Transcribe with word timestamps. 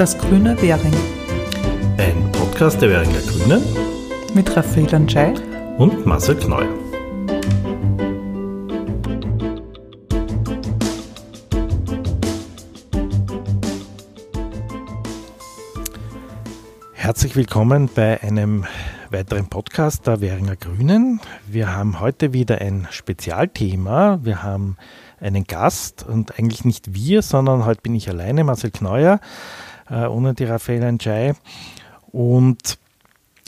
Das 0.00 0.16
grüne 0.16 0.56
Währing. 0.62 0.94
Ein 1.98 2.32
Podcast 2.32 2.80
der 2.80 2.88
Währinger 2.88 3.20
Grünen 3.20 3.62
mit 4.32 4.56
Raphael 4.56 4.94
Anschei 4.94 5.34
und 5.76 6.06
Marcel 6.06 6.36
Kneu. 6.36 6.64
Herzlich 16.94 17.36
willkommen 17.36 17.90
bei 17.94 18.22
einem 18.22 18.64
weiteren 19.10 19.50
Podcast 19.50 20.06
der 20.06 20.22
Währinger 20.22 20.56
Grünen. 20.56 21.20
Wir 21.46 21.76
haben 21.76 22.00
heute 22.00 22.32
wieder 22.32 22.62
ein 22.62 22.88
Spezialthema. 22.90 24.20
Wir 24.22 24.42
haben 24.42 24.78
einen 25.20 25.44
Gast 25.44 26.06
und 26.08 26.38
eigentlich 26.38 26.64
nicht 26.64 26.94
wir, 26.94 27.20
sondern 27.20 27.66
heute 27.66 27.82
bin 27.82 27.94
ich 27.94 28.08
alleine, 28.08 28.44
Marcel 28.44 28.70
Kneuer, 28.70 29.20
ohne 29.90 30.34
die 30.34 30.44
Raffaella 30.44 30.90
Njai. 30.92 31.34
Und 32.12 32.78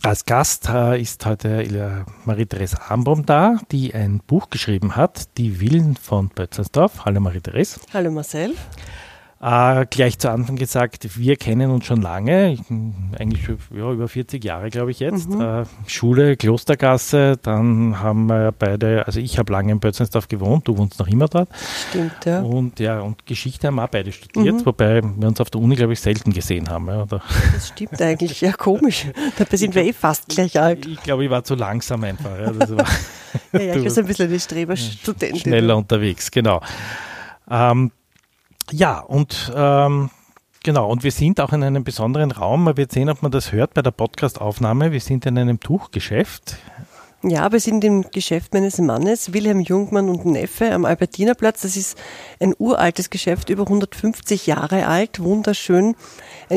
als 0.03 0.25
Gast 0.25 0.69
äh, 0.69 1.01
ist 1.01 1.25
heute 1.27 2.05
Marie-Therese 2.25 2.81
Armbom 2.89 3.25
da, 3.25 3.59
die 3.71 3.95
ein 3.95 4.21
Buch 4.27 4.51
geschrieben 4.51 4.97
hat, 4.97 5.39
Die 5.39 5.61
Villen 5.61 5.97
von 5.97 6.29
Bötzelsdorf. 6.29 7.05
Hallo 7.05 7.21
Marie-Therese. 7.21 7.81
Hallo 7.95 8.11
Marcel. 8.11 8.55
Äh, 9.45 9.87
gleich 9.91 10.21
zu 10.21 10.31
Anfang 10.31 10.55
gesagt, 10.55 11.19
wir 11.19 11.35
kennen 11.35 11.73
uns 11.73 11.87
schon 11.87 12.01
lange, 12.01 12.57
eigentlich 13.19 13.49
ja, 13.75 13.91
über 13.91 14.07
40 14.07 14.45
Jahre, 14.45 14.71
glaube 14.71 14.93
ich 14.93 15.01
jetzt. 15.01 15.31
Mhm. 15.31 15.41
Äh, 15.41 15.65
Schule, 15.89 16.37
Klostergasse, 16.37 17.39
dann 17.43 17.99
haben 17.99 18.27
wir 18.27 18.53
beide, 18.57 19.05
also 19.05 19.19
ich 19.19 19.41
habe 19.41 19.53
lange 19.53 19.73
in 19.73 19.81
Bötzensdorf 19.81 20.29
gewohnt, 20.29 20.69
du 20.69 20.79
wohnst 20.79 21.01
noch 21.01 21.09
immer 21.09 21.27
dort. 21.27 21.49
Stimmt, 21.89 22.25
ja. 22.25 22.41
Und 22.41 22.79
ja, 22.79 23.01
und 23.01 23.27
Geschichte 23.27 23.67
haben 23.67 23.75
wir 23.75 23.85
auch 23.85 23.89
beide 23.89 24.13
studiert, 24.13 24.61
mhm. 24.61 24.67
wobei 24.67 25.03
wir 25.03 25.27
uns 25.27 25.41
auf 25.41 25.51
der 25.51 25.61
Uni, 25.61 25.75
glaube 25.75 25.95
ich, 25.95 26.01
selten 26.01 26.33
gesehen 26.33 26.71
haben. 26.71 26.87
Ja, 26.87 27.05
das 27.07 27.21
stimmt 27.67 28.01
eigentlich, 28.01 28.41
ja 28.43 28.53
komisch. 28.53 29.07
Dabei 29.37 29.57
sind 29.57 29.75
wir 29.75 29.83
eh 29.83 29.93
fast 29.93 30.29
gleich 30.29 30.61
alt. 30.61 30.87
Ich 30.87 31.03
glaube, 31.03 31.25
ich 31.25 31.31
war 31.31 31.43
zu 31.43 31.57
langsam 31.57 32.05
einfach. 32.05 32.39
Ja, 32.39 32.57
war 32.61 32.69
ja, 33.55 33.61
ja, 33.61 33.75
ich 33.75 33.83
war 33.83 33.91
so 33.91 34.03
ein 34.03 34.07
bisschen 34.07 34.29
eine 34.29 34.39
Streberstudentin. 34.39 35.41
Schneller 35.41 35.77
unterwegs, 35.77 36.31
genau. 36.31 36.61
Ähm, 37.51 37.91
ja, 38.71 39.01
und 39.01 39.53
ähm, 39.55 40.11
genau, 40.63 40.91
und 40.91 41.05
wir 41.05 41.13
sind 41.13 41.41
auch 41.41 41.53
in 41.53 41.63
einem 41.63 41.85
besonderen 41.85 42.31
Raum. 42.31 42.65
Man 42.65 42.77
wird 42.77 42.93
sehen, 42.93 43.11
ob 43.11 43.23
man 43.23 43.33
das 43.33 43.53
hört 43.53 43.75
bei 43.75 43.83
der 43.83 43.91
Podcastaufnahme. 43.91 44.93
Wir 44.93 45.01
sind 45.01 45.27
in 45.27 45.39
einem 45.39 45.61
Tuchgeschäft. 45.61 46.57
Ja, 47.25 47.53
wir 47.53 47.61
sind 47.61 47.85
im 47.85 48.11
Geschäft 48.11 48.53
meines 48.53 48.79
Mannes, 48.79 49.33
Wilhelm 49.33 49.61
Jungmann 49.61 50.09
und 50.09 50.27
Neffe 50.27 50.73
am 50.73 50.85
Albertinerplatz. 50.85 51.63
Das 51.63 51.77
ist 51.77 51.97
ein 52.41 52.53
uraltes 52.59 53.11
Geschäft, 53.11 53.49
über 53.49 53.63
150 53.63 54.49
Jahre 54.49 54.89
alt, 54.89 55.21
wunderschön. 55.23 55.95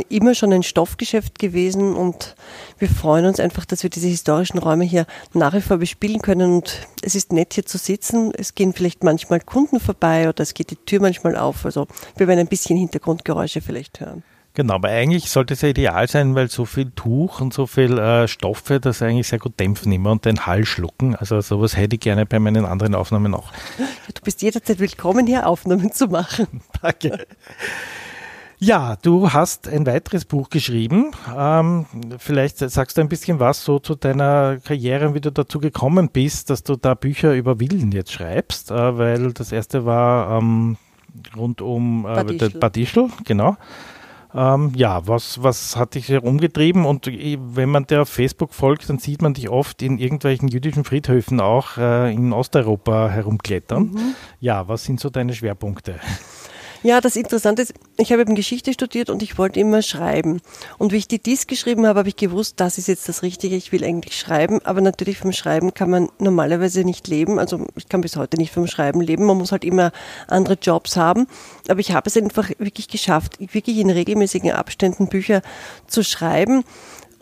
Immer 0.10 0.34
schon 0.34 0.52
ein 0.52 0.64
Stoffgeschäft 0.64 1.38
gewesen 1.38 1.96
und 1.96 2.36
wir 2.80 2.90
freuen 2.90 3.28
uns 3.28 3.40
einfach, 3.40 3.66
dass 3.66 3.84
wir 3.84 3.92
diese 3.92 4.08
historischen 4.08 4.58
Räume 4.58 4.86
hier 4.86 5.06
nach 5.34 5.54
wie 5.54 5.62
vor 5.62 5.78
bespielen 5.78 6.24
können 6.24 6.56
und 6.56 6.88
es 7.04 7.14
ist 7.14 7.32
nett 7.32 7.54
hier 7.54 7.68
zu 7.68 7.78
sitzen. 7.78 8.32
Es 8.36 8.56
gehen 8.56 8.74
vielleicht 8.74 9.04
manchmal 9.04 9.42
Kunden 9.42 9.80
vorbei 9.80 10.28
oder 10.28 10.42
es 10.42 10.56
geht 10.56 10.72
die 10.72 10.78
Tür 10.78 11.00
manchmal 11.00 11.36
auf. 11.36 11.64
Also 11.66 11.86
wir 12.18 12.28
werden 12.28 12.40
ein 12.40 12.48
bisschen 12.48 12.76
Hintergrundgeräusche 12.76 13.62
vielleicht 13.62 14.00
hören. 14.00 14.24
Genau, 14.56 14.76
aber 14.76 14.88
eigentlich 14.88 15.30
sollte 15.30 15.54
es 15.54 15.62
ja 15.62 15.70
ideal 15.70 16.08
sein, 16.08 16.34
weil 16.34 16.50
so 16.50 16.64
viel 16.64 16.90
Tuch 16.92 17.42
und 17.42 17.54
so 17.54 17.68
viel 17.68 17.98
äh, 17.98 18.26
Stoffe 18.30 18.80
das 18.80 19.02
eigentlich 19.02 19.28
sehr 19.28 19.38
gut 19.38 19.60
dämpfen 19.60 19.92
immer 19.92 20.12
und 20.12 20.24
den 20.24 20.46
Hall 20.46 20.66
schlucken. 20.66 21.14
Also 21.14 21.42
sowas 21.42 21.76
hätte 21.76 21.96
ich 21.96 22.00
gerne 22.00 22.26
bei 22.26 22.40
meinen 22.40 22.64
anderen 22.66 22.96
Aufnahmen 22.96 23.34
auch. 23.34 23.52
Du 23.78 24.22
bist 24.24 24.42
jederzeit 24.42 24.80
willkommen, 24.80 25.28
hier 25.28 25.46
Aufnahmen 25.46 25.92
zu 25.92 26.08
machen. 26.08 26.48
Danke. 26.82 27.28
Ja, 28.58 28.96
du 29.02 29.34
hast 29.34 29.68
ein 29.68 29.86
weiteres 29.86 30.24
Buch 30.24 30.50
geschrieben. 30.50 31.12
Ähm, 31.38 31.86
vielleicht 32.18 32.60
sagst 32.60 32.98
du 32.98 33.02
ein 33.02 33.10
bisschen 33.10 33.42
was 33.42 33.66
so 33.66 33.80
zu 33.80 33.96
deiner 33.96 34.58
Karriere 34.64 35.10
und 35.10 35.16
wie 35.16 35.22
du 35.22 35.34
dazu 35.34 35.60
gekommen 35.60 36.08
bist, 36.08 36.50
dass 36.50 36.64
du 36.64 36.78
da 36.78 36.94
Bücher 36.94 37.34
über 37.34 37.60
Willen 37.60 37.92
jetzt 37.92 38.14
schreibst, 38.14 38.72
äh, 38.72 38.98
weil 38.98 39.34
das 39.34 39.52
erste 39.52 39.86
war 39.86 40.38
ähm, 40.38 40.78
rund 41.36 41.62
um 41.62 42.06
äh, 42.06 42.50
Bad 42.58 42.78
Ischl, 42.78 43.10
genau. 43.26 43.58
Ähm, 44.36 44.74
ja, 44.76 45.08
was, 45.08 45.42
was 45.42 45.78
hat 45.78 45.96
dich 45.96 46.10
herumgetrieben? 46.10 46.86
Und 46.86 47.08
wenn 47.08 47.70
man 47.70 47.88
dir 47.88 48.02
auf 48.02 48.10
Facebook 48.10 48.54
folgt, 48.54 48.90
dann 48.90 49.00
sieht 49.00 49.22
man 49.22 49.34
dich 49.34 49.50
oft 49.50 49.82
in 49.82 49.98
irgendwelchen 49.98 50.50
jüdischen 50.50 50.84
Friedhöfen 50.84 51.40
auch 51.40 51.78
äh, 51.78 52.14
in 52.14 52.34
Osteuropa 52.34 53.10
herumklettern. 53.10 53.92
Mhm. 53.92 54.16
Ja, 54.42 54.68
was 54.68 54.84
sind 54.84 55.00
so 55.00 55.10
deine 55.10 55.34
Schwerpunkte? 55.34 55.96
Ja, 56.86 57.02
das 57.02 57.16
Interessante 57.16 57.64
ist, 57.64 57.74
ich 57.98 58.12
habe 58.12 58.22
eben 58.22 58.36
Geschichte 58.36 58.72
studiert 58.72 59.10
und 59.10 59.24
ich 59.24 59.40
wollte 59.40 59.60
immer 59.60 59.82
schreiben. 59.82 60.40
Und 60.78 60.92
wie 60.92 60.98
ich 60.98 61.08
die 61.08 61.18
Dies 61.18 61.48
geschrieben 61.48 61.88
habe, 61.88 61.98
habe 61.98 62.10
ich 62.10 62.16
gewusst, 62.16 62.60
das 62.60 62.78
ist 62.78 62.88
jetzt 62.88 63.10
das 63.10 63.24
Richtige, 63.24 63.56
ich 63.56 63.72
will 63.72 63.84
eigentlich 63.84 64.16
schreiben. 64.16 64.60
Aber 64.64 64.82
natürlich 64.82 65.18
vom 65.18 65.32
Schreiben 65.32 65.74
kann 65.74 65.90
man 65.90 66.10
normalerweise 66.20 66.84
nicht 66.84 67.08
leben. 67.08 67.40
Also 67.40 67.66
ich 67.76 67.90
kann 67.90 68.02
bis 68.02 68.18
heute 68.18 68.38
nicht 68.38 68.54
vom 68.54 68.68
Schreiben 68.68 69.02
leben. 69.02 69.26
Man 69.26 69.40
muss 69.40 69.52
halt 69.52 69.64
immer 69.64 69.92
andere 70.28 70.60
Jobs 70.62 70.96
haben. 70.96 71.26
Aber 71.68 71.80
ich 71.80 71.92
habe 71.92 72.08
es 72.08 72.18
einfach 72.18 72.52
wirklich 72.60 72.88
geschafft, 72.88 73.40
wirklich 73.40 73.80
in 73.80 73.90
regelmäßigen 73.90 74.52
Abständen 74.52 75.08
Bücher 75.08 75.42
zu 75.88 76.04
schreiben 76.04 76.64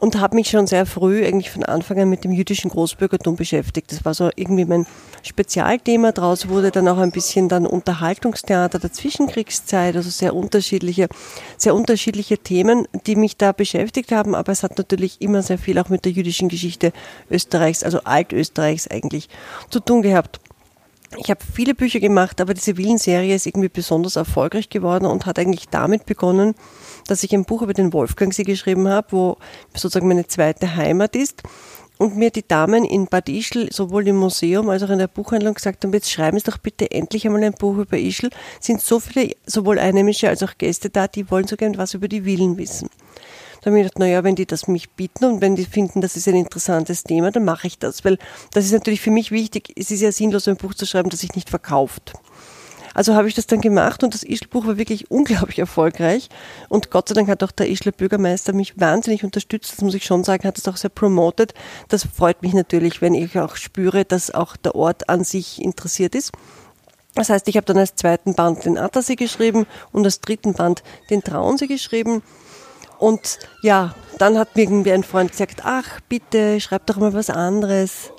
und 0.04 0.20
habe 0.20 0.36
mich 0.36 0.50
schon 0.50 0.68
sehr 0.68 0.86
früh, 0.86 1.26
eigentlich 1.26 1.50
von 1.50 1.64
Anfang 1.64 1.98
an, 1.98 2.10
mit 2.10 2.26
dem 2.26 2.34
jüdischen 2.34 2.70
Großbürgertum 2.70 3.38
beschäftigt. 3.38 3.90
Das 3.90 4.04
war 4.04 4.14
so 4.14 4.32
irgendwie 4.36 4.66
mein 4.66 4.86
Spezialthema. 5.22 6.12
Daraus 6.12 6.50
wurde 6.50 6.72
dann 6.72 6.90
auch 6.90 6.98
ein 6.98 7.14
bisschen 7.14 7.48
dann 7.48 7.66
Unterhaltungstheater 7.66 8.80
der 8.80 8.92
Zwischenkriegszeit, 8.92 9.96
also 9.96 10.10
sehr 10.10 10.36
unterschiedliche, 10.36 11.08
sehr 11.58 11.74
unterschiedliche 11.74 12.38
Themen, 12.38 12.86
die 13.08 13.16
mich 13.16 13.38
da 13.38 13.54
beschäftigt 13.54 14.12
haben. 14.12 14.36
Aber 14.36 14.52
es 14.52 14.62
hat 14.62 14.78
natürlich 14.78 15.22
immer 15.22 15.42
sehr 15.42 15.58
viel 15.58 15.80
auch 15.80 15.88
mit 15.88 16.04
der 16.04 16.12
jüdischen 16.12 16.50
Geschichte 16.50 16.92
Österreichs, 17.32 17.82
also 17.82 18.02
Altösterreichs 18.04 18.90
eigentlich 18.90 19.30
zu 19.70 19.80
tun 19.80 20.02
gehabt. 20.02 20.42
Ich 21.18 21.30
habe 21.30 21.40
viele 21.54 21.76
Bücher 21.76 22.02
gemacht, 22.02 22.42
aber 22.42 22.54
diese 22.54 22.76
Willen-Serie 22.76 23.36
ist 23.36 23.46
irgendwie 23.46 23.70
besonders 23.70 24.18
erfolgreich 24.18 24.70
geworden 24.70 25.06
und 25.06 25.26
hat 25.26 25.40
eigentlich 25.40 25.70
damit 25.70 26.06
begonnen, 26.06 26.56
dass 27.08 27.24
ich 27.24 27.34
ein 27.34 27.46
Buch 27.46 27.62
über 27.62 27.74
den 27.74 27.94
Wolfgangsee 27.94 28.44
geschrieben 28.44 28.88
habe, 28.88 29.08
wo 29.12 29.38
sozusagen 29.74 30.08
meine 30.08 30.28
zweite 30.28 30.76
Heimat 30.76 31.16
ist. 31.16 31.44
Und 32.00 32.18
mir 32.18 32.32
die 32.32 32.46
Damen 32.46 32.86
in 32.86 33.06
Bad 33.06 33.30
Ischl, 33.30 33.72
sowohl 33.72 34.08
im 34.08 34.18
Museum 34.18 34.68
als 34.70 34.82
auch 34.84 34.90
in 34.90 34.98
der 34.98 35.08
Buchhandlung 35.08 35.54
gesagt 35.54 35.84
haben, 35.84 35.94
jetzt 35.94 36.10
schreiben 36.10 36.38
Sie 36.40 36.44
doch 36.44 36.58
bitte 36.58 36.90
endlich 36.90 37.26
einmal 37.26 37.44
ein 37.44 37.54
Buch 37.54 37.78
über 37.78 37.98
Ischl. 37.98 38.30
Es 38.60 38.66
sind 38.66 38.82
so 38.82 39.00
viele, 39.00 39.36
sowohl 39.46 39.78
Einheimische 39.78 40.28
als 40.28 40.42
auch 40.42 40.58
Gäste 40.58 40.90
da, 40.90 41.08
die 41.08 41.30
wollen 41.30 41.48
so 41.48 41.56
gerne 41.56 41.78
was 41.78 41.94
über 41.94 42.08
die 42.08 42.22
Villen 42.22 42.58
wissen. 42.58 42.90
Da 43.64 43.70
habe 43.70 43.80
ich 43.80 43.84
gedacht, 43.84 44.00
naja, 44.00 44.26
wenn 44.26 44.36
die 44.36 44.46
das 44.46 44.68
mich 44.68 44.90
bieten 44.90 45.24
und 45.24 45.40
wenn 45.40 45.56
die 45.56 45.64
finden, 45.64 46.02
das 46.02 46.18
ist 46.18 46.28
ein 46.28 46.36
interessantes 46.36 47.04
Thema, 47.04 47.32
dann 47.32 47.46
mache 47.46 47.68
ich 47.68 47.80
das. 47.80 48.04
Weil 48.04 48.18
das 48.52 48.66
ist 48.66 48.74
natürlich 48.74 49.00
für 49.00 49.12
mich 49.12 49.32
wichtig. 49.32 49.72
Es 49.78 49.90
ist 49.90 50.02
ja 50.02 50.12
sinnlos, 50.12 50.50
ein 50.50 50.58
Buch 50.58 50.74
zu 50.74 50.86
schreiben, 50.86 51.10
das 51.10 51.22
sich 51.22 51.34
nicht 51.36 51.50
verkauft. 51.50 52.12
Also 52.94 53.16
habe 53.16 53.28
ich 53.28 53.34
das 53.34 53.48
dann 53.48 53.62
gemacht 53.62 54.04
und 54.04 54.14
das 54.14 54.24
Ischl-Buch 54.24 54.66
war 54.68 54.78
wirklich 54.78 55.10
unglaublich 55.10 55.60
erfolgreich. 55.60 56.30
Und 56.70 56.92
Gott 56.92 57.10
sei 57.10 57.16
Dank 57.16 57.30
hat 57.30 57.44
auch 57.44 57.52
der 57.52 57.70
Ischler 57.70 57.92
Bürgermeister 57.92 58.54
mich 58.54 58.80
wahnsinnig 58.80 59.24
unterstützt. 59.24 59.74
Das 59.74 59.82
muss 59.82 59.96
ich 59.96 60.06
schon 60.06 60.24
sagen, 60.24 60.48
hat 60.48 60.58
es 60.58 60.68
auch 60.68 60.78
sehr 60.78 60.90
promotet. 60.90 61.54
Das 61.90 62.06
freut 62.06 62.42
mich 62.42 62.54
natürlich, 62.54 63.02
wenn 63.02 63.16
ich 63.16 63.40
auch 63.40 63.56
spüre, 63.56 64.06
dass 64.06 64.34
auch 64.34 64.56
der 64.56 64.76
Ort 64.76 65.10
an 65.10 65.24
sich 65.24 65.62
interessiert 65.62 66.16
ist. 66.16 66.32
Das 67.16 67.30
heißt, 67.30 67.48
ich 67.48 67.58
habe 67.58 67.66
dann 67.66 67.78
als 67.78 67.96
zweiten 67.96 68.34
Band 68.34 68.66
den 68.66 68.78
Attersee 68.78 69.16
geschrieben 69.16 69.68
und 69.92 70.06
als 70.06 70.20
dritten 70.20 70.54
Band 70.54 70.84
den 71.10 71.24
Traunsee 71.24 71.68
geschrieben. 71.68 72.24
Und 72.98 73.40
ja, 73.62 73.94
dann 74.18 74.38
hat 74.38 74.56
mir 74.56 74.64
irgendwie 74.64 74.94
ein 74.94 75.04
Freund 75.04 75.32
gesagt, 75.32 75.62
ach 75.64 76.00
bitte, 76.08 76.60
schreib 76.60 76.88
doch 76.88 76.98
mal 76.98 77.14
was 77.14 77.30
anderes 77.30 78.13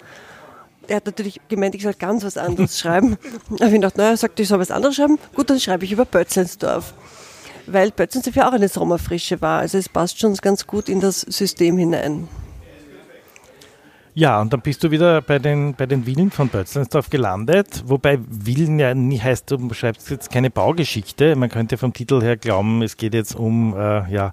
er 0.89 0.97
hat 0.97 1.07
natürlich 1.07 1.41
gemeint, 1.49 1.75
ich 1.75 1.83
soll 1.83 1.95
ganz 1.95 2.25
was 2.25 2.37
anderes 2.37 2.79
schreiben. 2.81 3.17
Aber 3.51 3.67
ich 3.67 3.73
gedacht, 3.73 3.97
naja, 3.97 4.11
er 4.11 4.17
sagt, 4.17 4.39
ich 4.41 4.49
soll 4.49 4.59
was 4.59 4.71
anderes 4.71 4.97
schreiben. 4.97 5.19
Gut, 5.35 5.51
dann 5.51 5.61
schreibe 5.61 5.85
ich 5.85 5.93
über 5.93 6.05
Bötzensdorf. 6.05 6.95
Weil 7.67 7.91
Bötzensdorf 7.91 8.37
ja 8.37 8.49
auch 8.49 8.53
eine 8.53 8.69
Sommerfrische 8.69 9.41
war. 9.41 9.61
Also 9.61 9.79
es 9.79 9.89
passt 9.89 10.21
schon 10.21 10.35
ganz 10.35 10.67
gut 10.67 10.89
in 10.89 11.01
das 11.01 11.21
System 11.21 11.79
hinein. 11.79 12.29
Ja, 14.17 14.41
und 14.41 14.53
dann 14.53 14.61
bist 14.61 14.85
du 14.85 14.93
wieder 14.93 15.21
bei 15.23 15.41
den, 15.41 15.75
bei 15.75 15.87
den 15.87 16.05
Villen 16.05 16.31
von 16.31 16.49
Bötzensdorf 16.49 17.11
gelandet, 17.11 17.83
wobei 17.85 18.21
Villen 18.45 18.79
ja 18.79 18.95
nie 18.95 19.19
heißt, 19.19 19.51
du 19.51 19.75
schreibst 19.75 20.09
jetzt 20.09 20.31
keine 20.31 20.51
Baugeschichte. 20.51 21.35
Man 21.35 21.49
könnte 21.49 21.77
vom 21.79 21.93
Titel 21.93 22.23
her 22.23 22.37
glauben, 22.37 22.81
es 22.83 22.97
geht 22.97 23.13
jetzt 23.13 23.35
um 23.35 23.75
äh, 23.77 24.09
ja, 24.13 24.31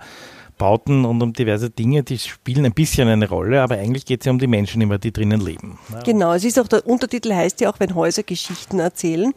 Bauten 0.62 1.06
und 1.06 1.24
um 1.24 1.34
diverse 1.34 1.72
Dinge, 1.72 2.04
die 2.04 2.20
spielen 2.20 2.66
ein 2.66 2.74
bisschen 2.74 3.08
eine 3.08 3.28
Rolle, 3.28 3.64
aber 3.64 3.80
eigentlich 3.80 4.06
geht 4.06 4.22
es 4.22 4.28
ja 4.28 4.32
um 4.32 4.38
die 4.38 4.46
Menschen 4.46 4.80
immer, 4.80 5.00
die 5.00 5.12
drinnen 5.12 5.42
leben. 5.42 5.80
Genau, 6.06 6.34
es 6.34 6.44
ist 6.44 6.60
auch, 6.60 6.68
der 6.68 6.86
Untertitel 6.86 7.34
heißt 7.34 7.62
ja 7.62 7.72
auch, 7.72 7.80
wenn 7.80 7.96
Häuser 7.96 8.22
Geschichten 8.22 8.78
erzählen. 8.78 9.34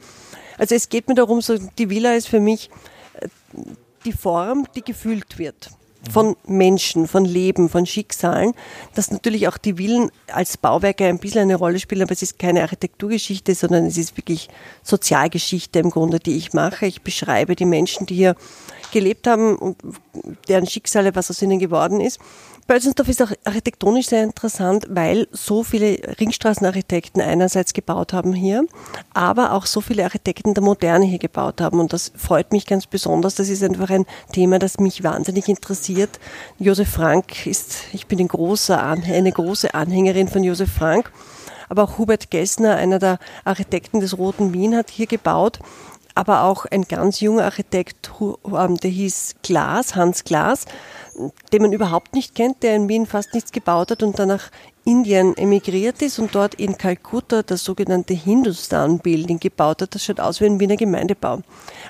Also 0.59 0.75
es 0.75 0.91
geht 0.91 1.09
mir 1.09 1.15
darum, 1.15 1.41
so, 1.41 1.56
die 1.79 1.88
Villa 1.88 2.12
ist 2.12 2.29
für 2.29 2.41
mich 2.41 2.69
äh, 3.15 3.29
die 4.05 4.12
Form, 4.12 4.67
die 4.76 4.82
gefühlt 4.82 5.38
wird. 5.38 5.71
Von 6.11 6.37
Menschen, 6.47 7.06
von 7.09 7.25
Leben, 7.25 7.69
von 7.69 7.87
Schicksalen, 7.87 8.53
dass 8.95 9.11
natürlich 9.11 9.49
auch 9.49 9.59
die 9.59 9.75
Villen 9.75 10.11
als 10.33 10.56
Bauwerke 10.56 11.06
ein 11.06 11.19
bisschen 11.19 11.43
eine 11.43 11.56
Rolle 11.56 11.79
spielen, 11.79 12.03
aber 12.03 12.12
es 12.12 12.23
ist 12.23 12.39
keine 12.39 12.62
Architekturgeschichte, 12.62 13.55
sondern 13.55 13.87
es 13.87 13.97
ist 13.97 14.17
wirklich 14.17 14.49
Sozialgeschichte 14.83 15.79
im 15.79 15.91
Grunde, 15.91 16.19
die 16.19 16.37
ich 16.37 16.53
mache. 16.53 16.87
Ich 16.87 17.03
beschreibe 17.03 17.56
die 17.56 17.65
Menschen, 17.65 18.06
die 18.06 18.15
hier 18.15 18.37
gelebt 18.93 19.27
haben 19.27 19.56
und 19.56 19.77
deren 20.49 20.67
Schicksale, 20.67 21.15
was 21.15 21.31
aus 21.31 21.43
ihnen 21.43 21.59
geworden 21.59 22.01
ist. 22.01 22.21
Bölzensdorf 22.67 23.09
ist 23.09 23.23
auch 23.23 23.31
architektonisch 23.45 24.07
sehr 24.07 24.23
interessant, 24.23 24.87
weil 24.89 25.29
so 25.33 25.63
viele 25.63 25.99
Ringstraßenarchitekten 26.19 27.21
einerseits 27.21 27.75
gebaut 27.75 28.15
haben 28.15 28.33
hier, 28.33 28.65
aber 29.13 29.53
auch 29.53 29.67
so 29.67 29.83
viele 29.83 30.05
Architekten 30.05 30.55
der 30.55 30.63
Moderne 30.63 31.05
hier 31.05 31.19
gebaut 31.19 31.61
haben. 31.61 31.79
Und 31.79 31.93
das 31.93 32.13
freut 32.17 32.53
mich 32.53 32.65
ganz 32.65 32.87
besonders. 32.87 33.35
Das 33.35 33.51
ist 33.51 33.63
einfach 33.63 33.91
ein 33.91 34.07
Thema, 34.33 34.59
das 34.59 34.79
mich 34.79 35.03
wahnsinnig 35.05 35.49
interessiert. 35.49 36.19
Josef 36.59 36.89
Frank 36.89 37.47
ist, 37.47 37.83
ich 37.93 38.07
bin 38.07 38.19
ein 38.19 38.29
großer, 38.29 38.83
eine 38.83 39.33
große 39.33 39.75
Anhängerin 39.75 40.29
von 40.29 40.43
Josef 40.43 40.73
Frank. 40.73 41.13
Aber 41.69 41.83
auch 41.83 41.99
Hubert 41.99 42.31
Gessner, 42.31 42.77
einer 42.77 42.99
der 42.99 43.19
Architekten 43.45 44.01
des 44.01 44.17
Roten 44.17 44.53
Wien, 44.53 44.77
hat 44.77 44.91
hier 44.91 45.07
gebaut 45.07 45.59
aber 46.15 46.43
auch 46.43 46.67
ein 46.67 46.83
ganz 46.83 47.21
junger 47.21 47.45
Architekt, 47.45 48.13
ähm, 48.21 48.77
der 48.77 48.91
hieß 48.91 49.37
Glas, 49.43 49.97
Hans 49.97 50.25
Glas, 50.25 50.65
den 51.53 51.63
man 51.63 51.73
überhaupt 51.73 52.15
nicht 52.15 52.35
kennt, 52.35 52.63
der 52.63 52.77
in 52.77 52.89
Wien 52.89 53.07
fast 53.07 53.35
nichts 53.35 53.53
gebaut 53.53 53.91
hat 53.91 54.03
und 54.03 54.19
dann 54.19 54.29
nach 54.29 54.51
Indien 54.85 55.37
emigriert 55.37 56.03
ist 56.03 56.19
und 56.19 56.35
dort 56.35 56.55
in 56.57 56.77
Kalkutta 56.77 57.43
das 57.43 57.65
sogenannte 57.65 58.15
Hindustan-Building 58.15 59.41
gebaut 59.41 59.81
hat. 59.81 59.95
Das 59.95 60.05
schaut 60.05 60.21
aus 60.21 60.41
wie 60.41 60.47
ein 60.47 60.61
Wiener 60.61 60.77
Gemeindebau. 60.77 61.41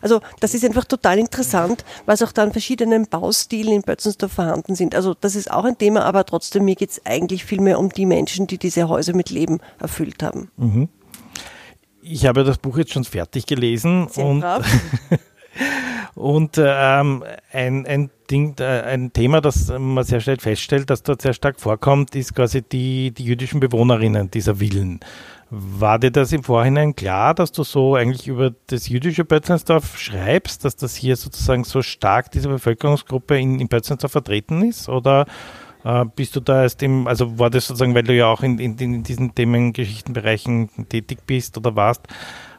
Also 0.00 0.20
das 0.40 0.54
ist 0.54 0.64
einfach 0.64 0.84
total 0.84 1.18
interessant, 1.18 1.84
was 2.06 2.22
auch 2.22 2.32
dann 2.32 2.52
verschiedenen 2.52 3.06
Baustilen 3.08 3.74
in 3.74 3.82
Bötzensdorf 3.82 4.32
vorhanden 4.32 4.74
sind. 4.76 4.94
Also 4.94 5.14
das 5.14 5.34
ist 5.34 5.50
auch 5.50 5.64
ein 5.64 5.76
Thema, 5.76 6.04
aber 6.04 6.24
trotzdem 6.24 6.64
mir 6.64 6.76
geht 6.76 6.90
es 6.90 7.02
eigentlich 7.04 7.44
viel 7.44 7.60
mehr 7.60 7.78
um 7.78 7.88
die 7.88 8.06
Menschen, 8.06 8.46
die 8.46 8.58
diese 8.58 8.88
Häuser 8.88 9.14
mit 9.14 9.30
Leben 9.30 9.58
erfüllt 9.80 10.22
haben. 10.22 10.50
Mhm 10.56 10.88
ich 12.04 12.26
habe 12.26 12.44
das 12.44 12.58
Buch 12.58 12.76
jetzt 12.76 12.92
schon 12.92 13.04
fertig 13.04 13.46
gelesen 13.46 14.08
Sehr 14.08 14.24
und, 14.24 14.44
und 16.14 16.56
ähm, 16.58 17.24
ein, 17.52 17.86
ein 17.86 18.10
Ding, 18.30 18.56
äh, 18.60 18.82
ein 18.82 19.12
Thema, 19.12 19.40
das 19.40 19.72
man 19.76 20.04
sehr 20.04 20.20
schnell 20.20 20.38
feststellt, 20.38 20.90
das 20.90 21.02
dort 21.02 21.22
sehr 21.22 21.32
stark 21.32 21.60
vorkommt, 21.60 22.14
ist 22.14 22.34
quasi 22.34 22.62
die, 22.62 23.12
die 23.12 23.24
jüdischen 23.24 23.60
Bewohnerinnen 23.60 24.30
dieser 24.30 24.56
Villen. 24.56 25.00
War 25.50 25.98
dir 25.98 26.10
das 26.10 26.32
im 26.32 26.42
Vorhinein 26.42 26.96
klar, 26.96 27.34
dass 27.34 27.52
du 27.52 27.62
so 27.62 27.94
eigentlich 27.94 28.26
über 28.26 28.52
das 28.66 28.88
jüdische 28.88 29.24
Pötzensdorf 29.24 29.98
schreibst, 29.98 30.64
dass 30.64 30.76
das 30.76 30.96
hier 30.96 31.16
sozusagen 31.16 31.64
so 31.64 31.82
stark 31.82 32.30
diese 32.32 32.48
Bevölkerungsgruppe 32.48 33.38
in, 33.38 33.60
in 33.60 33.68
Pötzensdorf 33.68 34.12
vertreten 34.12 34.62
ist? 34.62 34.88
Oder 34.88 35.26
äh, 35.84 36.04
bist 36.16 36.34
du 36.34 36.40
da 36.40 36.62
erst 36.62 36.82
im, 36.82 37.06
also 37.06 37.38
war 37.38 37.50
das 37.50 37.66
sozusagen, 37.66 37.94
weil 37.94 38.02
du 38.02 38.14
ja 38.14 38.26
auch 38.26 38.42
in, 38.42 38.58
in, 38.58 38.76
in 38.78 39.02
diesen 39.02 39.34
Themengeschichtenbereichen 39.34 40.70
tätig 40.88 41.20
bist 41.26 41.56
oder 41.56 41.76
warst, 41.76 42.02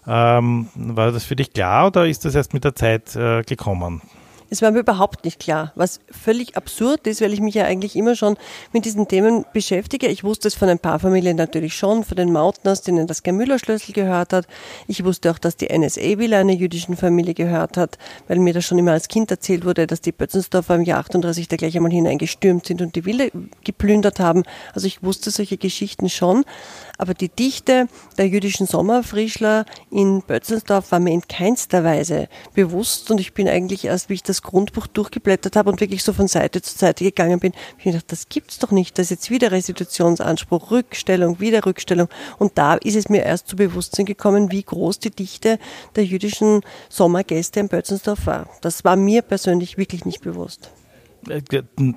ähm, 0.08 0.70
war 0.76 1.12
das 1.12 1.26
für 1.26 1.36
dich 1.36 1.52
klar 1.52 1.88
oder 1.88 2.08
ist 2.08 2.26
das 2.26 2.36
erst 2.36 2.54
mit 2.54 2.64
der 2.64 2.76
Zeit 2.76 3.16
äh, 3.16 3.42
gekommen? 3.42 4.02
Es 4.50 4.62
war 4.62 4.72
mir 4.72 4.80
überhaupt 4.80 5.26
nicht 5.26 5.40
klar, 5.40 5.72
was 5.76 6.00
völlig 6.12 6.56
absurd 6.56 7.08
ist, 7.08 7.22
weil 7.22 7.34
ich 7.34 7.42
mich 7.42 7.56
ja 7.56 7.66
eigentlich 7.66 7.96
immer 7.96 8.16
schon 8.16 8.38
mit 8.74 8.86
diesen 8.86 9.08
Themen 9.08 9.46
beschäftige. 9.54 10.08
Ich 10.08 10.24
wusste 10.24 10.48
es 10.48 10.56
von 10.56 10.70
ein 10.70 10.80
paar 10.80 11.00
Familien 11.00 11.36
natürlich 11.36 11.76
schon, 11.76 12.04
von 12.04 12.16
den 12.16 12.32
Mautners, 12.32 12.82
denen 12.82 13.08
das 13.08 13.24
Gemüller-Schlüssel 13.24 13.94
gehört 13.94 14.34
hat. 14.34 14.48
Ich 14.88 15.04
wusste 15.04 15.32
auch, 15.32 15.40
dass 15.40 15.58
die 15.58 15.76
NSA-Villa 15.76 16.40
einer 16.40 16.54
jüdischen 16.54 16.96
Familie 16.96 17.34
gehört 17.34 17.78
hat, 17.78 17.98
weil 18.28 18.40
mir 18.40 18.54
das 18.54 18.66
schon 18.66 18.78
immer 18.78 18.92
als 18.92 19.08
Kind 19.08 19.32
erzählt 19.32 19.66
wurde, 19.66 19.88
dass 19.88 20.02
die 20.02 20.12
Bötzensdorfer 20.12 20.76
im 20.76 20.84
Jahr 20.84 21.00
38 21.00 21.48
da 21.48 21.56
gleich 21.56 21.76
einmal 21.76 21.92
hineingestürmt 21.92 22.68
sind 22.68 22.82
und 22.82 22.96
die 22.96 23.06
Villa 23.06 23.26
geplündert 23.64 24.20
haben. 24.20 24.44
Also 24.74 24.86
ich 24.88 25.02
wusste 25.02 25.32
solche 25.32 25.58
Geschichten 25.58 26.10
schon. 26.10 26.46
Aber 26.98 27.14
die 27.14 27.30
Dichte 27.30 27.88
der 28.18 28.28
jüdischen 28.28 28.68
Sommerfrischler 28.68 29.66
in 29.92 30.22
Bötzensdorf 30.22 30.92
war 30.92 31.00
mir 31.00 31.14
in 31.14 31.28
keinster 31.28 31.84
Weise 31.84 32.28
bewusst 32.54 33.12
und 33.12 33.20
ich 33.20 33.34
bin 33.34 33.48
eigentlich 33.48 33.86
erst, 33.86 34.10
wie 34.10 34.14
ich 34.14 34.24
das 34.24 34.42
Grundbuch 34.42 34.88
durchgeblättert 34.88 35.56
habe 35.56 35.70
und 35.70 35.82
wirklich 35.82 36.04
so 36.04 36.14
von 36.14 36.28
Seite 36.28 36.62
zu 36.62 36.78
Seite 36.78 37.04
gegangen 37.04 37.40
bin, 37.40 37.54
ich 37.78 37.86
mir 37.86 37.92
gedacht, 37.94 38.12
das 38.12 38.30
gibt's 38.30 38.60
doch 38.60 38.72
nicht, 38.72 38.98
das 38.98 39.06
ist 39.06 39.12
jetzt 39.12 39.30
wieder 39.30 39.52
Restitutionsanspruch, 39.52 40.72
Rückstellung, 40.72 41.40
wieder 41.40 41.66
Rückstellung 41.66 42.08
und 42.38 42.58
da 42.58 42.76
ist 42.76 42.96
es 42.96 43.10
mir 43.10 43.24
erst 43.24 43.48
zu 43.48 43.56
Bewusstsein 43.56 44.06
gekommen, 44.06 44.52
wie 44.52 44.64
groß 44.64 45.00
die 45.00 45.12
Dichte 45.12 45.60
der 45.96 46.06
jüdischen 46.06 46.62
Sommergäste 46.90 47.60
in 47.60 47.68
Bötzensdorf 47.68 48.26
war. 48.26 48.50
Das 48.62 48.84
war 48.84 48.96
mir 48.96 49.22
persönlich 49.22 49.78
wirklich 49.78 50.06
nicht 50.06 50.22
bewusst. 50.22 50.72
Äh, 51.30 51.42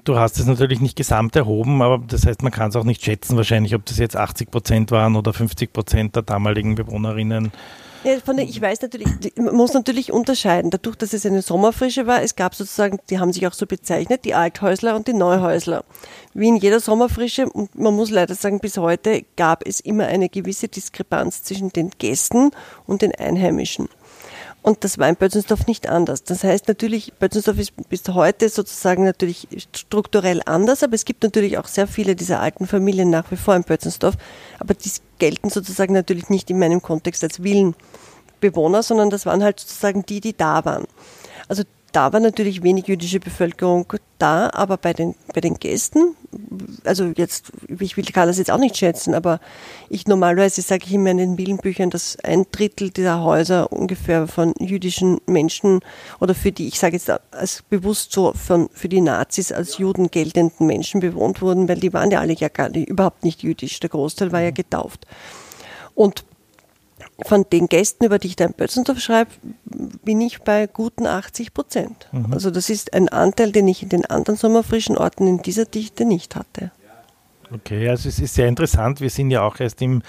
du 0.05 0.19
hast 0.19 0.39
es 0.39 0.47
natürlich 0.47 0.81
nicht 0.81 0.97
gesamt 0.97 1.37
erhoben, 1.37 1.83
aber 1.83 1.99
das 1.99 2.27
heißt, 2.27 2.43
man 2.43 2.53
kann 2.53 2.71
es 2.71 2.77
auch 2.77 2.85
nicht 2.85 3.03
schätzen, 3.05 3.37
wahrscheinlich, 3.37 3.75
ob 3.75 3.85
das 3.87 3.99
jetzt 3.99 4.17
80 4.17 4.51
Prozent 4.51 4.91
waren 4.91 5.17
oder 5.17 5.33
50 5.33 5.73
Prozent 5.73 6.17
der 6.17 6.23
damaligen 6.23 6.75
Bewohnerinnen. 6.75 7.53
Ja, 8.05 8.17
der, 8.17 8.45
ich 8.45 8.61
weiß 8.61 8.81
natürlich, 8.83 9.09
man 9.37 9.57
muss 9.57 9.75
natürlich 9.75 10.13
unterscheiden. 10.13 10.71
Dadurch, 10.71 10.97
dass 10.97 11.13
es 11.13 11.27
eine 11.27 11.43
Sommerfrische 11.43 12.07
war, 12.07 12.23
es 12.23 12.37
gab 12.37 12.55
sozusagen, 12.55 12.99
die 13.11 13.19
haben 13.19 13.33
sich 13.33 13.47
auch 13.47 13.53
so 13.53 13.67
bezeichnet, 13.67 14.25
die 14.25 14.35
Althäusler 14.35 14.95
und 14.95 15.09
die 15.09 15.15
Neuhäusler. 15.15 15.85
Wie 16.33 16.47
in 16.47 16.57
jeder 16.57 16.79
Sommerfrische, 16.79 17.49
und 17.49 17.75
man 17.77 17.95
muss 17.95 18.11
leider 18.11 18.37
sagen, 18.37 18.61
bis 18.61 18.79
heute 18.79 19.25
gab 19.37 19.67
es 19.67 19.81
immer 19.81 20.07
eine 20.07 20.29
gewisse 20.29 20.69
Diskrepanz 20.69 21.43
zwischen 21.43 21.71
den 21.71 21.91
Gästen 21.99 22.53
und 22.87 23.03
den 23.03 23.13
Einheimischen. 23.15 23.89
Und 24.69 24.85
das 24.85 24.99
war 24.99 25.09
in 25.09 25.17
Bötzensdorf 25.17 25.67
nicht 25.67 25.89
anders. 25.89 26.25
Das 26.25 26.45
heißt 26.45 26.69
natürlich, 26.69 27.15
Bötzensdorf 27.15 27.59
ist 27.59 27.73
bis 27.89 28.03
heute 28.09 28.51
sozusagen 28.51 29.03
natürlich 29.03 29.49
strukturell 29.75 30.43
anders, 30.45 30.83
aber 30.83 30.93
es 30.93 31.07
gibt 31.07 31.23
natürlich 31.23 31.57
auch 31.57 31.67
sehr 31.67 31.87
viele 31.87 32.15
dieser 32.15 32.43
alten 32.43 32.67
Familien 32.67 33.09
nach 33.09 33.31
wie 33.31 33.37
vor 33.37 33.57
in 33.57 33.63
Bötzensdorf. 33.63 34.17
Aber 34.59 34.75
die 34.75 34.91
gelten 35.19 35.49
sozusagen 35.49 35.95
natürlich 35.95 36.29
nicht 36.29 36.51
in 36.51 36.59
meinem 36.59 36.83
Kontext 36.83 37.25
als 37.25 37.43
Villenbewohner, 37.43 38.83
sondern 38.83 39.09
das 39.09 39.25
waren 39.25 39.43
halt 39.43 39.59
sozusagen 39.59 40.05
die, 40.05 40.21
die 40.21 40.37
da 40.37 40.63
waren. 40.67 40.85
Also 41.49 41.63
da 41.93 42.13
war 42.13 42.21
natürlich 42.21 42.63
wenig 42.63 42.87
jüdische 42.87 43.21
Bevölkerung 43.21 43.93
da, 44.19 44.51
aber 44.53 44.77
bei 44.77 44.93
den, 44.93 45.15
bei 45.33 45.41
den 45.41 45.55
Gästen, 45.55 46.17
also 46.85 47.13
jetzt, 47.17 47.53
ich 47.69 47.97
will, 47.97 48.05
kann 48.05 48.27
das 48.27 48.39
jetzt 48.39 48.51
auch 48.51 48.59
nicht 48.59 48.77
schätzen, 48.77 49.15
aber 49.15 49.41
ich 49.89 50.07
normalerweise 50.07 50.61
sage 50.61 50.85
ich 50.87 50.93
immer 50.93 51.11
in 51.11 51.19
den 51.19 51.39
Willenbüchern, 51.39 51.91
dass 51.91 52.19
ein 52.23 52.47
Drittel 52.51 52.91
dieser 52.91 53.23
Häuser 53.23 53.73
ungefähr 53.73 54.27
von 54.27 54.53
jüdischen 54.59 55.21
Menschen 55.27 55.81
oder 56.21 56.35
für 56.35 56.53
die, 56.53 56.69
ich 56.69 56.79
sage 56.79 56.97
jetzt 56.97 57.11
als 57.31 57.63
bewusst 57.63 58.13
so, 58.13 58.33
von, 58.35 58.69
für 58.73 58.89
die 58.89 59.01
Nazis 59.01 59.53
als 59.53 59.79
Juden 59.79 60.11
geltenden 60.11 60.67
Menschen 60.67 61.01
bewohnt 61.01 61.41
wurden, 61.41 61.69
weil 61.69 61.81
die 61.81 61.93
waren 61.93 62.11
ja 62.11 62.21
alle 62.21 62.35
ja 62.35 62.49
gar 62.49 62.69
nicht, 62.69 62.89
überhaupt 62.89 63.25
nicht 63.25 63.43
jüdisch. 63.43 63.81
Der 63.81 63.91
Großteil 63.91 64.33
war 64.33 64.41
ja 64.41 64.51
getauft. 64.51 65.07
Und 65.95 66.25
von 67.23 67.45
den 67.53 67.67
Gästen, 67.67 68.05
über 68.05 68.19
die 68.19 68.29
ich 68.29 68.37
da 68.37 68.45
in 68.45 68.53
Bötzendorf 68.53 69.01
schreibe, 69.01 69.31
bin 70.05 70.21
ich 70.21 70.41
bei 70.43 70.67
guten 70.67 71.07
80 71.07 71.53
Prozent. 71.53 72.09
Mhm. 72.13 72.33
Also 72.33 72.51
das 72.51 72.71
ist 72.71 72.95
ein 72.95 73.09
Anteil, 73.09 73.53
den 73.53 73.67
ich 73.67 73.83
in 73.83 73.89
den 73.89 74.07
anderen 74.07 74.37
sommerfrischen 74.37 74.97
Orten 74.97 75.27
in 75.27 75.43
dieser 75.43 75.65
Dichte 75.65 76.05
nicht 76.05 76.37
hatte. 76.37 76.71
Okay, 77.53 77.89
also 77.89 78.09
es 78.09 78.19
ist 78.19 78.35
sehr 78.35 78.47
interessant. 78.47 79.01
Wir 79.01 79.11
sind 79.11 79.31
ja 79.31 79.43
auch 79.43 79.59
erst 79.59 79.81
im 79.83 80.03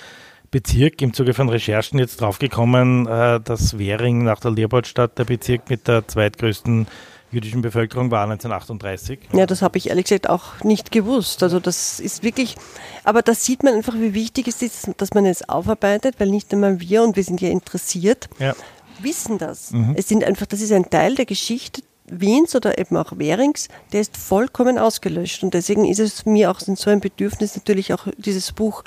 Bezirk 0.51 1.01
im 1.01 1.13
Zuge 1.13 1.33
von 1.33 1.49
Recherchen 1.49 1.99
jetzt 1.99 2.21
draufgekommen, 2.21 3.07
äh, 3.07 3.39
dass 3.39 3.77
Währing 3.77 4.23
nach 4.23 4.39
der 4.39 4.51
Leopoldstadt 4.51 5.17
der 5.17 5.25
Bezirk 5.25 5.69
mit 5.69 5.87
der 5.87 6.07
zweitgrößten 6.07 6.87
jüdischen 7.31 7.61
Bevölkerung 7.61 8.11
war 8.11 8.23
1938. 8.23 9.19
Ja, 9.33 9.45
das 9.45 9.61
habe 9.61 9.77
ich 9.77 9.89
ehrlich 9.89 10.05
gesagt 10.05 10.29
auch 10.29 10.63
nicht 10.63 10.91
gewusst. 10.91 11.43
Also 11.43 11.59
das 11.59 11.99
ist 11.99 12.23
wirklich, 12.23 12.55
aber 13.03 13.21
da 13.21 13.33
sieht 13.33 13.63
man 13.63 13.75
einfach, 13.75 13.95
wie 13.95 14.13
wichtig 14.13 14.47
es 14.47 14.61
ist, 14.61 14.89
dass 14.97 15.13
man 15.13 15.25
es 15.25 15.47
aufarbeitet, 15.47 16.15
weil 16.19 16.29
nicht 16.29 16.51
einmal 16.53 16.79
wir, 16.79 17.03
und 17.03 17.15
wir 17.15 17.23
sind 17.23 17.41
ja 17.41 17.49
interessiert, 17.49 18.29
ja. 18.39 18.55
wissen 18.99 19.37
das. 19.37 19.71
Mhm. 19.71 19.95
Es 19.95 20.07
sind 20.07 20.23
einfach, 20.23 20.45
das 20.45 20.61
ist 20.61 20.71
ein 20.71 20.89
Teil 20.89 21.15
der 21.15 21.25
Geschichte 21.25 21.81
Wiens 22.11 22.55
oder 22.55 22.77
eben 22.77 22.97
auch 22.97 23.17
Währings, 23.17 23.67
der 23.93 24.01
ist 24.01 24.17
vollkommen 24.17 24.77
ausgelöscht. 24.77 25.43
Und 25.43 25.53
deswegen 25.53 25.85
ist 25.85 25.99
es 25.99 26.25
mir 26.25 26.51
auch 26.51 26.59
so 26.59 26.89
ein 26.89 26.99
Bedürfnis, 26.99 27.55
natürlich 27.55 27.93
auch 27.93 28.07
dieses 28.17 28.51
Buch 28.51 28.83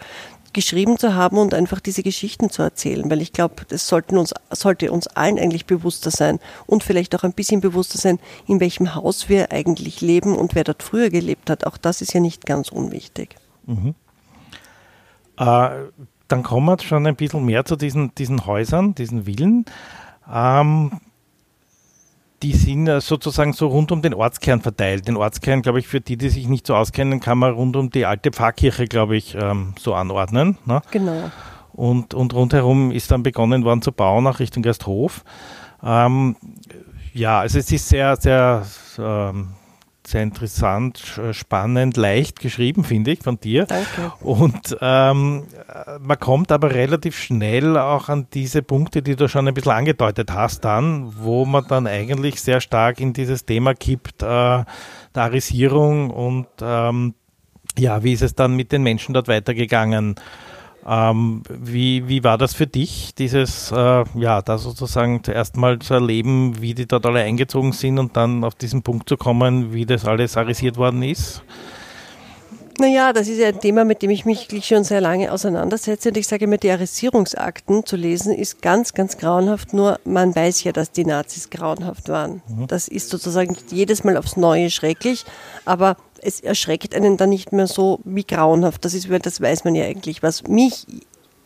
geschrieben 0.53 0.99
zu 0.99 1.15
haben 1.15 1.39
und 1.39 1.55
einfach 1.55 1.81
diese 1.81 2.03
Geschichten 2.03 2.51
zu 2.51 2.63
erzählen, 2.63 3.11
weil 3.11 3.23
ich 3.23 3.33
glaube, 3.33 3.65
das 3.69 3.87
sollten 3.87 4.19
uns, 4.19 4.35
sollte 4.51 4.93
uns 4.93 5.07
allen 5.07 5.39
eigentlich 5.39 5.67
bewusster 5.67 6.11
sein 6.11 6.39
und 6.67 6.85
vielleicht 6.85 7.15
auch 7.15 7.25
ein 7.25 7.33
bisschen 7.33 7.61
bewusster 7.61 7.99
sein, 7.99 8.19
in 8.47 8.61
welchem 8.61 8.95
Haus 8.95 9.29
wir 9.29 9.53
eigentlich 9.53 10.01
leben 10.01 10.37
und 10.37 10.55
wer 10.55 10.65
dort 10.65 10.83
früher 10.83 11.11
gelebt 11.11 11.51
hat. 11.51 11.67
Auch 11.67 11.77
das 11.77 12.03
ist 12.03 12.13
ja 12.13 12.21
nicht 12.21 12.47
ganz 12.47 12.69
unwichtig. 12.71 13.37
Mhm. 13.67 13.95
Äh, 15.39 15.71
dann 16.29 16.43
kommen 16.43 16.67
wir 16.67 16.79
schon 16.81 17.07
ein 17.07 17.17
bisschen 17.17 17.45
mehr 17.45 17.65
zu 17.65 17.77
diesen, 17.77 18.15
diesen 18.15 18.47
Häusern, 18.47 18.95
diesen 18.95 19.25
Villen. 19.25 19.65
Ähm, 20.33 21.01
die 22.43 22.53
sind 22.53 22.89
sozusagen 23.01 23.53
so 23.53 23.69
rund 23.69 23.93
um 23.93 24.03
den 24.03 24.15
Ortskern 24.15 24.61
verteilt. 24.61 25.07
Den 25.07 25.17
Ortskern, 25.17 25.63
glaube 25.63 25.79
ich, 25.79 25.87
für 25.87 26.01
die, 26.01 26.17
die 26.17 26.29
sich 26.29 26.49
nicht 26.49 26.67
so 26.67 26.75
auskennen, 26.75 27.21
kann 27.21 27.39
man 27.39 27.53
rund 27.53 27.77
um 27.77 27.91
die 27.91 28.05
alte 28.05 28.33
Pfarrkirche, 28.33 28.87
glaube 28.87 29.17
ich, 29.17 29.35
ähm, 29.35 29.75
so 29.79 29.95
anordnen. 29.95 30.59
Ne? 30.65 30.83
Genau. 30.91 31.31
Und, 31.73 32.15
und 32.15 32.35
rundherum 32.35 32.91
ist 32.91 33.11
dann 33.11 33.23
begonnen 33.23 33.65
worden 33.65 33.81
zu 33.81 33.93
bauen, 33.93 34.25
nach 34.25 34.41
Richtung 34.41 34.63
Gersthof. 34.63 35.25
Ähm, 35.83 36.37
ja, 37.15 37.41
also 37.41 37.59
es 37.59 37.71
ist 37.71 37.89
sehr, 37.89 38.17
sehr 38.17 38.67
ähm, 38.99 39.55
sehr 40.07 40.23
interessant, 40.23 41.21
spannend, 41.33 41.97
leicht 41.97 42.41
geschrieben, 42.41 42.85
finde 42.85 43.13
ich, 43.13 43.21
von 43.21 43.39
dir. 43.39 43.67
Danke. 43.67 44.13
Und 44.21 44.77
ähm, 44.81 45.45
man 46.01 46.21
kommt 46.21 46.51
aber 46.51 46.75
relativ 46.75 47.19
schnell 47.19 47.77
auch 47.77 48.09
an 48.09 48.27
diese 48.33 48.63
Punkte, 48.63 49.03
die 49.03 49.17
du 49.17 49.29
schon 49.29 49.47
ein 49.47 49.55
bisschen 49.55 49.73
angedeutet 49.73 50.33
hast, 50.33 50.65
dann, 50.65 51.13
wo 51.19 51.45
man 51.45 51.67
dann 51.69 51.87
eigentlich 51.87 52.41
sehr 52.41 52.61
stark 52.61 53.01
in 53.01 53.13
dieses 53.13 53.45
Thema 53.45 53.75
kippt, 53.75 54.23
äh, 54.23 54.27
der 54.27 54.67
Arisierung 55.15 56.11
und 56.11 56.49
ähm, 56.61 57.15
ja, 57.79 58.03
wie 58.03 58.13
ist 58.13 58.23
es 58.23 58.35
dann 58.35 58.55
mit 58.55 58.73
den 58.73 58.83
Menschen 58.83 59.15
dort 59.15 59.29
weitergegangen? 59.29 60.17
Ähm, 60.87 61.43
wie, 61.49 62.09
wie 62.09 62.25
war 62.25 62.39
das 62.39 62.55
für 62.55 62.67
dich, 62.67 63.15
dieses, 63.15 63.71
äh, 63.71 64.05
ja, 64.15 64.43
da 64.43 64.59
sozusagen 64.59 65.23
zuerst 65.23 65.57
mal 65.57 65.79
zu 65.79 65.95
erleben, 65.95 66.61
wie 66.61 66.75
die 66.75 66.87
dort 66.87 67.07
alle 67.07 67.21
eingezogen 67.21 67.73
sind 67.73 67.99
und 67.99 68.17
dann 68.17 68.43
auf 68.43 68.55
diesen 68.55 68.83
Punkt 68.83 69.09
zu 69.09 69.17
kommen, 69.17 69.73
wie 69.73 69.87
das 69.87 70.05
alles 70.05 70.37
arisiert 70.37 70.77
worden 70.77 71.03
ist? 71.03 71.43
Naja, 72.79 73.13
das 73.13 73.29
ist 73.29 73.39
ja 73.39 73.49
ein 73.49 73.61
Thema, 73.61 73.85
mit 73.85 74.03
dem 74.03 74.11
ich 74.11 74.25
mich 74.25 74.49
schon 74.65 74.83
sehr 74.83 75.01
lange 75.01 75.31
auseinandersetze. 75.31 76.09
Und 76.09 76.17
ich 76.17 76.27
sage 76.27 76.47
immer, 76.47 76.57
die 76.57 76.71
Arisierungsakten 76.71 77.85
zu 77.85 77.97
lesen 77.97 78.35
ist 78.35 78.63
ganz, 78.63 78.95
ganz 78.95 79.19
grauenhaft. 79.19 79.75
Nur 79.75 80.01
man 80.05 80.35
weiß 80.35 80.65
ja, 80.65 80.73
dass 80.73 80.91
die 80.91 81.05
Nazis 81.05 81.51
grauenhaft 81.51 82.09
waren. 82.09 82.43
Mhm. 82.49 82.67
Das 82.69 82.89
ist 82.89 83.11
sozusagen 83.11 83.57
jedes 83.71 84.05
Mal 84.05 84.17
aufs 84.17 84.37
Neue 84.37 84.71
schrecklich. 84.71 85.25
Aber 85.65 85.97
es 86.23 86.41
erschreckt 86.41 86.95
einen 86.95 87.17
dann 87.17 87.29
nicht 87.29 87.53
mehr 87.53 87.67
so 87.67 88.01
wie 88.05 88.25
grauenhaft. 88.25 88.85
Das 88.85 88.95
ist, 88.95 89.09
das 89.23 89.41
weiß 89.41 89.65
man 89.65 89.75
ja 89.75 89.85
eigentlich. 89.85 90.23
Was 90.23 90.45
mich, 90.45 90.87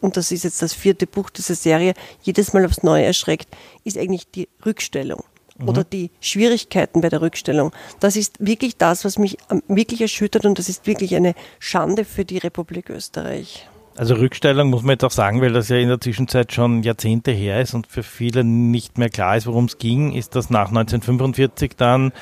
und 0.00 0.16
das 0.16 0.30
ist 0.30 0.44
jetzt 0.44 0.62
das 0.62 0.74
vierte 0.74 1.06
Buch 1.06 1.30
dieser 1.30 1.54
Serie, 1.54 1.94
jedes 2.22 2.52
Mal 2.52 2.64
aufs 2.64 2.82
Neue 2.82 3.04
erschreckt, 3.04 3.48
ist 3.84 3.98
eigentlich 3.98 4.30
die 4.30 4.48
Rückstellung 4.64 5.24
mhm. 5.58 5.68
oder 5.68 5.82
die 5.82 6.10
Schwierigkeiten 6.20 7.00
bei 7.00 7.08
der 7.08 7.22
Rückstellung. 7.22 7.72
Das 8.00 8.16
ist 8.16 8.36
wirklich 8.38 8.76
das, 8.76 9.04
was 9.04 9.18
mich 9.18 9.38
wirklich 9.66 10.02
erschüttert 10.02 10.44
und 10.44 10.58
das 10.58 10.68
ist 10.68 10.86
wirklich 10.86 11.16
eine 11.16 11.34
Schande 11.58 12.04
für 12.04 12.26
die 12.26 12.38
Republik 12.38 12.90
Österreich. 12.90 13.66
Also 13.96 14.14
Rückstellung 14.14 14.68
muss 14.68 14.82
man 14.82 14.90
jetzt 14.90 15.04
auch 15.04 15.10
sagen, 15.10 15.40
weil 15.40 15.54
das 15.54 15.70
ja 15.70 15.78
in 15.78 15.88
der 15.88 15.98
Zwischenzeit 15.98 16.52
schon 16.52 16.82
Jahrzehnte 16.82 17.30
her 17.30 17.62
ist 17.62 17.72
und 17.72 17.86
für 17.86 18.02
viele 18.02 18.44
nicht 18.44 18.98
mehr 18.98 19.08
klar 19.08 19.38
ist, 19.38 19.46
worum 19.46 19.64
es 19.64 19.78
ging, 19.78 20.12
ist 20.12 20.36
das 20.36 20.50
nach 20.50 20.68
1945 20.68 21.76
dann 21.76 22.12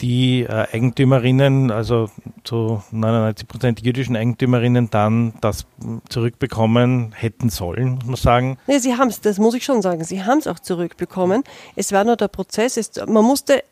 die 0.00 0.42
äh, 0.42 0.66
Eigentümerinnen, 0.72 1.70
also 1.70 2.10
zu 2.44 2.82
99 2.90 3.48
Prozent 3.48 3.84
jüdischen 3.84 4.16
Eigentümerinnen, 4.16 4.90
dann 4.90 5.34
das 5.40 5.66
zurückbekommen 6.08 7.12
hätten 7.14 7.50
sollen, 7.50 7.94
muss 8.06 8.06
man 8.06 8.16
sagen. 8.16 8.58
Ja, 8.66 8.78
sie 8.78 8.96
haben 8.96 9.08
es, 9.08 9.20
das 9.20 9.38
muss 9.38 9.54
ich 9.54 9.64
schon 9.64 9.82
sagen, 9.82 10.04
sie 10.04 10.24
haben 10.24 10.38
es 10.38 10.46
auch 10.46 10.58
zurückbekommen. 10.58 11.42
Es 11.76 11.92
war 11.92 12.04
nur 12.04 12.16
der 12.16 12.28
Prozess, 12.28 12.76
es, 12.76 12.92
man 13.06 13.24
musste 13.24 13.62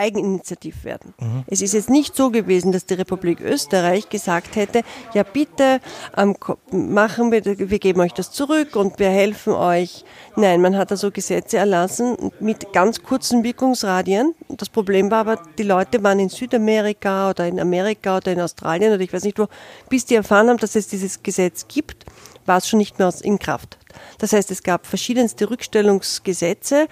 Eigeninitiativ 0.00 0.84
werden. 0.84 1.14
Mhm. 1.20 1.44
Es 1.46 1.60
ist 1.60 1.74
jetzt 1.74 1.90
nicht 1.90 2.16
so 2.16 2.30
gewesen, 2.30 2.72
dass 2.72 2.86
die 2.86 2.94
Republik 2.94 3.40
Österreich 3.40 4.08
gesagt 4.08 4.56
hätte, 4.56 4.82
ja 5.14 5.22
bitte 5.22 5.80
ähm, 6.16 6.36
machen 6.72 7.30
wir, 7.30 7.44
wir 7.44 7.78
geben 7.78 8.00
euch 8.00 8.14
das 8.14 8.32
zurück 8.32 8.76
und 8.76 8.98
wir 8.98 9.10
helfen 9.10 9.52
euch. 9.52 10.04
Nein, 10.36 10.60
man 10.60 10.76
hat 10.76 10.90
also 10.90 11.10
Gesetze 11.10 11.58
erlassen 11.58 12.16
mit 12.40 12.72
ganz 12.72 13.02
kurzen 13.02 13.44
Wirkungsradien. 13.44 14.34
Das 14.48 14.70
Problem 14.70 15.10
war 15.10 15.20
aber, 15.20 15.42
die 15.58 15.62
Leute 15.62 16.02
waren 16.02 16.18
in 16.18 16.30
Südamerika 16.30 17.30
oder 17.30 17.46
in 17.46 17.60
Amerika 17.60 18.16
oder 18.16 18.32
in 18.32 18.40
Australien 18.40 18.94
oder 18.94 19.02
ich 19.02 19.12
weiß 19.12 19.24
nicht 19.24 19.38
wo, 19.38 19.48
bis 19.88 20.06
die 20.06 20.14
erfahren 20.14 20.48
haben, 20.48 20.58
dass 20.58 20.76
es 20.76 20.88
dieses 20.88 21.22
Gesetz 21.22 21.66
gibt, 21.68 22.06
war 22.46 22.58
es 22.58 22.68
schon 22.68 22.78
nicht 22.78 22.98
mehr 22.98 23.12
in 23.22 23.38
Kraft. 23.38 23.78
Das 24.18 24.32
heißt, 24.32 24.50
es 24.50 24.62
gab 24.62 24.86
verschiedenste 24.86 25.50
Rückstellungsgesetze, 25.50 26.88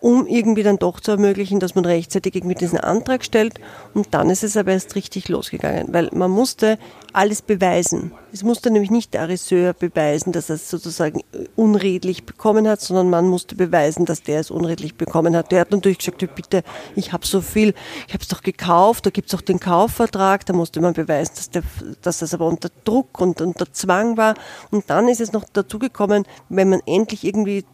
um 0.00 0.26
irgendwie 0.26 0.62
dann 0.62 0.78
doch 0.78 1.00
zu 1.00 1.12
ermöglichen, 1.12 1.60
dass 1.60 1.74
man 1.74 1.84
rechtzeitig 1.84 2.34
irgendwie 2.34 2.54
diesen 2.54 2.78
Antrag 2.78 3.24
stellt. 3.24 3.60
Und 3.94 4.08
dann 4.14 4.30
ist 4.30 4.42
es 4.42 4.56
aber 4.56 4.72
erst 4.72 4.94
richtig 4.94 5.28
losgegangen, 5.28 5.92
weil 5.92 6.08
man 6.12 6.30
musste 6.30 6.78
alles 7.12 7.42
beweisen. 7.42 8.12
Es 8.32 8.42
musste 8.42 8.70
nämlich 8.70 8.90
nicht 8.90 9.12
der 9.12 9.22
Arresseur 9.22 9.74
beweisen, 9.74 10.32
dass 10.32 10.48
er 10.48 10.56
es 10.56 10.70
sozusagen 10.70 11.20
unredlich 11.56 12.24
bekommen 12.24 12.66
hat, 12.66 12.80
sondern 12.80 13.10
man 13.10 13.28
musste 13.28 13.54
beweisen, 13.54 14.06
dass 14.06 14.22
der 14.22 14.40
es 14.40 14.50
unredlich 14.50 14.94
bekommen 14.94 15.36
hat. 15.36 15.52
Der 15.52 15.60
hat 15.60 15.70
natürlich 15.70 15.98
gesagt, 15.98 16.34
bitte, 16.34 16.62
ich 16.96 17.12
habe 17.12 17.26
so 17.26 17.42
viel, 17.42 17.74
ich 18.08 18.14
habe 18.14 18.22
es 18.22 18.28
doch 18.28 18.42
gekauft, 18.42 19.04
da 19.04 19.10
gibt 19.10 19.28
es 19.28 19.34
auch 19.38 19.42
den 19.42 19.60
Kaufvertrag, 19.60 20.46
da 20.46 20.54
musste 20.54 20.80
man 20.80 20.94
beweisen, 20.94 21.34
dass, 21.36 21.50
der, 21.50 21.62
dass 22.00 22.18
das 22.20 22.32
aber 22.32 22.46
unter 22.46 22.70
Druck 22.84 23.20
und 23.20 23.42
unter 23.42 23.70
Zwang 23.70 24.16
war. 24.16 24.34
Und 24.70 24.88
dann 24.88 25.08
ist 25.08 25.20
es 25.20 25.32
noch 25.32 25.44
dazu 25.52 25.78
gekommen, 25.78 26.24
wenn 26.48 26.70
man 26.70 26.80
endlich 26.86 27.24
irgendwie 27.24 27.66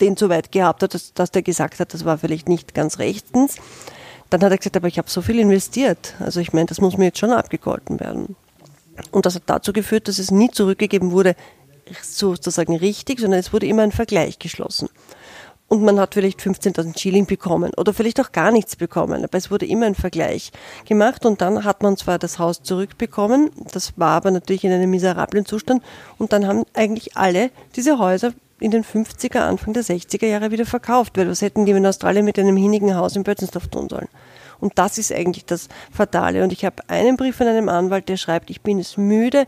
den 0.00 0.16
so 0.16 0.28
weit 0.28 0.52
gehabt 0.52 0.82
hat, 0.82 0.94
dass, 0.94 1.14
dass 1.14 1.30
der 1.30 1.42
gesagt 1.42 1.80
hat, 1.80 1.94
das 1.94 2.04
war 2.04 2.18
vielleicht 2.18 2.48
nicht 2.48 2.74
ganz 2.74 2.98
rechtens. 2.98 3.56
Dann 4.30 4.42
hat 4.42 4.50
er 4.50 4.58
gesagt, 4.58 4.76
aber 4.76 4.88
ich 4.88 4.98
habe 4.98 5.10
so 5.10 5.22
viel 5.22 5.38
investiert. 5.38 6.14
Also 6.18 6.40
ich 6.40 6.52
meine, 6.52 6.66
das 6.66 6.80
muss 6.80 6.96
mir 6.96 7.06
jetzt 7.06 7.18
schon 7.18 7.32
abgegolten 7.32 8.00
werden. 8.00 8.36
Und 9.10 9.26
das 9.26 9.34
hat 9.34 9.44
dazu 9.46 9.72
geführt, 9.72 10.08
dass 10.08 10.18
es 10.18 10.30
nie 10.30 10.50
zurückgegeben 10.50 11.10
wurde, 11.10 11.36
sozusagen 12.02 12.76
richtig, 12.76 13.20
sondern 13.20 13.40
es 13.40 13.52
wurde 13.52 13.66
immer 13.66 13.82
ein 13.82 13.92
Vergleich 13.92 14.38
geschlossen. 14.38 14.88
Und 15.66 15.82
man 15.82 15.98
hat 15.98 16.14
vielleicht 16.14 16.40
15.000 16.40 16.98
Schilling 16.98 17.26
bekommen 17.26 17.72
oder 17.76 17.94
vielleicht 17.94 18.20
auch 18.20 18.32
gar 18.32 18.52
nichts 18.52 18.76
bekommen, 18.76 19.24
aber 19.24 19.38
es 19.38 19.50
wurde 19.50 19.66
immer 19.66 19.86
ein 19.86 19.94
Vergleich 19.94 20.52
gemacht 20.84 21.24
und 21.24 21.40
dann 21.40 21.64
hat 21.64 21.82
man 21.82 21.96
zwar 21.96 22.18
das 22.18 22.38
Haus 22.38 22.62
zurückbekommen, 22.62 23.50
das 23.72 23.94
war 23.96 24.10
aber 24.10 24.30
natürlich 24.30 24.64
in 24.64 24.72
einem 24.72 24.90
miserablen 24.90 25.46
Zustand 25.46 25.82
und 26.18 26.34
dann 26.34 26.46
haben 26.46 26.64
eigentlich 26.74 27.16
alle 27.16 27.50
diese 27.76 27.98
Häuser 27.98 28.34
in 28.60 28.70
den 28.70 28.84
50er, 28.84 29.38
Anfang 29.38 29.72
der 29.72 29.82
60er 29.82 30.26
Jahre 30.26 30.50
wieder 30.50 30.66
verkauft, 30.66 31.16
weil 31.16 31.28
was 31.28 31.42
hätten 31.42 31.66
die 31.66 31.72
in 31.72 31.86
Australien 31.86 32.24
mit 32.24 32.38
einem 32.38 32.56
hinigen 32.56 32.94
Haus 32.94 33.16
in 33.16 33.24
Bötzensdorf 33.24 33.68
tun 33.68 33.88
sollen? 33.88 34.08
Und 34.60 34.78
das 34.78 34.98
ist 34.98 35.12
eigentlich 35.12 35.44
das 35.44 35.68
Fatale. 35.90 36.42
Und 36.42 36.52
ich 36.52 36.64
habe 36.64 36.76
einen 36.88 37.16
Brief 37.16 37.36
von 37.36 37.46
einem 37.46 37.68
Anwalt, 37.68 38.08
der 38.08 38.16
schreibt, 38.16 38.50
ich 38.50 38.62
bin 38.62 38.78
es 38.78 38.96
müde, 38.96 39.46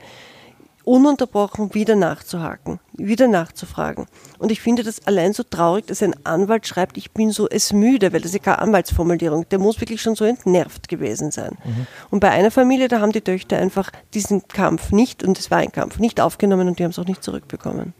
ununterbrochen 0.84 1.74
wieder 1.74 1.96
nachzuhaken, 1.96 2.78
wieder 2.92 3.26
nachzufragen. 3.26 4.06
Und 4.38 4.52
ich 4.52 4.60
finde 4.60 4.84
das 4.84 5.04
allein 5.04 5.32
so 5.32 5.42
traurig, 5.42 5.86
dass 5.86 6.00
ein 6.00 6.14
Anwalt 6.24 6.66
schreibt, 6.66 6.96
ich 6.96 7.10
bin 7.10 7.32
so 7.32 7.48
es 7.48 7.72
müde, 7.72 8.12
weil 8.12 8.20
das 8.20 8.30
ist 8.30 8.34
ja 8.34 8.52
keine 8.52 8.60
Anwaltsformulierung. 8.60 9.48
Der 9.48 9.58
muss 9.58 9.80
wirklich 9.80 10.00
schon 10.00 10.14
so 10.14 10.24
entnervt 10.24 10.88
gewesen 10.88 11.32
sein. 11.32 11.56
Mhm. 11.64 11.86
Und 12.10 12.20
bei 12.20 12.30
einer 12.30 12.52
Familie, 12.52 12.86
da 12.86 13.00
haben 13.00 13.10
die 13.10 13.20
Töchter 13.20 13.58
einfach 13.58 13.90
diesen 14.14 14.46
Kampf 14.46 14.92
nicht, 14.92 15.24
und 15.24 15.38
es 15.38 15.50
war 15.50 15.58
ein 15.58 15.72
Kampf, 15.72 15.98
nicht 15.98 16.20
aufgenommen 16.20 16.68
und 16.68 16.78
die 16.78 16.84
haben 16.84 16.92
es 16.92 16.98
auch 17.00 17.06
nicht 17.06 17.24
zurückbekommen. 17.24 17.94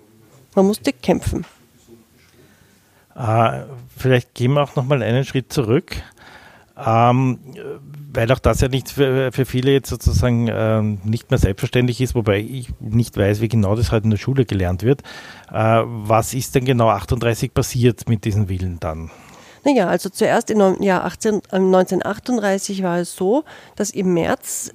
Man 0.56 0.66
musste 0.66 0.92
kämpfen. 0.92 1.44
Äh, 3.14 3.64
vielleicht 3.96 4.34
gehen 4.34 4.54
wir 4.54 4.62
auch 4.62 4.75
noch 4.75 4.84
mal 4.84 5.02
einen 5.02 5.25
Schritt 5.25 5.52
zurück, 5.52 5.96
ähm, 6.76 7.38
weil 8.12 8.32
auch 8.32 8.38
das 8.38 8.62
ja 8.62 8.68
nicht 8.68 8.90
für, 8.90 9.32
für 9.32 9.44
viele 9.44 9.72
jetzt 9.72 9.90
sozusagen 9.90 10.48
äh, 10.48 10.80
nicht 10.82 11.30
mehr 11.30 11.38
selbstverständlich 11.38 12.00
ist, 12.00 12.14
wobei 12.14 12.40
ich 12.40 12.70
nicht 12.80 13.16
weiß, 13.18 13.42
wie 13.42 13.48
genau 13.48 13.76
das 13.76 13.92
halt 13.92 14.04
in 14.04 14.10
der 14.10 14.16
Schule 14.16 14.46
gelernt 14.46 14.82
wird. 14.82 15.02
Äh, 15.52 15.82
was 15.84 16.32
ist 16.32 16.54
denn 16.54 16.64
genau 16.64 16.88
38 16.88 17.52
passiert 17.52 18.08
mit 18.08 18.25
diesen 18.25 18.48
Willen 18.48 18.80
dann? 18.80 19.10
Naja, 19.62 19.88
also 19.88 20.08
zuerst 20.08 20.50
im 20.50 20.82
Jahr 20.82 21.04
18, 21.04 21.42
1938 21.50 22.82
war 22.82 22.98
es 22.98 23.14
so, 23.14 23.44
dass 23.75 23.90
im 23.90 24.14
März, 24.14 24.72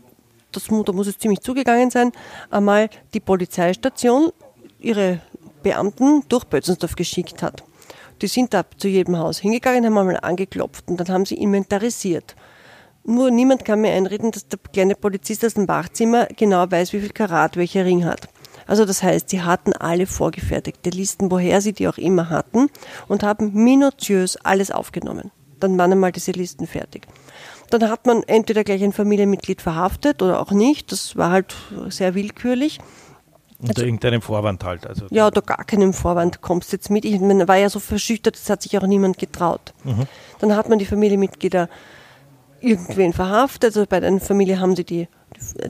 das, 0.52 0.68
da 0.68 0.92
muss 0.92 1.08
es 1.08 1.18
ziemlich 1.18 1.42
zugegangen 1.42 1.90
sein, 1.90 2.12
einmal 2.52 2.90
die 3.14 3.20
Polizeistation 3.20 4.32
ihre 4.80 5.22
Beamten 5.64 6.24
durch 6.30 6.46
Bötzensdorf 6.46 6.96
geschickt 6.96 7.42
hat. 7.42 7.64
Die 8.22 8.28
sind 8.28 8.54
da 8.54 8.64
zu 8.78 8.88
jedem 8.88 9.18
Haus 9.18 9.40
hingegangen, 9.40 9.86
haben 9.86 9.98
einmal 9.98 10.20
angeklopft 10.22 10.88
und 10.88 10.98
dann 10.98 11.10
haben 11.10 11.26
sie 11.26 11.36
inventarisiert. 11.36 12.36
Nur 13.04 13.32
niemand 13.32 13.66
kann 13.66 13.82
mir 13.82 13.94
einreden, 13.94 14.32
dass 14.32 14.48
der 14.48 14.60
kleine 14.72 14.96
Polizist 14.96 15.44
aus 15.44 15.56
dem 15.56 15.68
Wachzimmer 15.68 16.28
genau 16.28 16.70
weiß, 16.70 16.94
wie 16.94 17.00
viel 17.00 17.10
Karat 17.10 17.58
welcher 17.58 17.84
Ring 17.84 18.06
hat. 18.06 18.28
Also 18.68 18.86
das 18.86 19.02
heißt, 19.02 19.30
sie 19.30 19.42
hatten 19.42 19.74
alle 19.74 20.06
vorgefertigte 20.06 20.92
Listen, 20.92 21.32
woher 21.32 21.62
sie 21.62 21.74
die 21.74 21.88
auch 21.88 21.98
immer 21.98 22.30
hatten 22.30 22.70
und 23.08 23.24
haben 23.24 23.52
minutiös 23.54 24.38
alles 24.38 24.70
aufgenommen. 24.70 25.32
Dann 25.60 25.78
waren 25.78 25.92
einmal 25.92 26.12
diese 26.12 26.32
Listen 26.32 26.68
fertig. 26.68 27.08
Dann 27.72 27.90
hat 27.90 28.06
man 28.06 28.24
entweder 28.24 28.64
gleich 28.64 28.84
ein 28.84 28.94
Familienmitglied 28.94 29.62
verhaftet 29.62 30.22
oder 30.22 30.40
auch 30.40 30.52
nicht. 30.52 30.92
Das 30.92 31.16
war 31.16 31.32
halt 31.32 31.56
sehr 31.90 32.14
willkürlich. 32.16 32.80
Unter 33.62 33.78
also, 33.78 33.86
irgendeinem 33.86 34.22
Vorwand 34.22 34.64
halt. 34.64 34.88
Also. 34.88 35.06
Ja, 35.12 35.28
oder 35.28 35.42
gar 35.42 35.64
keinem 35.64 35.94
Vorwand 35.94 36.42
kommst 36.42 36.72
du 36.72 36.78
jetzt 36.78 36.90
mit. 36.90 37.06
Ich 37.06 37.20
meine, 37.20 37.48
war 37.48 37.58
ja 37.58 37.70
so 37.70 37.80
verschüchtert, 37.80 38.36
das 38.36 38.50
hat 38.50 38.64
sich 38.64 38.78
auch 38.78 38.88
niemand 38.88 39.20
getraut. 39.20 39.74
Mhm. 39.84 40.08
Dann 40.40 40.56
hat 40.56 40.68
man 40.68 40.80
die 40.80 40.86
Familienmitglieder 40.86 41.70
irgendwen 42.60 43.14
verhaftet. 43.14 43.76
Also 43.76 43.86
bei 43.88 43.98
einer 43.98 44.20
Familie 44.20 44.60
haben 44.60 44.76
sie 44.76 44.84
die, 44.84 45.08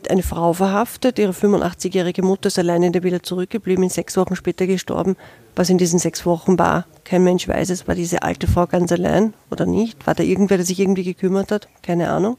eine 0.10 0.24
Frau 0.24 0.54
verhaftet. 0.54 1.20
Ihre 1.20 1.34
85-jährige 1.34 2.22
Mutter 2.22 2.48
ist 2.48 2.60
alleine 2.60 2.88
in 2.88 2.94
der 2.94 3.04
Villa 3.04 3.22
zurückgeblieben, 3.22 3.84
ist 3.86 3.96
sechs 3.96 4.16
Wochen 4.18 4.36
später 4.36 4.68
gestorben. 4.68 5.18
Was 5.56 5.70
in 5.70 5.78
diesen 5.78 6.00
sechs 6.00 6.26
Wochen 6.26 6.58
war, 6.58 6.86
kein 7.04 7.24
Mensch 7.24 7.48
weiß 7.48 7.72
es. 7.72 7.88
War 7.88 7.96
diese 7.96 8.24
alte 8.24 8.48
Frau 8.48 8.68
ganz 8.68 8.92
allein 8.92 9.34
oder 9.50 9.66
nicht? 9.66 10.08
War 10.08 10.16
da 10.16 10.24
irgendwer, 10.24 10.58
der 10.58 10.66
sich 10.66 10.80
irgendwie 10.80 11.04
gekümmert 11.04 11.52
hat? 11.52 11.68
Keine 11.82 12.10
Ahnung. 12.10 12.38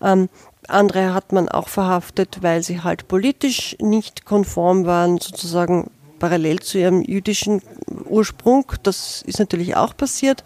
Ähm, 0.00 0.28
andere 0.68 1.12
hat 1.12 1.32
man 1.32 1.48
auch 1.48 1.68
verhaftet, 1.68 2.38
weil 2.42 2.62
sie 2.62 2.82
halt 2.82 3.08
politisch 3.08 3.76
nicht 3.80 4.24
konform 4.24 4.86
waren, 4.86 5.18
sozusagen 5.18 5.90
parallel 6.18 6.60
zu 6.60 6.78
ihrem 6.78 7.02
jüdischen 7.02 7.62
Ursprung. 8.08 8.64
Das 8.84 9.22
ist 9.22 9.40
natürlich 9.40 9.74
auch 9.74 9.96
passiert. 9.96 10.44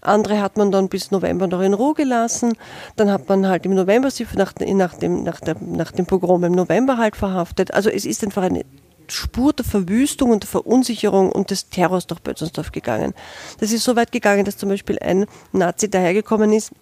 Andere 0.00 0.40
hat 0.40 0.56
man 0.56 0.72
dann 0.72 0.88
bis 0.88 1.10
November 1.10 1.46
noch 1.46 1.60
in 1.60 1.74
Ruhe 1.74 1.94
gelassen. 1.94 2.54
Dann 2.96 3.10
hat 3.10 3.28
man 3.28 3.46
halt 3.46 3.64
im 3.64 3.74
November 3.74 4.10
sie 4.10 4.26
nach, 4.34 4.54
nach, 4.58 4.94
dem, 4.94 5.22
nach, 5.22 5.40
der, 5.40 5.56
nach 5.60 5.92
dem 5.92 6.06
Pogrom 6.06 6.44
im 6.44 6.52
November 6.52 6.96
halt 6.96 7.16
verhaftet. 7.16 7.74
Also 7.74 7.90
es 7.90 8.04
ist 8.04 8.24
einfach 8.24 8.42
eine 8.42 8.64
Spur 9.08 9.52
der 9.52 9.64
Verwüstung 9.64 10.30
und 10.30 10.42
der 10.42 10.48
Verunsicherung 10.48 11.32
und 11.32 11.50
des 11.50 11.70
Terrors 11.70 12.06
durch 12.06 12.20
Bötzensdorf 12.20 12.72
gegangen. 12.72 13.14
Das 13.60 13.72
ist 13.72 13.84
so 13.84 13.96
weit 13.96 14.12
gegangen, 14.12 14.44
dass 14.44 14.56
zum 14.56 14.68
Beispiel 14.68 14.98
ein 14.98 15.26
Nazi 15.52 15.88
dahergekommen 15.88 16.52
ist 16.52 16.72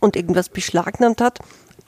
und 0.00 0.16
irgendwas 0.16 0.48
beschlagnahmt 0.48 1.20
hat 1.20 1.40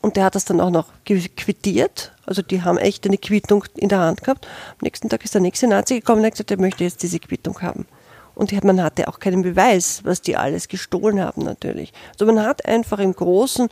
und 0.03 0.17
der 0.17 0.25
hat 0.25 0.35
das 0.35 0.45
dann 0.45 0.61
auch 0.61 0.71
noch 0.71 0.89
quittiert. 1.05 2.13
Also 2.27 2.43
die 2.43 2.63
haben 2.63 2.79
echt 2.79 3.07
eine 3.07 3.19
Quittung 3.19 3.65
in 3.77 3.89
der 3.89 4.01
Hand 4.01 4.23
gehabt. 4.23 4.47
Am 4.73 4.79
nächsten 4.83 5.09
Tag 5.09 5.25
ist 5.25 5.35
der 5.35 5.41
nächste 5.41 5.67
Nazi 5.67 6.01
gekommen 6.01 6.21
und 6.21 6.27
hat 6.27 6.33
gesagt, 6.33 6.51
er 6.51 6.61
möchte 6.61 6.85
jetzt 6.85 7.03
diese 7.03 7.19
Quittung 7.19 7.61
haben. 7.61 7.87
Und 8.35 8.65
man 8.65 8.83
hatte 8.83 9.09
auch 9.09 9.19
keinen 9.19 9.43
Beweis, 9.43 10.01
was 10.05 10.23
die 10.23 10.37
alles 10.37 10.69
gestohlen 10.69 11.21
haben 11.21 11.43
natürlich. 11.43 11.93
Also 12.13 12.25
man 12.25 12.43
hat 12.43 12.65
einfach 12.65 12.99
im 12.99 13.15
großen, 13.15 13.69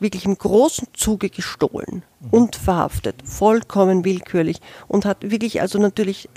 wirklich 0.00 0.24
im 0.24 0.36
großen 0.36 0.88
Zuge 0.92 1.30
gestohlen 1.30 2.02
und 2.32 2.56
verhaftet, 2.56 3.16
vollkommen 3.24 4.04
willkürlich 4.04 4.60
und 4.88 5.04
hat 5.04 5.30
wirklich 5.30 5.60
also 5.60 5.78
natürlich 5.78 6.28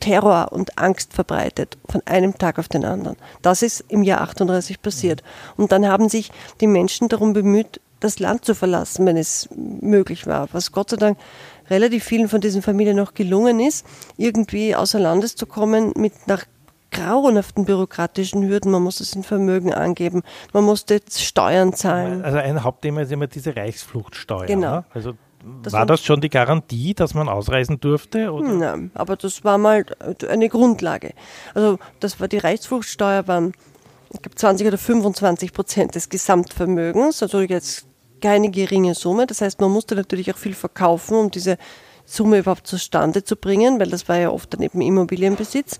Terror 0.00 0.52
und 0.52 0.76
Angst 0.76 1.14
verbreitet 1.14 1.78
von 1.88 2.02
einem 2.04 2.36
Tag 2.36 2.58
auf 2.58 2.68
den 2.68 2.84
anderen. 2.84 3.16
Das 3.40 3.62
ist 3.62 3.84
im 3.88 4.02
Jahr 4.02 4.20
38 4.20 4.82
passiert. 4.82 5.22
Und 5.56 5.72
dann 5.72 5.88
haben 5.88 6.10
sich 6.10 6.30
die 6.60 6.66
Menschen 6.66 7.08
darum 7.08 7.32
bemüht, 7.32 7.80
das 8.04 8.18
Land 8.18 8.44
zu 8.44 8.54
verlassen, 8.54 9.06
wenn 9.06 9.16
es 9.16 9.48
möglich 9.54 10.26
war, 10.26 10.48
was 10.52 10.72
Gott 10.72 10.90
sei 10.90 10.96
Dank 10.96 11.18
relativ 11.70 12.04
vielen 12.04 12.28
von 12.28 12.40
diesen 12.40 12.62
Familien 12.62 12.96
noch 12.96 13.14
gelungen 13.14 13.60
ist, 13.60 13.86
irgendwie 14.16 14.74
außer 14.76 15.00
Landes 15.00 15.34
zu 15.36 15.46
kommen 15.46 15.92
mit 15.96 16.12
nach 16.26 16.44
grauenhaften 16.90 17.64
bürokratischen 17.64 18.46
Hürden. 18.46 18.70
Man 18.70 18.82
musste 18.82 19.04
sein 19.04 19.22
Vermögen 19.22 19.74
angeben, 19.74 20.22
man 20.52 20.64
musste 20.64 21.00
Steuern 21.10 21.72
zahlen. 21.72 22.24
Also 22.24 22.38
ein 22.38 22.62
Hauptthema 22.62 23.02
ist 23.02 23.12
immer 23.12 23.26
diese 23.26 23.56
Reichsfluchtsteuer. 23.56 24.46
Genau. 24.46 24.84
Also 24.92 25.14
das 25.62 25.74
war 25.74 25.84
das 25.84 26.02
schon 26.02 26.20
die 26.20 26.30
Garantie, 26.30 26.94
dass 26.94 27.12
man 27.12 27.28
ausreisen 27.28 27.78
durfte? 27.78 28.32
Oder? 28.32 28.48
Nein, 28.48 28.90
aber 28.94 29.16
das 29.16 29.44
war 29.44 29.58
mal 29.58 29.84
eine 30.28 30.48
Grundlage. 30.48 31.12
Also 31.52 31.78
das 32.00 32.18
war 32.18 32.28
die 32.28 32.38
Reichsfluchtsteuer, 32.38 33.28
waren 33.28 33.52
ich 34.14 34.22
glaube 34.22 34.36
20 34.36 34.66
oder 34.66 34.78
25 34.78 35.52
Prozent 35.52 35.94
des 35.96 36.08
Gesamtvermögens, 36.08 37.22
also 37.22 37.40
jetzt 37.40 37.86
keine 38.24 38.50
geringe 38.50 38.94
Summe. 38.94 39.26
Das 39.26 39.42
heißt, 39.42 39.60
man 39.60 39.70
musste 39.70 39.94
natürlich 39.94 40.32
auch 40.32 40.38
viel 40.38 40.54
verkaufen, 40.54 41.14
um 41.18 41.30
diese 41.30 41.58
Summe 42.06 42.38
überhaupt 42.38 42.66
zustande 42.66 43.22
zu 43.22 43.36
bringen, 43.36 43.78
weil 43.78 43.90
das 43.90 44.08
war 44.08 44.16
ja 44.16 44.30
oft 44.30 44.54
dann 44.54 44.62
eben 44.62 44.80
Immobilienbesitz. 44.80 45.78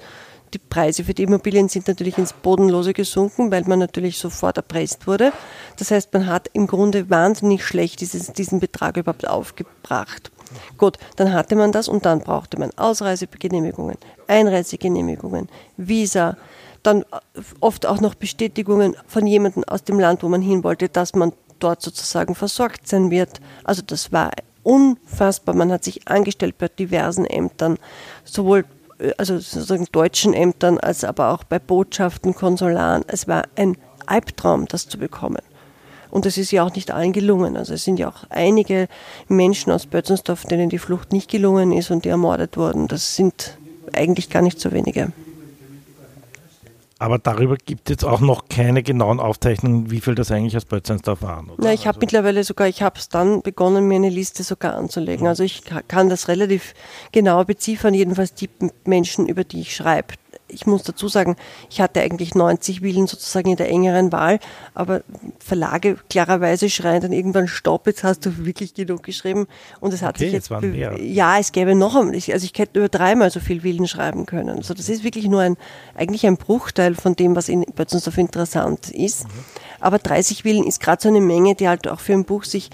Die 0.53 0.59
Preise 0.59 1.05
für 1.05 1.15
die 1.15 1.23
Immobilien 1.23 1.71
sind 1.71 1.89
natürlich 1.89 2.19
ins 2.19 2.35
Bodenlose 2.35 2.93
gesunken, 2.93 3.51
weil 3.51 3.65
man 3.65 3.79
natürlich 3.79 4.19
sofort 4.19 4.59
erpresst 4.59 5.07
wurde. 5.07 5.33
Das 5.79 5.91
heißt, 5.91 6.13
man 6.13 6.27
hat 6.27 6.51
im 6.53 6.67
Grunde 6.67 7.09
wahnsinnig 7.09 7.65
schlecht 7.65 8.03
dieses, 8.03 8.35
diesen 8.35 8.61
Betrag 8.61 8.99
überhaupt 8.99 9.27
aufgebracht. 9.27 10.31
Gut, 10.77 10.99
dann 11.17 11.33
hatte 11.33 11.57
man 11.57 11.73
das 11.73 11.89
und 11.89 12.05
dann 12.05 12.21
brauchte 12.21 12.59
man 12.59 12.73
Ausreisegenehmigungen, 12.77 13.97
Einreisegenehmigungen, 14.29 15.49
Visa, 15.79 16.37
dann 16.83 17.07
oft 17.61 17.87
auch 17.87 18.03
noch 18.03 18.15
Bestätigungen 18.15 18.95
von 19.07 19.27
jemandem 19.27 19.65
aus 19.65 19.83
dem 19.83 19.99
Land, 19.99 20.23
wo 20.23 20.29
man 20.29 20.43
hin 20.43 20.63
wollte, 20.63 20.91
dass 20.91 21.15
man 21.15 21.33
dort 21.65 21.83
sozusagen 21.83 22.35
versorgt 22.35 22.87
sein 22.87 23.11
wird. 23.11 23.41
Also 23.65 23.83
das 23.83 24.13
war 24.13 24.31
unfassbar. 24.63 25.55
Man 25.55 25.73
hat 25.73 25.85
sich 25.85 26.07
angestellt 26.09 26.59
bei 26.59 26.69
diversen 26.69 27.25
Ämtern, 27.25 27.79
sowohl 28.25 28.65
äh, 28.99 29.13
also 29.17 29.39
sozusagen 29.39 29.87
deutschen 29.91 30.35
Ämtern 30.35 30.79
als 30.79 31.05
aber 31.05 31.33
auch 31.33 31.45
bei 31.45 31.59
Botschaften, 31.59 32.35
Konsularen. 32.35 33.05
Es 33.07 33.27
war 33.27 33.45
ein 33.57 33.77
Albtraum, 34.07 34.67
das 34.67 34.89
zu 34.89 34.99
bekommen. 34.99 35.43
Und 36.11 36.27
es 36.27 36.39
ist 36.39 36.53
ja 36.53 36.65
auch 36.65 36.75
nicht 36.75 36.93
allen 36.93 37.13
gelungen. 37.13 37.57
Also 37.57 37.75
es 37.75 37.83
sind 37.83 37.99
ja 37.99 38.09
auch 38.09 38.25
einige 38.31 38.87
Menschen 39.27 39.73
aus 39.73 39.87
Bötzensdorf, 39.87 40.45
denen 40.45 40.69
die 40.69 40.79
Flucht 40.79 41.13
nicht 41.13 41.29
gelungen 41.29 41.73
ist 41.73 41.91
und 41.91 42.05
die 42.05 42.11
ermordet 42.11 42.57
wurden. 42.57 42.87
Das 42.87 43.17
sind 43.17 43.59
eigentlich 43.93 44.31
gar 44.31 44.43
nicht 44.43 44.61
so 44.61 44.71
wenige. 44.71 45.13
Aber 47.05 47.19
darüber 47.19 47.59
gibt 47.59 47.91
es 47.91 47.97
jetzt 47.97 48.05
auch 48.05 48.21
noch 48.21 48.49
keine 48.49 48.83
genauen 48.83 49.21
Aufzeichnungen, 49.21 49.91
wie 49.91 50.01
viel 50.01 50.15
das 50.15 50.31
eigentlich 50.31 50.57
aus 50.57 50.65
Bötzensdorf 50.65 51.21
waren. 51.21 51.51
Oder? 51.51 51.59
Na, 51.63 51.73
ich 51.75 51.81
habe 51.81 51.97
also 51.97 52.01
mittlerweile 52.01 52.43
sogar, 52.45 52.67
ich 52.67 52.83
habe 52.83 52.99
es 52.99 53.11
dann 53.11 53.43
begonnen, 53.43 53.87
mir 53.89 53.97
eine 53.97 54.09
Liste 54.09 54.43
sogar 54.43 54.75
anzulegen. 54.75 55.27
Also 55.27 55.43
ich 55.43 55.65
kann 55.87 56.09
das 56.09 56.29
relativ 56.29 56.73
genau 57.13 57.45
beziffern, 57.45 57.93
jedenfalls 57.93 58.33
die 58.33 58.49
Menschen, 58.87 59.29
über 59.29 59.45
die 59.45 59.61
ich 59.61 59.77
schreibe 59.77 60.15
ich 60.55 60.67
muss 60.67 60.83
dazu 60.83 61.09
sagen, 61.09 61.37
ich 61.69 61.81
hatte 61.81 62.01
eigentlich 62.01 62.35
90 62.35 62.83
Willen 62.83 63.07
sozusagen 63.07 63.51
in 63.51 63.57
der 63.57 63.69
engeren 63.69 64.13
Wahl, 64.13 64.39
aber 64.75 65.03
Verlage 65.39 65.97
klarerweise 66.09 66.71
schreien 66.71 67.03
dann 67.03 67.13
irgendwann 67.13 67.49
Stopp, 67.49 67.87
jetzt 67.87 68.05
hast 68.05 68.25
du 68.25 68.45
wirklich 68.45 68.75
genug 68.75 69.03
geschrieben 69.03 69.47
und 69.81 69.93
es 69.93 70.03
hat 70.03 70.17
okay, 70.17 70.25
sich 70.25 70.33
jetzt, 70.33 70.51
jetzt 70.51 71.01
ja, 71.01 71.39
es 71.39 71.53
gäbe 71.53 71.75
noch, 71.75 71.97
also 71.97 72.31
ich 72.31 72.53
hätte 72.57 72.79
über 72.79 72.89
dreimal 72.89 73.31
so 73.31 73.41
viel 73.41 73.63
Willen 73.63 73.87
schreiben 73.87 74.27
können. 74.27 74.57
Also 74.57 74.75
das 74.75 74.89
ist 74.89 75.05
wirklich 75.05 75.27
nur 75.27 75.41
ein, 75.41 75.57
eigentlich 75.95 76.27
ein 76.27 76.37
Bruchteil 76.37 76.95
von 76.95 77.17
dem, 77.17 77.37
was 77.37 77.49
in 77.49 77.63
Bötzensdorf 77.63 78.19
interessant 78.19 78.91
ist. 78.91 79.25
Mhm. 79.25 79.31
Aber 79.81 79.99
30 79.99 80.45
Willen 80.45 80.65
ist 80.65 80.81
gerade 80.81 81.03
so 81.03 81.09
eine 81.09 81.21
Menge, 81.21 81.55
die 81.55 81.69
halt 81.69 81.89
auch 81.89 82.01
für 82.01 82.15
ein 82.15 82.25
Buch 82.25 82.45
sich 82.45 82.71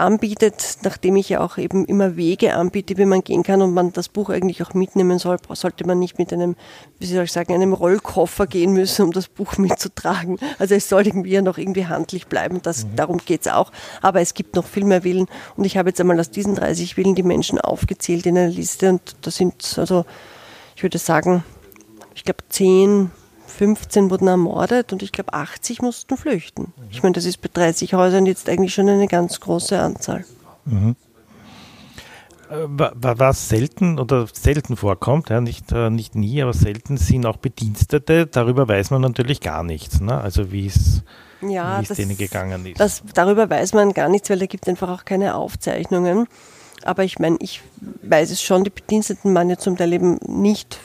anbietet, 0.00 0.78
nachdem 0.82 1.16
ich 1.16 1.28
ja 1.28 1.40
auch 1.40 1.58
eben 1.58 1.84
immer 1.84 2.16
Wege 2.16 2.54
anbiete, 2.54 2.96
wie 2.96 3.04
man 3.04 3.22
gehen 3.22 3.42
kann 3.42 3.62
und 3.62 3.74
man 3.74 3.92
das 3.92 4.08
Buch 4.08 4.30
eigentlich 4.30 4.62
auch 4.62 4.74
mitnehmen 4.74 5.18
soll, 5.18 5.38
sollte 5.52 5.86
man 5.86 5.98
nicht 5.98 6.18
mit 6.18 6.32
einem, 6.32 6.56
wie 6.98 7.06
soll 7.06 7.24
ich 7.24 7.32
sagen, 7.32 7.54
einem 7.54 7.72
Rollkoffer 7.72 8.46
gehen 8.46 8.72
müssen, 8.72 9.02
um 9.06 9.12
das 9.12 9.28
Buch 9.28 9.56
mitzutragen. 9.58 10.38
Also 10.58 10.74
es 10.74 10.88
soll 10.88 11.06
irgendwie 11.06 11.30
ja 11.30 11.42
noch 11.42 11.58
irgendwie 11.58 11.86
handlich 11.86 12.26
bleiben, 12.26 12.60
das, 12.62 12.84
mhm. 12.84 12.96
darum 12.96 13.18
geht's 13.24 13.48
auch. 13.48 13.72
Aber 14.02 14.20
es 14.20 14.34
gibt 14.34 14.56
noch 14.56 14.66
viel 14.66 14.84
mehr 14.84 15.04
Willen 15.04 15.26
und 15.56 15.64
ich 15.64 15.76
habe 15.76 15.90
jetzt 15.90 16.00
einmal 16.00 16.18
aus 16.20 16.30
diesen 16.30 16.54
30 16.54 16.96
Willen 16.96 17.14
die 17.14 17.22
Menschen 17.22 17.60
aufgezählt 17.60 18.26
in 18.26 18.38
einer 18.38 18.48
Liste 18.48 18.90
und 18.90 19.16
da 19.22 19.30
sind 19.30 19.76
also, 19.78 20.04
ich 20.74 20.82
würde 20.82 20.98
sagen, 20.98 21.44
ich 22.14 22.24
glaube 22.24 22.44
zehn 22.48 23.10
15 23.46 24.10
wurden 24.10 24.28
ermordet 24.28 24.92
und 24.92 25.02
ich 25.02 25.12
glaube 25.12 25.32
80 25.32 25.82
mussten 25.82 26.16
flüchten. 26.16 26.72
Ich 26.90 27.02
meine, 27.02 27.14
das 27.14 27.24
ist 27.24 27.40
bei 27.40 27.48
30 27.52 27.94
Häusern 27.94 28.26
jetzt 28.26 28.48
eigentlich 28.48 28.74
schon 28.74 28.88
eine 28.88 29.08
ganz 29.08 29.40
große 29.40 29.78
Anzahl. 29.78 30.24
Mhm. 30.64 30.96
Äh, 32.50 32.66
was 32.68 33.48
selten 33.48 33.98
oder 33.98 34.26
selten 34.32 34.76
vorkommt, 34.76 35.30
ja, 35.30 35.40
nicht, 35.40 35.72
äh, 35.72 35.90
nicht 35.90 36.14
nie, 36.14 36.42
aber 36.42 36.52
selten 36.52 36.96
sind 36.96 37.26
auch 37.26 37.38
Bedienstete, 37.38 38.26
darüber 38.26 38.68
weiß 38.68 38.90
man 38.90 39.02
natürlich 39.02 39.40
gar 39.40 39.64
nichts. 39.64 40.00
Ne? 40.00 40.16
Also 40.20 40.52
wie 40.52 40.66
es 40.66 41.02
ja, 41.42 41.82
denen 41.82 42.16
gegangen 42.16 42.66
ist. 42.66 42.78
Das, 42.78 43.02
darüber 43.14 43.50
weiß 43.50 43.74
man 43.74 43.92
gar 43.92 44.08
nichts, 44.08 44.30
weil 44.30 44.38
da 44.38 44.46
gibt 44.46 44.66
es 44.66 44.70
einfach 44.70 44.88
auch 44.90 45.04
keine 45.04 45.34
Aufzeichnungen. 45.34 46.28
Aber 46.84 47.02
ich 47.02 47.18
meine, 47.18 47.36
ich 47.40 47.62
weiß 48.02 48.30
es 48.30 48.42
schon, 48.42 48.62
die 48.62 48.70
Bediensteten 48.70 49.34
waren 49.34 49.50
ja 49.50 49.56
zum 49.56 49.76
Teil 49.76 49.92
eben 49.92 50.18
nicht 50.26 50.78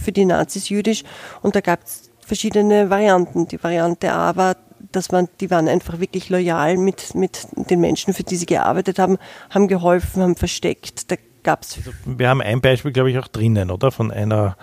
für 0.00 0.12
die 0.12 0.24
Nazis 0.24 0.68
jüdisch 0.68 1.02
und 1.42 1.56
da 1.56 1.60
gab 1.60 1.84
es 1.84 2.07
verschiedene 2.28 2.90
Varianten. 2.90 3.48
Die 3.48 3.62
Variante 3.62 4.12
A 4.12 4.36
war, 4.36 4.56
dass 4.92 5.10
man, 5.10 5.28
die 5.40 5.50
waren 5.50 5.68
einfach 5.68 5.98
wirklich 5.98 6.28
loyal 6.28 6.76
mit, 6.76 7.14
mit 7.14 7.48
den 7.54 7.80
Menschen, 7.80 8.14
für 8.14 8.22
die 8.22 8.36
sie 8.36 8.46
gearbeitet 8.46 8.98
haben, 8.98 9.18
haben 9.50 9.66
geholfen, 9.66 10.22
haben 10.22 10.36
versteckt. 10.36 11.10
Da 11.10 11.16
gab's 11.42 11.76
also, 11.78 11.90
Wir 12.04 12.28
haben 12.28 12.40
ein 12.40 12.60
Beispiel, 12.60 12.92
glaube 12.92 13.10
ich, 13.10 13.18
auch 13.18 13.28
drinnen, 13.28 13.70
oder? 13.70 13.90
Von 13.90 14.10
einer 14.10 14.56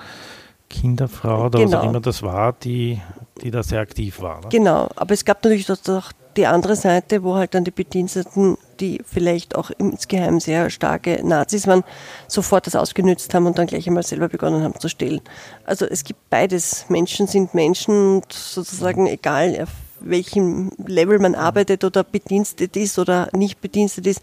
Kinderfrau 0.70 1.46
oder 1.46 1.60
genau. 1.60 1.72
was 1.72 1.80
auch 1.80 1.90
immer 1.90 2.00
das 2.00 2.24
war, 2.24 2.54
die, 2.54 3.02
die 3.42 3.52
da 3.52 3.64
sehr 3.64 3.82
aktiv 3.82 4.22
war. 4.22 4.42
Ne? 4.42 4.48
Genau, 4.50 4.90
aber 4.96 5.14
es 5.14 5.26
gab 5.26 5.44
natürlich 5.44 5.70
auch 5.72 6.12
die 6.38 6.48
andere 6.48 6.76
Seite, 6.76 7.24
wo 7.24 7.36
halt 7.36 7.54
dann 7.54 7.64
die 7.64 7.72
Bediensteten, 7.72 8.58
die 8.80 9.02
vielleicht 9.06 9.56
auch 9.56 9.72
insgeheim 9.78 10.40
sehr 10.40 10.70
starke 10.70 11.22
Nazis 11.24 11.68
waren, 11.68 11.84
sofort 12.28 12.68
das 12.68 12.76
ausgenützt 12.76 13.34
haben 13.34 13.46
und 13.46 13.58
dann 13.58 13.68
gleich 13.68 13.88
einmal 13.88 14.04
selber 14.04 14.28
begonnen 14.28 14.64
haben 14.64 14.80
zu 14.80 14.90
stehlen. 14.90 15.22
Also 15.66 15.86
es 15.86 16.04
gibt 16.04 16.30
beides. 16.30 16.86
Menschen 16.90 17.28
sind 17.28 17.54
Menschen 17.54 18.18
und 18.18 18.34
sozusagen 18.34 19.08
egal, 19.08 19.62
auf 19.62 19.70
welchem 20.00 20.72
Level 20.86 21.20
man 21.20 21.36
arbeitet 21.36 21.84
oder 21.84 22.04
bedienstet 22.04 22.76
ist 22.76 23.00
oder 23.00 23.30
nicht 23.34 23.62
bedienstet 23.62 24.06
ist, 24.08 24.22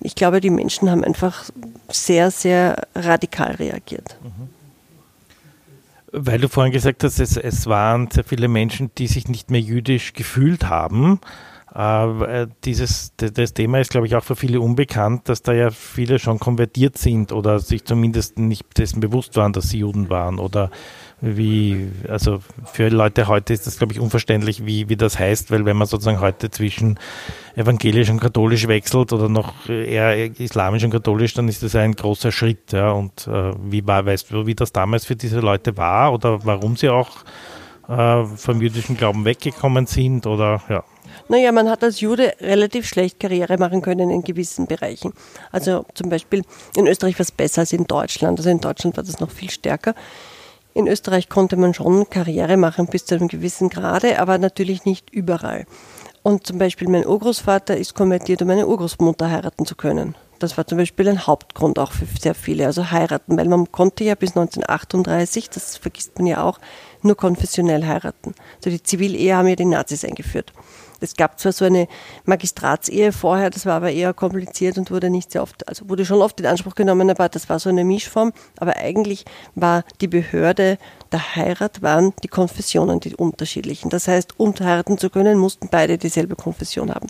ich 0.00 0.14
glaube, 0.14 0.40
die 0.40 0.50
Menschen 0.50 0.90
haben 0.90 1.02
einfach 1.02 1.50
sehr, 1.90 2.30
sehr 2.30 2.86
radikal 2.94 3.52
reagiert. 3.52 4.16
Mhm. 4.22 4.48
Weil 6.12 6.40
du 6.40 6.48
vorhin 6.48 6.72
gesagt 6.72 7.04
hast, 7.04 7.18
es, 7.20 7.36
es 7.38 7.66
waren 7.66 8.10
sehr 8.10 8.24
viele 8.24 8.48
Menschen, 8.48 8.90
die 8.98 9.06
sich 9.06 9.28
nicht 9.28 9.50
mehr 9.50 9.60
jüdisch 9.60 10.12
gefühlt 10.12 10.68
haben. 10.68 11.20
Äh, 11.74 12.48
dieses, 12.64 13.12
das 13.16 13.54
Thema 13.54 13.80
ist, 13.80 13.90
glaube 13.90 14.06
ich, 14.06 14.14
auch 14.14 14.22
für 14.22 14.36
viele 14.36 14.60
unbekannt, 14.60 15.30
dass 15.30 15.42
da 15.42 15.54
ja 15.54 15.70
viele 15.70 16.18
schon 16.18 16.38
konvertiert 16.38 16.98
sind 16.98 17.32
oder 17.32 17.60
sich 17.60 17.84
zumindest 17.84 18.38
nicht 18.38 18.66
dessen 18.76 19.00
bewusst 19.00 19.36
waren, 19.36 19.54
dass 19.54 19.70
sie 19.70 19.78
Juden 19.78 20.10
waren 20.10 20.38
oder 20.38 20.70
wie, 21.24 21.88
also 22.08 22.40
für 22.64 22.88
Leute 22.88 23.28
heute 23.28 23.52
ist 23.52 23.68
das, 23.68 23.78
glaube 23.78 23.92
ich, 23.92 24.00
unverständlich, 24.00 24.66
wie, 24.66 24.88
wie 24.88 24.96
das 24.96 25.20
heißt, 25.20 25.52
weil 25.52 25.64
wenn 25.64 25.76
man 25.76 25.86
sozusagen 25.86 26.20
heute 26.20 26.50
zwischen 26.50 26.98
evangelisch 27.54 28.10
und 28.10 28.18
katholisch 28.18 28.66
wechselt 28.66 29.12
oder 29.12 29.28
noch 29.28 29.68
eher 29.68 30.16
islamisch 30.40 30.82
und 30.82 30.90
katholisch, 30.90 31.34
dann 31.34 31.48
ist 31.48 31.62
das 31.62 31.76
ein 31.76 31.94
großer 31.94 32.32
Schritt. 32.32 32.72
Ja. 32.72 32.90
Und 32.90 33.28
äh, 33.28 33.52
wie 33.62 33.86
war, 33.86 34.04
weißt 34.04 34.32
du, 34.32 34.46
wie 34.46 34.56
das 34.56 34.72
damals 34.72 35.06
für 35.06 35.14
diese 35.14 35.38
Leute 35.38 35.76
war 35.76 36.12
oder 36.12 36.44
warum 36.44 36.76
sie 36.76 36.88
auch 36.88 37.10
äh, 37.88 38.24
vom 38.24 38.60
jüdischen 38.60 38.96
Glauben 38.96 39.24
weggekommen 39.24 39.86
sind 39.86 40.26
oder 40.26 40.60
ja. 40.68 40.82
Naja, 41.28 41.52
man 41.52 41.70
hat 41.70 41.84
als 41.84 42.00
Jude 42.00 42.34
relativ 42.40 42.86
schlecht 42.88 43.20
Karriere 43.20 43.58
machen 43.58 43.80
können 43.80 44.10
in 44.10 44.22
gewissen 44.22 44.66
Bereichen. 44.66 45.12
Also 45.52 45.84
zum 45.94 46.08
Beispiel 46.08 46.42
in 46.74 46.86
Österreich 46.88 47.14
war 47.14 47.22
es 47.22 47.30
besser 47.30 47.60
als 47.60 47.72
in 47.72 47.84
Deutschland. 47.84 48.40
Also 48.40 48.50
in 48.50 48.60
Deutschland 48.60 48.96
war 48.96 49.04
das 49.04 49.20
noch 49.20 49.30
viel 49.30 49.50
stärker. 49.50 49.94
In 50.74 50.86
Österreich 50.86 51.28
konnte 51.28 51.56
man 51.56 51.74
schon 51.74 52.08
Karriere 52.08 52.56
machen 52.56 52.86
bis 52.86 53.04
zu 53.04 53.14
einem 53.14 53.28
gewissen 53.28 53.68
Grade, 53.68 54.18
aber 54.18 54.38
natürlich 54.38 54.84
nicht 54.84 55.10
überall. 55.10 55.66
Und 56.22 56.46
zum 56.46 56.58
Beispiel 56.58 56.88
mein 56.88 57.06
Urgroßvater 57.06 57.76
ist 57.76 57.94
konvertiert, 57.94 58.42
um 58.42 58.48
meine 58.48 58.66
Urgroßmutter 58.66 59.30
heiraten 59.30 59.66
zu 59.66 59.74
können. 59.74 60.14
Das 60.38 60.56
war 60.56 60.66
zum 60.66 60.78
Beispiel 60.78 61.08
ein 61.08 61.26
Hauptgrund 61.26 61.78
auch 61.78 61.92
für 61.92 62.06
sehr 62.18 62.34
viele, 62.34 62.66
also 62.66 62.90
heiraten, 62.90 63.36
weil 63.36 63.48
man 63.48 63.70
konnte 63.70 64.02
ja 64.02 64.14
bis 64.14 64.30
1938, 64.30 65.50
das 65.50 65.76
vergisst 65.76 66.18
man 66.18 66.26
ja 66.26 66.42
auch, 66.42 66.58
nur 67.02 67.16
konfessionell 67.16 67.86
heiraten. 67.86 68.34
Also 68.56 68.70
die 68.70 68.82
Zivilehe 68.82 69.36
haben 69.36 69.48
ja 69.48 69.56
die 69.56 69.64
Nazis 69.64 70.04
eingeführt. 70.04 70.52
Es 71.02 71.16
gab 71.16 71.38
zwar 71.38 71.52
so 71.52 71.64
eine 71.64 71.88
Magistratsehe 72.24 73.12
vorher, 73.12 73.50
das 73.50 73.66
war 73.66 73.74
aber 73.74 73.90
eher 73.90 74.14
kompliziert 74.14 74.78
und 74.78 74.90
wurde 74.90 75.10
nicht 75.10 75.32
sehr 75.32 75.42
oft, 75.42 75.68
also 75.68 75.88
wurde 75.88 76.04
schon 76.04 76.22
oft 76.22 76.38
in 76.40 76.46
Anspruch 76.46 76.74
genommen, 76.74 77.10
aber 77.10 77.28
das 77.28 77.48
war 77.48 77.58
so 77.58 77.68
eine 77.68 77.84
Mischform. 77.84 78.32
Aber 78.58 78.76
eigentlich 78.76 79.24
war 79.54 79.84
die 80.00 80.08
Behörde 80.08 80.78
der 81.12 81.36
Heirat 81.36 81.82
waren 81.82 82.14
die 82.22 82.28
Konfessionen, 82.28 83.00
die 83.00 83.14
unterschiedlichen. 83.14 83.90
Das 83.90 84.08
heißt, 84.08 84.38
um 84.38 84.54
heiraten 84.58 84.98
zu 84.98 85.10
können, 85.10 85.38
mussten 85.38 85.68
beide 85.70 85.98
dieselbe 85.98 86.36
Konfession 86.36 86.94
haben. 86.94 87.06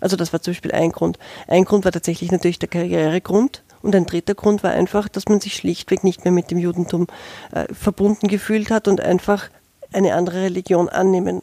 Also 0.00 0.16
das 0.16 0.32
war 0.32 0.42
zum 0.42 0.52
Beispiel 0.52 0.72
ein 0.72 0.92
Grund. 0.92 1.18
Ein 1.46 1.64
Grund 1.64 1.84
war 1.84 1.92
tatsächlich 1.92 2.30
natürlich 2.30 2.58
der 2.58 2.68
Karrieregrund. 2.68 3.62
Und 3.80 3.94
ein 3.94 4.06
dritter 4.06 4.34
Grund 4.34 4.64
war 4.64 4.72
einfach, 4.72 5.08
dass 5.08 5.26
man 5.26 5.40
sich 5.40 5.54
schlichtweg 5.54 6.02
nicht 6.02 6.24
mehr 6.24 6.32
mit 6.32 6.50
dem 6.50 6.58
Judentum 6.58 7.06
äh, 7.52 7.72
verbunden 7.72 8.26
gefühlt 8.26 8.70
hat 8.70 8.88
und 8.88 9.00
einfach 9.00 9.50
eine 9.92 10.14
andere 10.14 10.42
Religion 10.42 10.88
annehmen 10.88 11.42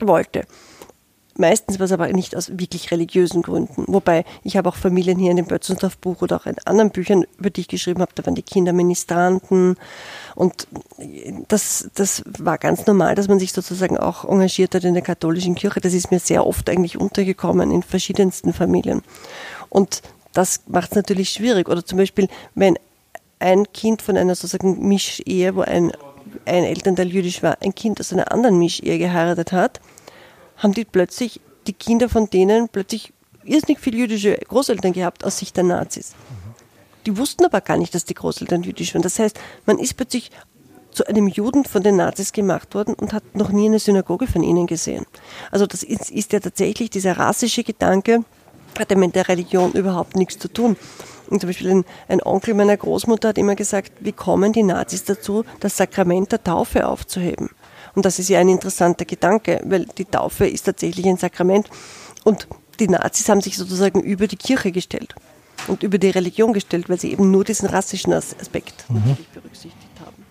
wollte. 0.00 0.44
Meistens 1.36 1.80
war 1.80 1.86
es 1.86 1.92
aber 1.92 2.08
nicht 2.12 2.36
aus 2.36 2.58
wirklich 2.58 2.92
religiösen 2.92 3.42
Gründen. 3.42 3.84
Wobei 3.88 4.24
ich 4.44 4.56
habe 4.56 4.68
auch 4.68 4.76
Familien 4.76 5.18
hier 5.18 5.32
in 5.32 5.36
dem 5.36 5.46
Bötzensdorf-Buch 5.46 6.22
oder 6.22 6.36
auch 6.36 6.46
in 6.46 6.56
anderen 6.64 6.90
Büchern, 6.90 7.24
über 7.38 7.50
die 7.50 7.62
ich 7.62 7.68
geschrieben 7.68 8.00
habe, 8.00 8.12
da 8.14 8.24
waren 8.24 8.36
die 8.36 8.42
Kinder 8.42 8.72
Ministranten. 8.72 9.76
Und 10.36 10.68
das, 11.48 11.90
das 11.94 12.22
war 12.38 12.58
ganz 12.58 12.86
normal, 12.86 13.16
dass 13.16 13.26
man 13.26 13.40
sich 13.40 13.52
sozusagen 13.52 13.98
auch 13.98 14.24
engagiert 14.24 14.76
hat 14.76 14.84
in 14.84 14.94
der 14.94 15.02
katholischen 15.02 15.56
Kirche. 15.56 15.80
Das 15.80 15.92
ist 15.92 16.12
mir 16.12 16.20
sehr 16.20 16.46
oft 16.46 16.70
eigentlich 16.70 17.00
untergekommen 17.00 17.72
in 17.72 17.82
verschiedensten 17.82 18.52
Familien. 18.52 19.02
Und 19.70 20.02
das 20.34 20.60
macht 20.68 20.90
es 20.90 20.96
natürlich 20.96 21.30
schwierig. 21.30 21.68
Oder 21.68 21.84
zum 21.84 21.98
Beispiel, 21.98 22.28
wenn 22.54 22.78
ein 23.40 23.72
Kind 23.72 24.02
von 24.02 24.16
einer 24.16 24.36
sozusagen 24.36 24.86
Mischehe, 24.86 25.56
wo 25.56 25.62
ein, 25.62 25.92
ein 26.44 26.64
Elternteil 26.64 27.08
jüdisch 27.08 27.42
war, 27.42 27.58
ein 27.60 27.74
Kind 27.74 27.98
aus 27.98 28.12
einer 28.12 28.30
anderen 28.30 28.58
Mischehe 28.58 28.98
geheiratet 28.98 29.50
hat, 29.50 29.80
haben 30.56 30.74
die 30.74 30.84
plötzlich, 30.84 31.40
die 31.66 31.72
Kinder 31.72 32.08
von 32.08 32.30
denen 32.30 32.68
plötzlich 32.68 33.12
irrsinnig 33.44 33.80
viele 33.80 33.98
jüdische 33.98 34.36
Großeltern 34.36 34.92
gehabt 34.92 35.24
aus 35.24 35.38
Sicht 35.38 35.56
der 35.56 35.64
Nazis. 35.64 36.14
Die 37.06 37.18
wussten 37.18 37.44
aber 37.44 37.60
gar 37.60 37.76
nicht, 37.76 37.94
dass 37.94 38.04
die 38.04 38.14
Großeltern 38.14 38.62
jüdisch 38.62 38.94
waren. 38.94 39.02
Das 39.02 39.18
heißt, 39.18 39.38
man 39.66 39.78
ist 39.78 39.94
plötzlich 39.94 40.30
zu 40.94 41.06
einem 41.06 41.28
Juden 41.28 41.64
von 41.64 41.82
den 41.82 41.96
Nazis 41.96 42.32
gemacht 42.32 42.74
worden 42.74 42.94
und 42.94 43.12
hat 43.12 43.34
noch 43.34 43.50
nie 43.50 43.66
eine 43.66 43.78
Synagoge 43.78 44.26
von 44.26 44.42
ihnen 44.42 44.66
gesehen. 44.66 45.04
Also 45.50 45.66
das 45.66 45.82
ist, 45.82 46.10
ist 46.10 46.32
ja 46.32 46.40
tatsächlich 46.40 46.90
dieser 46.90 47.18
rassische 47.18 47.64
Gedanke, 47.64 48.24
hat 48.78 48.90
ja 48.90 48.96
mit 48.96 49.14
der 49.14 49.28
Religion 49.28 49.72
überhaupt 49.72 50.16
nichts 50.16 50.38
zu 50.38 50.48
tun. 50.48 50.76
Und 51.28 51.40
zum 51.40 51.48
Beispiel 51.48 51.70
ein, 51.70 51.84
ein, 52.08 52.22
Onkel 52.22 52.54
meiner 52.54 52.76
Großmutter 52.76 53.28
hat 53.28 53.38
immer 53.38 53.54
gesagt, 53.54 53.92
wie 54.00 54.12
kommen 54.12 54.52
die 54.52 54.62
Nazis 54.62 55.04
dazu, 55.04 55.44
das 55.60 55.76
Sakrament 55.76 56.32
der 56.32 56.44
Taufe 56.44 56.86
aufzuheben? 56.86 57.50
Und 57.94 58.04
das 58.04 58.18
ist 58.18 58.28
ja 58.28 58.40
ein 58.40 58.48
interessanter 58.48 59.04
Gedanke, 59.04 59.60
weil 59.64 59.86
die 59.86 60.04
Taufe 60.04 60.46
ist 60.46 60.64
tatsächlich 60.64 61.06
ein 61.06 61.16
Sakrament. 61.16 61.68
Und 62.24 62.48
die 62.80 62.88
Nazis 62.88 63.28
haben 63.28 63.40
sich 63.40 63.56
sozusagen 63.56 64.02
über 64.02 64.26
die 64.26 64.36
Kirche 64.36 64.72
gestellt 64.72 65.14
und 65.68 65.82
über 65.82 65.98
die 65.98 66.10
Religion 66.10 66.52
gestellt, 66.52 66.88
weil 66.88 66.98
sie 66.98 67.12
eben 67.12 67.30
nur 67.30 67.44
diesen 67.44 67.68
rassischen 67.68 68.12
Aspekt 68.12 68.84
mhm. 68.88 69.16
berücksichtigt 69.32 70.00
haben. 70.00 70.24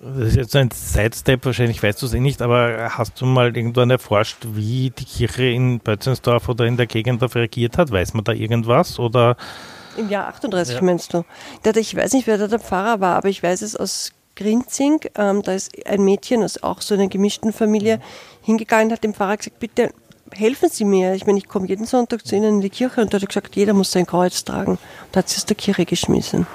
Das 0.00 0.28
ist 0.28 0.36
jetzt 0.36 0.56
ein 0.56 0.70
Sidestep, 0.72 1.44
wahrscheinlich 1.44 1.82
weißt 1.82 2.02
du 2.02 2.06
es 2.06 2.14
eh 2.14 2.20
nicht, 2.20 2.42
aber 2.42 2.90
hast 2.90 3.20
du 3.20 3.26
mal 3.26 3.56
irgendwann 3.56 3.90
erforscht, 3.90 4.38
wie 4.52 4.90
die 4.90 5.04
Kirche 5.04 5.44
in 5.44 5.78
Bötzensdorf 5.78 6.48
oder 6.48 6.64
in 6.66 6.76
der 6.76 6.86
Gegend 6.86 7.22
darauf 7.22 7.36
reagiert 7.36 7.78
hat? 7.78 7.90
Weiß 7.90 8.14
man 8.14 8.24
da 8.24 8.32
irgendwas? 8.32 8.98
Oder? 8.98 9.36
Im 9.96 10.08
Jahr 10.08 10.28
38 10.28 10.76
ja. 10.76 10.82
meinst 10.82 11.14
du? 11.14 11.24
Ich 11.76 11.94
weiß 11.94 12.12
nicht, 12.14 12.26
wer 12.26 12.38
da 12.38 12.48
der 12.48 12.58
Pfarrer 12.58 13.00
war, 13.00 13.16
aber 13.16 13.28
ich 13.28 13.42
weiß 13.42 13.62
es 13.62 13.76
aus 13.76 14.12
Grinzing, 14.34 15.00
ähm, 15.16 15.42
da 15.42 15.52
ist 15.52 15.86
ein 15.86 16.02
Mädchen 16.04 16.42
aus 16.42 16.62
auch 16.62 16.80
so 16.80 16.94
einer 16.94 17.08
gemischten 17.08 17.52
Familie 17.52 18.00
hingegangen, 18.42 18.92
hat 18.92 19.04
dem 19.04 19.14
Pfarrer 19.14 19.36
gesagt, 19.36 19.58
bitte 19.58 19.92
helfen 20.32 20.68
Sie 20.70 20.84
mir. 20.84 21.14
Ich 21.14 21.26
meine, 21.26 21.38
ich 21.38 21.48
komme 21.48 21.68
jeden 21.68 21.86
Sonntag 21.86 22.26
zu 22.26 22.36
Ihnen 22.36 22.56
in 22.56 22.60
die 22.60 22.70
Kirche 22.70 23.02
und 23.02 23.12
da 23.12 23.16
hat 23.16 23.22
er 23.22 23.28
gesagt, 23.28 23.54
jeder 23.56 23.74
muss 23.74 23.92
sein 23.92 24.06
Kreuz 24.06 24.44
tragen. 24.44 24.72
Und 25.06 25.16
hat 25.16 25.28
sie 25.28 25.36
aus 25.36 25.46
der 25.46 25.56
Kirche 25.56 25.84
geschmissen. 25.84 26.46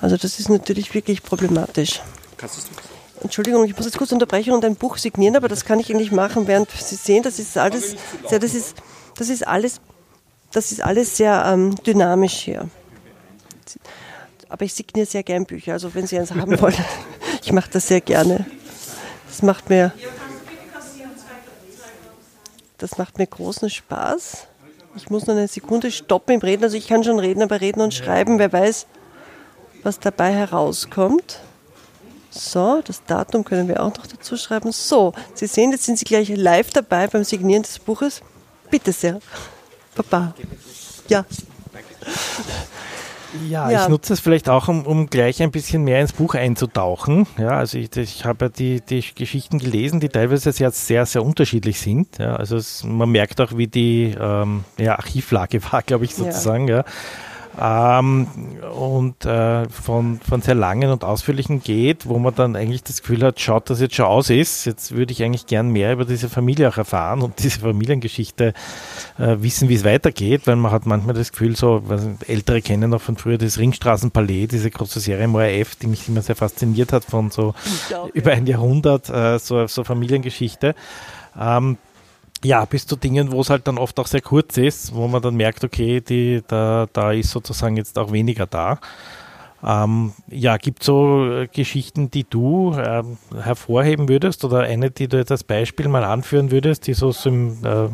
Also 0.00 0.16
das 0.16 0.38
ist 0.38 0.48
natürlich 0.48 0.94
wirklich 0.94 1.22
problematisch. 1.22 2.02
Entschuldigung, 3.22 3.64
ich 3.64 3.76
muss 3.76 3.86
jetzt 3.86 3.98
kurz 3.98 4.12
unterbrechen 4.12 4.52
und 4.52 4.64
ein 4.64 4.76
Buch 4.76 4.96
signieren, 4.96 5.36
aber 5.36 5.48
das 5.48 5.64
kann 5.64 5.80
ich 5.80 5.92
eigentlich 5.92 6.12
machen, 6.12 6.46
während 6.46 6.70
Sie 6.70 6.94
sehen, 6.94 7.24
das 7.24 7.40
ist 7.40 7.58
alles, 7.58 7.96
sehr, 8.28 8.38
das 8.38 8.54
ist, 8.54 8.76
das 9.16 9.28
ist 9.28 9.44
alles, 9.44 9.80
das 10.52 10.70
ist 10.70 10.80
alles 10.80 11.16
sehr 11.16 11.44
ähm, 11.46 11.74
dynamisch 11.84 12.34
hier 12.34 12.68
aber 14.48 14.64
ich 14.64 14.74
signiere 14.74 15.06
sehr 15.06 15.22
gern 15.22 15.46
Bücher. 15.46 15.72
Also 15.74 15.94
wenn 15.94 16.06
Sie 16.06 16.18
eins 16.18 16.30
haben 16.32 16.60
wollen, 16.60 16.74
ich 17.42 17.52
mache 17.52 17.70
das 17.72 17.88
sehr 17.88 18.00
gerne. 18.00 18.46
Das 19.28 19.42
macht 19.42 19.68
mir, 19.68 19.92
das 22.78 22.98
macht 22.98 23.18
mir 23.18 23.26
großen 23.26 23.70
Spaß. 23.70 24.46
Ich 24.96 25.10
muss 25.10 25.26
nur 25.26 25.36
eine 25.36 25.48
Sekunde 25.48 25.90
stoppen 25.90 26.34
im 26.34 26.40
Reden. 26.40 26.64
Also 26.64 26.76
ich 26.76 26.88
kann 26.88 27.04
schon 27.04 27.18
reden, 27.18 27.42
aber 27.42 27.60
reden 27.60 27.80
und 27.80 27.94
schreiben, 27.94 28.38
wer 28.38 28.52
weiß, 28.52 28.86
was 29.82 30.00
dabei 30.00 30.32
herauskommt. 30.32 31.40
So, 32.30 32.82
das 32.84 33.04
Datum 33.04 33.44
können 33.44 33.68
wir 33.68 33.82
auch 33.82 33.94
noch 33.96 34.06
dazu 34.06 34.36
schreiben. 34.36 34.72
So, 34.72 35.12
Sie 35.34 35.46
sehen, 35.46 35.72
jetzt 35.72 35.84
sind 35.84 35.98
Sie 35.98 36.04
gleich 36.04 36.28
live 36.28 36.70
dabei 36.70 37.06
beim 37.06 37.24
Signieren 37.24 37.62
des 37.62 37.78
Buches. 37.78 38.22
Bitte 38.70 38.92
sehr. 38.92 39.20
Papa. 39.94 40.34
Ja. 41.08 41.24
Ja, 43.48 43.70
ja, 43.70 43.82
ich 43.82 43.88
nutze 43.88 44.14
es 44.14 44.20
vielleicht 44.20 44.48
auch, 44.48 44.68
um, 44.68 44.86
um 44.86 45.06
gleich 45.08 45.42
ein 45.42 45.50
bisschen 45.50 45.84
mehr 45.84 46.00
ins 46.00 46.12
Buch 46.12 46.34
einzutauchen. 46.34 47.26
Ja, 47.38 47.50
also 47.50 47.78
ich, 47.78 47.94
ich 47.96 48.24
habe 48.24 48.46
ja 48.46 48.48
die, 48.48 48.80
die 48.80 49.04
Geschichten 49.14 49.58
gelesen, 49.58 50.00
die 50.00 50.08
teilweise 50.08 50.52
sehr, 50.52 50.70
sehr, 50.70 51.04
sehr 51.06 51.22
unterschiedlich 51.22 51.80
sind. 51.80 52.18
Ja, 52.18 52.36
also 52.36 52.56
es, 52.56 52.84
man 52.84 53.10
merkt 53.10 53.40
auch, 53.40 53.56
wie 53.56 53.66
die 53.66 54.14
ähm, 54.18 54.64
ja, 54.78 54.96
Archivlage 54.96 55.62
war, 55.72 55.82
glaube 55.82 56.04
ich, 56.04 56.14
sozusagen. 56.14 56.68
Ja. 56.68 56.78
ja 56.78 56.84
ähm, 57.60 58.26
und 58.76 59.24
äh, 59.24 59.68
von, 59.68 60.20
von 60.20 60.42
sehr 60.42 60.54
langen 60.54 60.90
und 60.90 61.04
ausführlichen 61.04 61.62
geht, 61.62 62.06
wo 62.06 62.18
man 62.18 62.34
dann 62.34 62.56
eigentlich 62.56 62.82
das 62.82 63.00
Gefühl 63.00 63.22
hat, 63.22 63.40
schaut, 63.40 63.70
dass 63.70 63.80
jetzt 63.80 63.96
schon 63.96 64.06
aus 64.06 64.30
ist. 64.30 64.64
Jetzt 64.64 64.92
würde 64.92 65.12
ich 65.12 65.22
eigentlich 65.22 65.46
gern 65.46 65.70
mehr 65.70 65.92
über 65.92 66.04
diese 66.04 66.28
Familie 66.28 66.68
auch 66.68 66.76
erfahren 66.76 67.22
und 67.22 67.42
diese 67.42 67.60
Familiengeschichte 67.60 68.52
äh, 69.18 69.36
wissen, 69.40 69.68
wie 69.68 69.74
es 69.74 69.84
weitergeht, 69.84 70.46
weil 70.46 70.56
man 70.56 70.70
hat 70.70 70.86
manchmal 70.86 71.14
das 71.14 71.32
Gefühl, 71.32 71.56
so, 71.56 71.82
Ältere 72.26 72.62
kennen 72.62 72.90
noch 72.90 73.02
von 73.02 73.16
früher 73.16 73.38
das 73.38 73.58
Ringstraßenpalais, 73.58 74.48
diese 74.48 74.70
große 74.70 75.00
Serie 75.00 75.24
im 75.24 75.34
ORF, 75.34 75.76
die 75.76 75.88
mich 75.88 76.08
immer 76.08 76.22
sehr 76.22 76.36
fasziniert 76.36 76.92
hat 76.92 77.04
von 77.04 77.30
so 77.30 77.54
über 78.14 78.32
ein 78.32 78.46
Jahrhundert, 78.46 79.08
äh, 79.08 79.38
so, 79.38 79.66
so 79.66 79.84
Familiengeschichte. 79.84 80.74
Ähm, 81.38 81.78
ja, 82.44 82.64
bis 82.64 82.86
zu 82.86 82.96
Dingen, 82.96 83.32
wo 83.32 83.40
es 83.40 83.50
halt 83.50 83.66
dann 83.66 83.78
oft 83.78 83.98
auch 83.98 84.06
sehr 84.06 84.20
kurz 84.20 84.56
ist, 84.58 84.94
wo 84.94 85.08
man 85.08 85.22
dann 85.22 85.34
merkt, 85.34 85.64
okay, 85.64 86.00
die, 86.00 86.42
da, 86.46 86.86
da 86.92 87.12
ist 87.12 87.30
sozusagen 87.30 87.76
jetzt 87.76 87.98
auch 87.98 88.12
weniger 88.12 88.46
da. 88.46 88.78
Ähm, 89.64 90.12
ja, 90.28 90.56
gibt 90.56 90.82
es 90.82 90.86
so 90.86 91.26
äh, 91.26 91.48
Geschichten, 91.48 92.12
die 92.12 92.22
du 92.22 92.74
äh, 92.74 93.02
hervorheben 93.34 94.08
würdest 94.08 94.44
oder 94.44 94.60
eine, 94.60 94.92
die 94.92 95.08
du 95.08 95.16
jetzt 95.16 95.32
als 95.32 95.42
Beispiel 95.42 95.88
mal 95.88 96.04
anführen 96.04 96.52
würdest, 96.52 96.86
die 96.86 96.94
so 96.94 97.10
sym, 97.10 97.58
äh, 97.64 97.88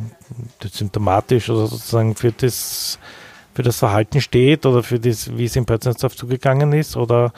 symptomatisch 0.66 1.48
oder 1.48 1.66
sozusagen 1.66 2.16
für 2.16 2.33
das, 2.33 2.98
für 3.54 3.62
das 3.62 3.78
Verhalten 3.78 4.20
steht 4.20 4.66
oder 4.66 4.83
für 4.83 5.00
das, 5.00 5.35
wie 5.38 5.46
es 5.46 5.57
in 5.57 5.64
Pötzensdorf 5.64 6.14
zugegangen 6.16 6.74
ist? 6.74 6.98
Oder 6.98 7.33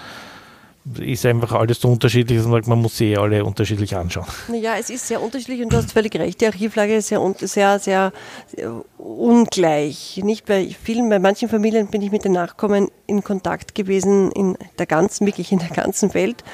ist 1.01 1.27
einfach 1.27 1.53
alles 1.53 1.81
so 1.81 1.88
unterschiedlich, 1.88 2.38
dass 2.38 2.46
man, 2.46 2.79
muss 2.81 2.96
sie 2.96 3.12
eh 3.12 3.16
alle 3.16 3.44
unterschiedlich 3.44 3.96
anschauen. 3.96 4.27
Ja, 4.53 4.77
es 4.79 4.90
ist 4.90 5.09
sehr 5.09 5.20
unterschiedlich 5.20 5.62
und 5.62 5.72
du 5.72 5.77
hast 5.77 5.92
völlig 5.92 6.14
recht. 6.16 6.40
Die 6.40 6.46
Archivlage 6.46 6.96
ist 6.96 7.09
sehr, 7.09 7.20
sehr, 7.40 7.79
sehr, 7.79 8.12
sehr 8.46 8.85
ungleich. 8.99 10.20
Nicht 10.22 10.46
bei 10.46 10.68
vielen, 10.83 11.09
bei 11.09 11.18
manchen 11.18 11.49
Familien 11.49 11.88
bin 11.88 12.03
ich 12.03 12.12
mit 12.12 12.25
den 12.25 12.33
Nachkommen 12.33 12.88
in 13.07 13.25
Kontakt 13.25 13.75
gewesen, 13.75 14.31
in 14.33 14.57
der 14.79 14.87
ganzen, 14.87 15.27
wirklich 15.27 15.53
in 15.53 15.59
der 15.59 15.70
ganzen 15.70 16.14
Welt. 16.14 16.44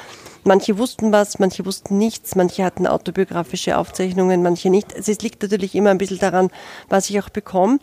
Manche 0.45 0.77
wussten 0.79 1.13
was, 1.13 1.39
manche 1.39 1.65
wussten 1.65 1.99
nichts, 1.99 2.35
manche 2.35 2.65
hatten 2.65 2.87
autobiografische 2.87 3.79
Aufzeichnungen, 3.79 4.43
manche 4.43 4.71
nicht. 4.71 4.93
Es 4.93 5.07
liegt 5.21 5.43
natürlich 5.43 5.75
immer 5.75 5.91
ein 5.91 5.99
bisschen 5.99 6.19
daran, 6.19 6.51
was 6.89 7.11
ich 7.11 7.21
auch 7.21 7.29
bekomme. 7.29 7.79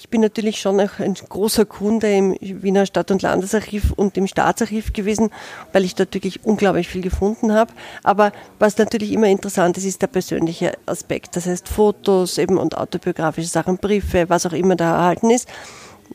Ich 0.00 0.08
bin 0.08 0.22
natürlich 0.22 0.58
schon 0.58 0.80
auch 0.80 0.98
ein 0.98 1.12
großer 1.12 1.66
Kunde 1.66 2.10
im 2.10 2.34
Wiener 2.40 2.86
Stadt- 2.86 3.10
und 3.10 3.20
Landesarchiv 3.20 3.92
und 3.92 4.16
im 4.16 4.26
Staatsarchiv 4.26 4.94
gewesen, 4.94 5.28
weil 5.74 5.84
ich 5.84 5.94
dort 5.94 6.14
wirklich 6.14 6.42
unglaublich 6.42 6.88
viel 6.88 7.02
gefunden 7.02 7.52
habe. 7.52 7.74
Aber 8.02 8.32
was 8.58 8.78
natürlich 8.78 9.12
immer 9.12 9.26
interessant 9.26 9.76
ist, 9.76 9.84
ist 9.84 10.00
der 10.00 10.06
persönliche 10.06 10.72
Aspekt. 10.86 11.36
Das 11.36 11.44
heißt 11.44 11.68
Fotos 11.68 12.38
eben 12.38 12.56
und 12.56 12.78
autobiografische 12.78 13.48
Sachen, 13.48 13.76
Briefe, 13.76 14.30
was 14.30 14.46
auch 14.46 14.54
immer 14.54 14.74
da 14.74 14.96
erhalten 14.96 15.28
ist. 15.28 15.46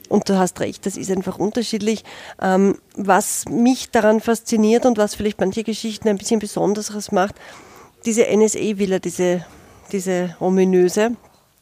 Und 0.10 0.30
du 0.30 0.40
hast 0.40 0.60
recht, 0.62 0.88
das 0.88 0.98
ist 0.98 1.12
einfach 1.12 1.38
unterschiedlich. 1.38 2.04
Ähm, 2.42 2.80
was 2.96 3.46
mich 3.48 3.92
daran 3.92 4.20
fasziniert 4.20 4.88
und 4.88 4.98
was 4.98 5.14
vielleicht 5.14 5.40
manche 5.40 5.64
Geschichten 5.64 6.10
ein 6.10 6.18
bisschen 6.18 6.40
Besonderes 6.40 7.12
macht, 7.12 7.36
diese 8.04 8.24
NSA-Villa, 8.36 8.98
diese, 8.98 9.46
diese 9.92 10.36
ominöse, 10.40 11.12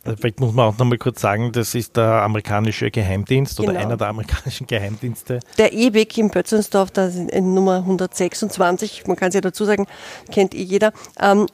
Vielleicht 0.04 0.40
muss 0.42 0.54
man 0.54 0.66
auch 0.68 0.78
noch 0.78 0.86
mal 0.86 0.98
kurz 0.98 1.22
sagen, 1.22 1.52
das 1.54 1.76
ist 1.76 1.96
der 1.96 2.24
amerikanische 2.24 2.92
Geheimdienst 2.92 3.58
Genau. 3.58 3.72
oder 3.72 3.80
einer 3.80 3.96
der 3.96 4.08
amerikanischen 4.10 4.68
Geheimdienste. 4.68 5.40
Der 5.58 5.72
ewig 5.72 6.18
in 6.18 6.30
Pötzensdorf, 6.30 6.92
da 6.92 7.06
ist 7.06 7.16
in 7.16 7.54
Nummer 7.54 7.78
126, 7.78 9.08
man 9.08 9.16
kann 9.16 9.30
es 9.30 9.36
ja 9.36 9.42
dazu 9.42 9.64
sagen, 9.64 9.88
kennt 10.32 10.54
eh 10.54 10.62
jeder, 10.64 10.92
ähm, 11.22 11.48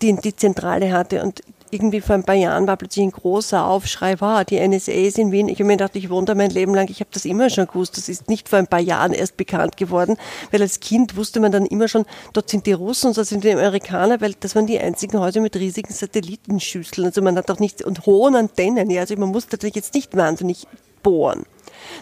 die, 0.00 0.16
die 0.16 0.34
Zentrale 0.34 0.90
hatte. 0.92 1.22
Und 1.22 1.42
irgendwie 1.72 2.02
vor 2.02 2.14
ein 2.14 2.24
paar 2.24 2.34
Jahren 2.34 2.66
war 2.66 2.76
plötzlich 2.76 3.06
ein 3.06 3.10
großer 3.10 3.66
Aufschrei, 3.66 4.16
wow, 4.20 4.44
die 4.44 4.60
NSA 4.60 4.92
ist 4.92 5.18
in 5.18 5.32
Wien. 5.32 5.48
Ich 5.48 5.56
habe 5.56 5.64
mir 5.64 5.78
gedacht, 5.78 5.96
ich 5.96 6.10
wohne 6.10 6.26
da 6.26 6.34
mein 6.34 6.50
Leben 6.50 6.74
lang, 6.74 6.88
ich 6.90 7.00
habe 7.00 7.08
das 7.12 7.24
immer 7.24 7.48
schon 7.48 7.66
gewusst. 7.66 7.96
Das 7.96 8.10
ist 8.10 8.28
nicht 8.28 8.50
vor 8.50 8.58
ein 8.58 8.66
paar 8.66 8.80
Jahren 8.80 9.12
erst 9.12 9.38
bekannt 9.38 9.78
geworden, 9.78 10.18
weil 10.50 10.60
als 10.60 10.80
Kind 10.80 11.16
wusste 11.16 11.40
man 11.40 11.50
dann 11.50 11.64
immer 11.64 11.88
schon, 11.88 12.04
dort 12.34 12.50
sind 12.50 12.66
die 12.66 12.72
Russen 12.72 13.08
und 13.08 13.16
dort 13.16 13.26
sind 13.26 13.42
die 13.42 13.50
Amerikaner, 13.50 14.20
weil 14.20 14.34
das 14.38 14.54
waren 14.54 14.66
die 14.66 14.78
einzigen 14.78 15.18
Häuser 15.18 15.40
mit 15.40 15.56
riesigen 15.56 15.92
Satellitenschüsseln. 15.92 17.06
Also 17.06 17.22
man 17.22 17.36
hat 17.36 17.50
auch 17.50 17.58
nicht, 17.58 17.80
und 17.80 18.04
hohen 18.04 18.36
Antennen, 18.36 18.90
ja, 18.90 19.00
also 19.00 19.16
man 19.16 19.30
musste 19.30 19.54
natürlich 19.56 19.76
jetzt 19.76 19.94
nicht 19.94 20.14
wahnsinnig 20.14 20.66
bohren. 21.02 21.46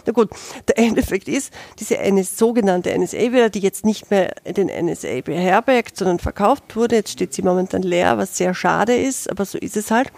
Na 0.05 0.13
gut, 0.13 0.29
der 0.67 0.77
Endeffekt 0.77 1.27
ist, 1.27 1.53
diese 1.79 1.99
eine 1.99 2.23
sogenannte 2.23 2.97
NSA-Villa, 2.97 3.49
die 3.49 3.59
jetzt 3.59 3.85
nicht 3.85 4.11
mehr 4.11 4.33
den 4.45 4.67
NSA 4.67 5.21
beherbergt, 5.21 5.97
sondern 5.97 6.19
verkauft 6.19 6.75
wurde, 6.75 6.95
jetzt 6.95 7.11
steht 7.11 7.33
sie 7.33 7.41
momentan 7.41 7.81
leer, 7.81 8.17
was 8.17 8.37
sehr 8.37 8.53
schade 8.53 8.95
ist, 8.95 9.29
aber 9.29 9.45
so 9.45 9.57
ist 9.57 9.77
es 9.77 9.91
halt. 9.91 10.11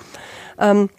Ähm, 0.59 0.89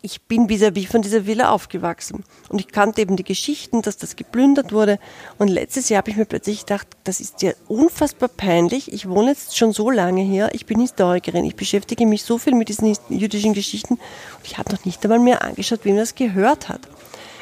ich 0.00 0.22
bin 0.22 0.48
vis-à-vis 0.48 0.86
von 0.86 1.02
dieser 1.02 1.26
Villa 1.26 1.50
aufgewachsen. 1.50 2.22
Und 2.48 2.60
ich 2.60 2.68
kannte 2.68 3.02
eben 3.02 3.16
die 3.16 3.24
Geschichten, 3.24 3.82
dass 3.82 3.96
das 3.96 4.14
geplündert 4.14 4.72
wurde. 4.72 4.98
Und 5.38 5.48
letztes 5.48 5.88
Jahr 5.88 5.98
habe 5.98 6.10
ich 6.10 6.16
mir 6.16 6.24
plötzlich 6.24 6.60
gedacht, 6.60 6.86
das 7.04 7.20
ist 7.20 7.42
ja 7.42 7.52
unfassbar 7.66 8.28
peinlich. 8.28 8.92
Ich 8.92 9.08
wohne 9.08 9.30
jetzt 9.30 9.56
schon 9.56 9.72
so 9.72 9.90
lange 9.90 10.22
hier. 10.22 10.50
Ich 10.52 10.66
bin 10.66 10.80
Historikerin. 10.80 11.44
Ich 11.44 11.56
beschäftige 11.56 12.06
mich 12.06 12.22
so 12.22 12.38
viel 12.38 12.54
mit 12.54 12.68
diesen 12.68 12.96
jüdischen 13.08 13.54
Geschichten. 13.54 13.94
Und 13.94 14.44
ich 14.44 14.56
habe 14.56 14.72
noch 14.72 14.84
nicht 14.84 15.02
einmal 15.04 15.18
mehr 15.18 15.42
angeschaut, 15.42 15.80
wem 15.82 15.96
das 15.96 16.14
gehört 16.14 16.68
hat. 16.68 16.80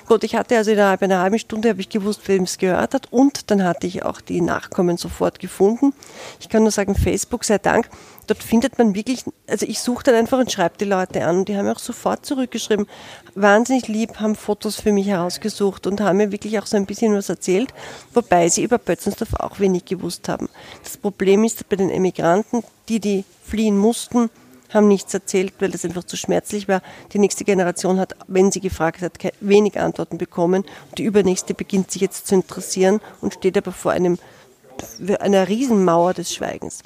Gut, 0.06 0.22
ich 0.22 0.36
hatte 0.36 0.56
also 0.56 0.70
innerhalb 0.70 1.02
einer 1.02 1.18
halben 1.18 1.40
Stunde 1.40 1.68
habe 1.68 1.80
ich 1.80 1.88
gewusst, 1.88 2.28
wem 2.28 2.44
es 2.44 2.58
gehört 2.58 2.94
hat 2.94 3.12
und 3.12 3.50
dann 3.50 3.64
hatte 3.64 3.88
ich 3.88 4.04
auch 4.04 4.20
die 4.20 4.40
Nachkommen 4.40 4.96
sofort 4.96 5.40
gefunden. 5.40 5.92
Ich 6.38 6.48
kann 6.48 6.62
nur 6.62 6.70
sagen, 6.70 6.94
Facebook 6.94 7.42
sei 7.42 7.58
Dank, 7.58 7.88
dort 8.28 8.40
findet 8.40 8.78
man 8.78 8.94
wirklich, 8.94 9.24
also 9.48 9.66
ich 9.66 9.80
suche 9.80 10.04
dann 10.04 10.14
einfach 10.14 10.38
und 10.38 10.52
schreibe 10.52 10.78
die 10.78 10.84
Leute 10.84 11.24
an 11.24 11.38
und 11.38 11.48
die 11.48 11.56
haben 11.56 11.64
mir 11.64 11.72
auch 11.72 11.80
sofort 11.80 12.24
zurückgeschrieben, 12.24 12.86
wahnsinnig 13.34 13.88
lieb, 13.88 14.20
haben 14.20 14.36
Fotos 14.36 14.80
für 14.80 14.92
mich 14.92 15.08
herausgesucht 15.08 15.88
und 15.88 16.00
haben 16.00 16.18
mir 16.18 16.30
wirklich 16.30 16.56
auch 16.60 16.66
so 16.66 16.76
ein 16.76 16.86
bisschen 16.86 17.12
was 17.16 17.28
erzählt, 17.28 17.74
wobei 18.14 18.48
sie 18.48 18.62
über 18.62 18.78
Pötzensdorf 18.78 19.34
auch 19.34 19.58
wenig 19.58 19.86
gewusst 19.86 20.28
haben. 20.28 20.48
Das 20.84 20.96
Problem 20.96 21.42
ist 21.42 21.68
bei 21.68 21.74
den 21.74 21.90
Emigranten, 21.90 22.62
die, 22.88 23.00
die 23.00 23.24
fliehen 23.42 23.76
mussten, 23.76 24.30
haben 24.72 24.88
nichts 24.88 25.14
erzählt, 25.14 25.54
weil 25.58 25.70
das 25.70 25.84
einfach 25.84 26.04
zu 26.04 26.16
schmerzlich 26.16 26.68
war. 26.68 26.82
Die 27.12 27.18
nächste 27.18 27.44
Generation 27.44 27.98
hat, 27.98 28.14
wenn 28.26 28.52
sie 28.52 28.60
gefragt 28.60 29.02
hat, 29.02 29.18
wenig 29.40 29.78
Antworten 29.78 30.18
bekommen. 30.18 30.64
Die 30.98 31.04
übernächste 31.04 31.54
beginnt 31.54 31.90
sich 31.90 32.02
jetzt 32.02 32.26
zu 32.26 32.34
interessieren 32.34 33.00
und 33.20 33.34
steht 33.34 33.56
aber 33.56 33.72
vor 33.72 33.92
einem, 33.92 34.18
einer 35.20 35.48
Riesenmauer 35.48 36.14
des 36.14 36.34
Schweigens. 36.34 36.82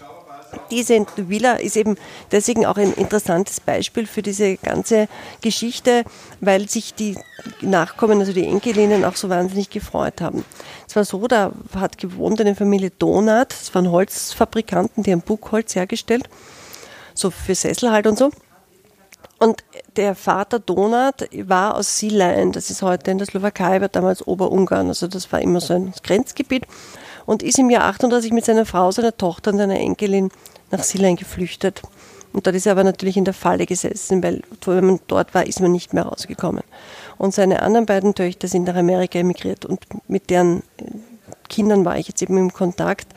Diese 0.73 1.07
Villa 1.17 1.55
ist 1.55 1.77
eben 1.77 1.97
deswegen 2.33 2.67
auch 2.67 2.77
ein 2.77 2.93
interessantes 2.95 3.61
Beispiel 3.61 4.07
für 4.07 4.21
diese 4.21 4.57
ganze 4.57 5.07
Geschichte, 5.43 6.05
weil 6.41 6.69
sich 6.69 6.93
die 6.95 7.17
Nachkommen, 7.61 8.19
also 8.19 8.33
die 8.33 8.47
Enkelinnen, 8.47 9.05
auch 9.05 9.15
so 9.15 9.29
wahnsinnig 9.29 9.71
gefreut 9.71 10.21
haben. 10.21 10.45
Es 10.89 10.97
war 10.97 11.05
so, 11.05 11.29
da 11.29 11.53
hat 11.77 11.99
gewohnt 11.99 12.41
eine 12.41 12.57
Familie 12.57 12.91
Donat, 12.91 13.53
das 13.53 13.73
waren 13.77 13.93
Holzfabrikanten, 13.93 15.05
die 15.05 15.13
haben 15.13 15.23
Buchholz 15.23 15.77
hergestellt 15.77 16.29
so 17.21 17.31
für 17.31 17.55
Sessel 17.55 17.91
halt 17.93 18.07
und 18.07 18.19
so. 18.19 18.31
Und 19.39 19.65
der 19.97 20.15
Vater 20.15 20.59
Donat 20.59 21.29
war 21.45 21.77
aus 21.77 21.99
Silein, 21.99 22.53
das 22.53 22.71
ist 22.71 22.83
heute 22.83 23.11
in 23.11 23.19
der 23.19 23.27
Slowakei, 23.27 23.81
war 23.81 23.89
damals 23.89 24.27
Oberungarn, 24.27 24.89
also 24.89 25.07
das 25.07 25.33
war 25.33 25.41
immer 25.41 25.61
so 25.61 25.75
ein 25.75 25.95
Grenzgebiet 26.03 26.67
und 27.25 27.43
ist 27.43 27.59
im 27.59 27.71
Jahr 27.71 27.85
38 27.85 28.33
mit 28.33 28.45
seiner 28.45 28.67
Frau, 28.67 28.91
seiner 28.91 29.17
Tochter 29.17 29.53
und 29.53 29.59
seiner 29.59 29.79
Enkelin 29.79 30.31
nach 30.71 30.83
Silein 30.83 31.17
geflüchtet. 31.17 31.83
Und 32.33 32.47
dort 32.47 32.55
ist 32.55 32.67
er 32.67 32.73
aber 32.73 32.85
natürlich 32.85 33.17
in 33.17 33.25
der 33.25 33.35
Falle 33.35 33.67
gesessen, 33.67 34.23
weil 34.23 34.43
wenn 34.65 34.87
man 34.87 35.01
dort 35.07 35.35
war, 35.35 35.47
ist 35.47 35.61
man 35.61 35.73
nicht 35.73 35.95
mehr 35.95 36.05
rausgekommen. 36.05 36.63
Und 37.19 37.35
seine 37.35 37.63
anderen 37.63 37.87
beiden 37.87 38.15
Töchter 38.15 38.47
sind 38.47 38.65
nach 38.65 38.77
Amerika 38.77 39.19
emigriert 39.19 39.65
und 39.65 39.85
mit 40.07 40.31
deren 40.31 40.63
Kindern 41.51 41.85
war 41.85 41.99
ich 41.99 42.09
jetzt 42.09 42.23
eben 42.23 42.39
im 42.39 42.53
Kontakt. 42.55 43.09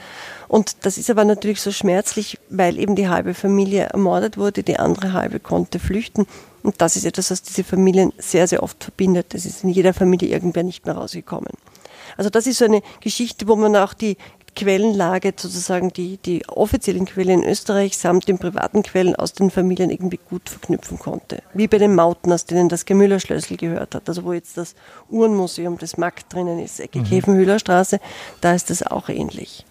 Und 0.49 0.85
das 0.85 0.97
ist 0.97 1.09
aber 1.09 1.23
natürlich 1.23 1.61
so 1.61 1.71
schmerzlich, 1.71 2.37
weil 2.49 2.77
eben 2.77 2.97
die 2.97 3.07
halbe 3.07 3.33
Familie 3.33 3.83
ermordet 3.83 4.37
wurde, 4.37 4.63
die 4.63 4.77
andere 4.77 5.13
halbe 5.13 5.39
konnte 5.39 5.79
flüchten. 5.79 6.27
Und 6.63 6.81
das 6.81 6.97
ist 6.97 7.05
etwas, 7.05 7.31
was 7.31 7.41
diese 7.41 7.63
Familien 7.63 8.11
sehr, 8.17 8.47
sehr 8.47 8.61
oft 8.61 8.83
verbindet. 8.83 9.33
Es 9.33 9.45
ist 9.45 9.63
in 9.63 9.69
jeder 9.69 9.93
Familie 9.93 10.29
irgendwer 10.29 10.63
nicht 10.63 10.85
mehr 10.85 10.95
rausgekommen. 10.95 11.53
Also 12.17 12.29
das 12.29 12.47
ist 12.47 12.57
so 12.57 12.65
eine 12.65 12.81
Geschichte, 12.99 13.47
wo 13.47 13.55
man 13.55 13.75
auch 13.75 13.93
die 13.93 14.17
Quellenlage, 14.55 15.33
sozusagen 15.35 15.91
die, 15.93 16.17
die 16.17 16.47
offiziellen 16.47 17.05
Quellen 17.05 17.43
in 17.43 17.49
Österreich 17.49 17.97
samt 17.97 18.27
den 18.27 18.37
privaten 18.37 18.83
Quellen 18.83 19.15
aus 19.15 19.33
den 19.33 19.51
Familien 19.51 19.89
irgendwie 19.89 20.19
gut 20.29 20.49
verknüpfen 20.49 20.99
konnte. 20.99 21.43
Wie 21.53 21.67
bei 21.67 21.77
den 21.77 21.95
Mauten, 21.95 22.31
aus 22.31 22.45
denen 22.45 22.69
das 22.69 22.85
Gemüller-Schlössl 22.85 23.57
gehört 23.57 23.95
hat. 23.95 24.07
Also 24.07 24.23
wo 24.23 24.33
jetzt 24.33 24.57
das 24.57 24.75
Uhrenmuseum 25.09 25.77
des 25.77 25.97
MAG 25.97 26.13
drinnen 26.29 26.59
ist, 26.59 26.79
Ecke 26.79 26.99
Mhm. 26.99 27.05
Käfenhühlerstraße, 27.05 27.99
da 28.41 28.53
ist 28.53 28.69
das 28.69 28.83
auch 28.83 29.09
ähnlich. 29.09 29.65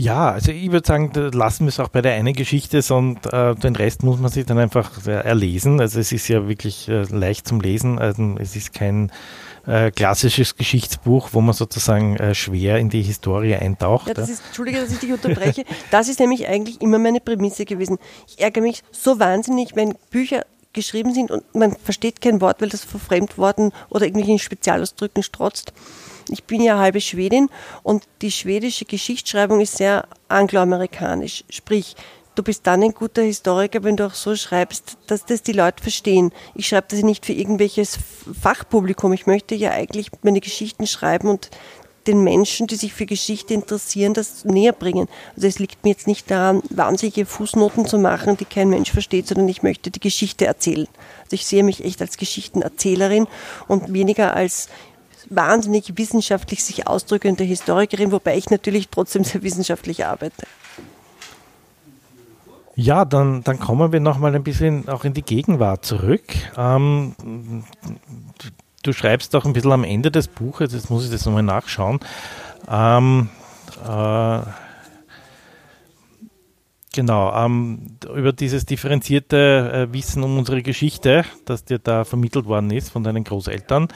Ja, 0.00 0.30
also 0.30 0.52
ich 0.52 0.70
würde 0.70 0.86
sagen, 0.86 1.10
lassen 1.32 1.64
wir 1.64 1.70
es 1.70 1.80
auch 1.80 1.88
bei 1.88 2.02
der 2.02 2.14
einen 2.14 2.32
Geschichte 2.32 2.80
und 2.94 3.32
äh, 3.32 3.56
den 3.56 3.74
Rest 3.74 4.04
muss 4.04 4.20
man 4.20 4.30
sich 4.30 4.46
dann 4.46 4.56
einfach 4.56 5.04
äh, 5.08 5.10
erlesen. 5.10 5.80
Also 5.80 5.98
es 5.98 6.12
ist 6.12 6.28
ja 6.28 6.46
wirklich 6.46 6.88
äh, 6.88 7.02
leicht 7.02 7.48
zum 7.48 7.60
Lesen. 7.60 7.98
Also 7.98 8.36
es 8.38 8.54
ist 8.54 8.72
kein 8.72 9.10
äh, 9.68 9.90
klassisches 9.90 10.56
Geschichtsbuch, 10.56 11.30
wo 11.32 11.40
man 11.40 11.54
sozusagen 11.54 12.16
äh, 12.16 12.34
schwer 12.34 12.78
in 12.78 12.88
die 12.88 13.02
Historie 13.02 13.54
eintaucht. 13.54 14.08
Ja, 14.08 14.14
das 14.14 14.30
ist, 14.30 14.42
Entschuldige, 14.46 14.80
dass 14.80 14.92
ich 14.92 14.98
dich 14.98 15.12
unterbreche. 15.12 15.64
Das 15.90 16.08
ist 16.08 16.20
nämlich 16.20 16.48
eigentlich 16.48 16.80
immer 16.80 16.98
meine 16.98 17.20
Prämisse 17.20 17.64
gewesen. 17.64 17.98
Ich 18.26 18.40
ärgere 18.40 18.62
mich 18.62 18.82
so 18.90 19.18
wahnsinnig, 19.20 19.76
wenn 19.76 19.94
Bücher 20.10 20.44
geschrieben 20.72 21.12
sind 21.12 21.30
und 21.30 21.42
man 21.54 21.76
versteht 21.76 22.20
kein 22.20 22.40
Wort, 22.40 22.60
weil 22.60 22.68
das 22.68 22.84
vor 22.84 23.00
Fremdworten 23.00 23.72
oder 23.90 24.06
irgendwelchen 24.06 24.38
Spezialausdrücken 24.38 25.22
strotzt. 25.22 25.72
Ich 26.30 26.44
bin 26.44 26.60
ja 26.60 26.78
halbe 26.78 27.00
Schwedin 27.00 27.48
und 27.82 28.04
die 28.22 28.30
schwedische 28.30 28.84
Geschichtsschreibung 28.84 29.60
ist 29.60 29.76
sehr 29.76 30.06
angloamerikanisch. 30.28 31.44
Sprich, 31.48 31.96
du 32.38 32.44
bist 32.44 32.66
dann 32.68 32.82
ein 32.82 32.92
guter 32.92 33.22
Historiker, 33.22 33.82
wenn 33.82 33.96
du 33.96 34.06
auch 34.06 34.14
so 34.14 34.36
schreibst, 34.36 34.96
dass 35.08 35.24
das 35.24 35.42
die 35.42 35.52
Leute 35.52 35.82
verstehen. 35.82 36.30
Ich 36.54 36.68
schreibe 36.68 36.86
das 36.90 37.02
nicht 37.02 37.26
für 37.26 37.32
irgendwelches 37.32 37.98
Fachpublikum. 38.40 39.12
Ich 39.12 39.26
möchte 39.26 39.56
ja 39.56 39.72
eigentlich 39.72 40.10
meine 40.22 40.40
Geschichten 40.40 40.86
schreiben 40.86 41.28
und 41.28 41.50
den 42.06 42.22
Menschen, 42.22 42.68
die 42.68 42.76
sich 42.76 42.94
für 42.94 43.06
Geschichte 43.06 43.52
interessieren, 43.54 44.14
das 44.14 44.44
näher 44.44 44.72
bringen. 44.72 45.08
Also 45.34 45.48
es 45.48 45.58
liegt 45.58 45.84
mir 45.84 45.90
jetzt 45.90 46.06
nicht 46.06 46.30
daran, 46.30 46.62
wahnsinnige 46.70 47.26
Fußnoten 47.26 47.86
zu 47.86 47.98
machen, 47.98 48.36
die 48.36 48.44
kein 48.44 48.70
Mensch 48.70 48.92
versteht, 48.92 49.26
sondern 49.26 49.48
ich 49.48 49.62
möchte 49.64 49.90
die 49.90 50.00
Geschichte 50.00 50.46
erzählen. 50.46 50.86
Also 51.24 51.34
ich 51.34 51.44
sehe 51.44 51.64
mich 51.64 51.84
echt 51.84 52.00
als 52.00 52.16
Geschichtenerzählerin 52.16 53.26
und 53.66 53.92
weniger 53.92 54.34
als 54.34 54.68
wahnsinnig 55.28 55.98
wissenschaftlich 55.98 56.64
sich 56.64 56.86
ausdrückende 56.86 57.44
Historikerin, 57.44 58.12
wobei 58.12 58.38
ich 58.38 58.48
natürlich 58.48 58.88
trotzdem 58.88 59.24
sehr 59.24 59.42
wissenschaftlich 59.42 60.06
arbeite. 60.06 60.46
Ja, 62.80 63.04
dann, 63.04 63.42
dann 63.42 63.58
kommen 63.58 63.90
wir 63.90 63.98
nochmal 63.98 64.36
ein 64.36 64.44
bisschen 64.44 64.88
auch 64.88 65.04
in 65.04 65.12
die 65.12 65.22
Gegenwart 65.22 65.84
zurück. 65.84 66.22
Ähm, 66.56 67.12
du, 68.84 68.92
schreibst 68.92 69.34
auch 69.34 69.44
ein 69.44 69.52
bisschen 69.52 69.72
am 69.72 69.82
Ende 69.82 70.12
des 70.12 70.28
Buches, 70.28 70.72
jetzt 70.72 70.88
muss 70.88 71.04
ich 71.04 71.10
das 71.10 71.26
nochmal 71.26 71.42
nachschauen. 71.42 71.98
Ähm, 72.70 73.30
äh, 73.84 74.38
genau, 76.94 77.34
ähm, 77.34 77.96
über 78.14 78.32
dieses 78.32 78.64
differenzierte 78.64 79.88
äh, 79.88 79.92
Wissen 79.92 80.22
um 80.22 80.38
unsere 80.38 80.62
Geschichte, 80.62 81.24
das 81.46 81.64
dir 81.64 81.80
da 81.80 82.04
vermittelt 82.04 82.46
worden 82.46 82.70
ist 82.70 82.90
von 82.90 83.02
deinen 83.02 83.24
Großeltern. 83.24 83.88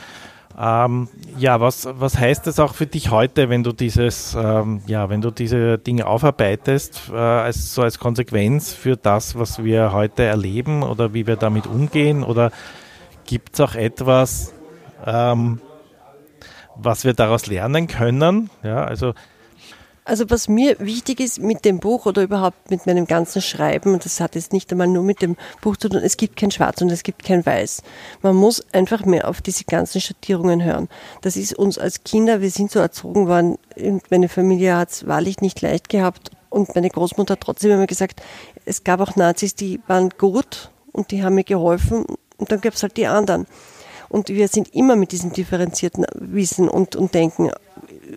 Ähm, 0.58 1.08
ja, 1.38 1.60
was, 1.60 1.88
was 1.90 2.18
heißt 2.18 2.46
das 2.46 2.58
auch 2.58 2.74
für 2.74 2.86
dich 2.86 3.10
heute, 3.10 3.48
wenn 3.48 3.62
du 3.62 3.72
dieses, 3.72 4.36
ähm, 4.38 4.82
ja, 4.86 5.08
wenn 5.08 5.20
du 5.20 5.30
diese 5.30 5.78
Dinge 5.78 6.06
aufarbeitest, 6.06 7.10
äh, 7.12 7.16
als, 7.16 7.74
so 7.74 7.82
als 7.82 7.98
Konsequenz 7.98 8.72
für 8.72 8.96
das, 8.96 9.38
was 9.38 9.64
wir 9.64 9.92
heute 9.92 10.24
erleben 10.24 10.82
oder 10.82 11.14
wie 11.14 11.26
wir 11.26 11.36
damit 11.36 11.66
umgehen? 11.66 12.22
Oder 12.22 12.50
gibt 13.24 13.54
es 13.54 13.60
auch 13.60 13.74
etwas, 13.74 14.52
ähm, 15.06 15.60
was 16.76 17.04
wir 17.04 17.14
daraus 17.14 17.46
lernen 17.46 17.86
können? 17.86 18.50
Ja, 18.62 18.84
also 18.84 19.14
also 20.04 20.28
was 20.30 20.48
mir 20.48 20.78
wichtig 20.80 21.20
ist 21.20 21.40
mit 21.40 21.64
dem 21.64 21.78
Buch 21.78 22.06
oder 22.06 22.22
überhaupt 22.22 22.70
mit 22.70 22.86
meinem 22.86 23.06
ganzen 23.06 23.40
Schreiben, 23.40 23.92
und 23.92 24.04
das 24.04 24.20
hat 24.20 24.34
jetzt 24.34 24.52
nicht 24.52 24.70
einmal 24.72 24.88
nur 24.88 25.04
mit 25.04 25.22
dem 25.22 25.36
Buch 25.60 25.76
zu 25.76 25.88
tun, 25.88 26.00
es 26.02 26.16
gibt 26.16 26.36
kein 26.36 26.50
Schwarz 26.50 26.80
und 26.82 26.90
es 26.90 27.02
gibt 27.02 27.24
kein 27.24 27.44
Weiß. 27.44 27.82
Man 28.20 28.34
muss 28.36 28.64
einfach 28.72 29.04
mehr 29.04 29.28
auf 29.28 29.40
diese 29.40 29.64
ganzen 29.64 30.00
Schattierungen 30.00 30.64
hören. 30.64 30.88
Das 31.20 31.36
ist 31.36 31.54
uns 31.54 31.78
als 31.78 32.02
Kinder, 32.04 32.40
wir 32.40 32.50
sind 32.50 32.70
so 32.70 32.80
erzogen 32.80 33.28
worden, 33.28 33.58
meine 34.10 34.28
Familie 34.28 34.76
hat 34.76 34.90
es 34.90 35.06
wahrlich 35.06 35.40
nicht 35.40 35.60
leicht 35.60 35.88
gehabt 35.88 36.30
und 36.50 36.74
meine 36.74 36.90
Großmutter 36.90 37.32
hat 37.32 37.40
trotzdem 37.40 37.70
immer 37.70 37.86
gesagt, 37.86 38.22
es 38.64 38.84
gab 38.84 39.00
auch 39.00 39.16
Nazis, 39.16 39.54
die 39.54 39.80
waren 39.86 40.10
gut 40.10 40.70
und 40.92 41.10
die 41.10 41.22
haben 41.22 41.36
mir 41.36 41.44
geholfen 41.44 42.04
und 42.38 42.50
dann 42.50 42.60
gab 42.60 42.74
es 42.74 42.82
halt 42.82 42.96
die 42.96 43.06
anderen. 43.06 43.46
Und 44.08 44.28
wir 44.28 44.48
sind 44.48 44.74
immer 44.74 44.94
mit 44.94 45.12
diesem 45.12 45.32
differenzierten 45.32 46.04
Wissen 46.14 46.68
und, 46.68 46.96
und 46.96 47.14
Denken 47.14 47.50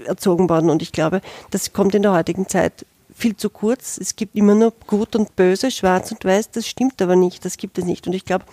erzogen 0.06 0.50
worden. 0.50 0.70
Und 0.70 0.82
ich 0.82 0.92
glaube, 0.92 1.22
das 1.52 1.74
kommt 1.74 1.96
in 1.96 2.02
der 2.02 2.14
heutigen 2.14 2.48
Zeit 2.48 2.86
viel 3.16 3.36
zu 3.36 3.50
kurz. 3.50 3.98
Es 3.98 4.16
gibt 4.16 4.36
immer 4.36 4.56
nur 4.56 4.74
gut 4.88 5.16
und 5.16 5.36
böse, 5.36 5.72
schwarz 5.72 6.12
und 6.12 6.24
weiß. 6.26 6.52
Das 6.52 6.68
stimmt 6.68 7.02
aber 7.02 7.16
nicht. 7.16 7.46
Das 7.46 7.58
gibt 7.58 7.78
es 7.78 7.86
nicht. 7.86 8.08
Und 8.08 8.14
ich 8.14 8.26
glaube, 8.26 8.46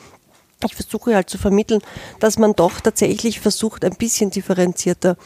ich 0.64 0.74
versuche 0.74 1.14
halt 1.14 1.28
zu 1.28 1.38
vermitteln, 1.38 1.80
dass 2.20 2.38
man 2.38 2.54
doch 2.54 2.80
tatsächlich 2.80 3.40
versucht, 3.40 3.84
ein 3.84 3.96
bisschen 3.96 4.30
differenzierter 4.30 5.16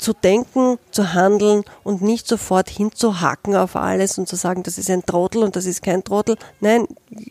zu 0.00 0.14
denken, 0.14 0.78
zu 0.90 1.12
handeln 1.12 1.62
und 1.84 2.00
nicht 2.00 2.26
sofort 2.26 2.70
hinzuhacken 2.70 3.54
auf 3.54 3.76
alles 3.76 4.18
und 4.18 4.28
zu 4.28 4.36
sagen, 4.36 4.62
das 4.62 4.78
ist 4.78 4.90
ein 4.90 5.04
Trottel 5.04 5.42
und 5.42 5.56
das 5.56 5.66
ist 5.66 5.82
kein 5.82 6.02
Trottel. 6.02 6.36
Nein, 6.60 6.86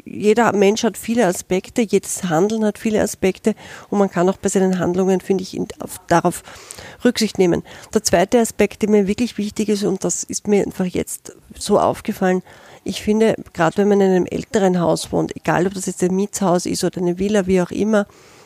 jeder 0.05 0.53
Mensch 0.53 0.83
hat 0.83 0.97
viele 0.97 1.25
Aspekte, 1.25 1.81
jedes 1.81 2.23
Handeln 2.25 2.63
hat 2.63 2.77
viele 2.77 3.01
Aspekte 3.01 3.55
und 3.89 3.99
man 3.99 4.11
kann 4.11 4.29
auch 4.29 4.37
bei 4.37 4.49
seinen 4.49 4.77
Handlungen, 4.77 5.19
finde 5.19 5.43
ich, 5.43 5.59
darauf 6.07 6.43
Rücksicht 7.03 7.39
nehmen. 7.39 7.63
Der 7.93 8.03
zweite 8.03 8.39
Aspekt, 8.39 8.83
der 8.83 8.89
mir 8.89 9.07
wirklich 9.07 9.37
wichtig 9.37 9.69
ist 9.69 9.83
und 9.83 10.03
das 10.03 10.23
ist 10.23 10.47
mir 10.47 10.63
einfach 10.63 10.85
jetzt 10.85 11.33
so 11.57 11.79
aufgefallen, 11.79 12.43
ich 12.83 13.01
finde, 13.01 13.35
gerade 13.53 13.77
wenn 13.77 13.89
man 13.89 14.01
in 14.01 14.11
einem 14.11 14.25
älteren 14.25 14.79
Haus 14.79 15.11
wohnt, 15.11 15.35
egal 15.35 15.67
ob 15.67 15.73
das 15.73 15.85
jetzt 15.85 16.01
ein 16.03 16.15
Mietshaus 16.15 16.65
ist 16.65 16.83
oder 16.83 17.01
eine 17.01 17.19
Villa, 17.19 17.45
wie 17.45 17.61
auch 17.61 17.71
immer, 17.71 18.05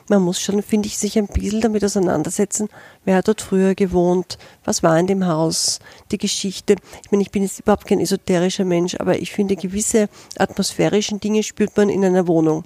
man 0.10 0.22
muss 0.22 0.40
schon, 0.40 0.62
finde 0.62 0.88
ich, 0.88 0.98
sich 0.98 1.18
ein 1.18 1.28
bisschen 1.28 1.62
damit 1.62 1.84
auseinandersetzen, 1.84 2.70
wer 3.06 3.18
hat 3.18 3.28
dort 3.28 3.42
früher 3.42 3.76
gewohnt, 3.76 4.38
was 4.66 4.84
war 4.84 5.00
in 5.00 5.08
dem 5.08 5.26
Haus, 5.26 5.80
die 6.12 6.18
Geschichte. 6.18 6.76
Ich 7.04 7.12
meine, 7.12 7.24
ich 7.24 7.32
bin 7.32 7.44
jetzt 7.44 7.60
überhaupt 7.60 7.88
kein 7.88 8.00
esoterischer 8.00 8.66
Mensch, 8.66 8.96
aber 9.00 9.20
ich 9.20 9.32
finde, 9.32 9.56
gewisse 9.56 10.10
atmosphärischen 10.38 11.20
Dinge 11.20 11.44
spürt 11.44 11.76
man 11.78 11.90
in 11.90 12.04
einer 12.04 12.28
Wohnung. 12.28 12.66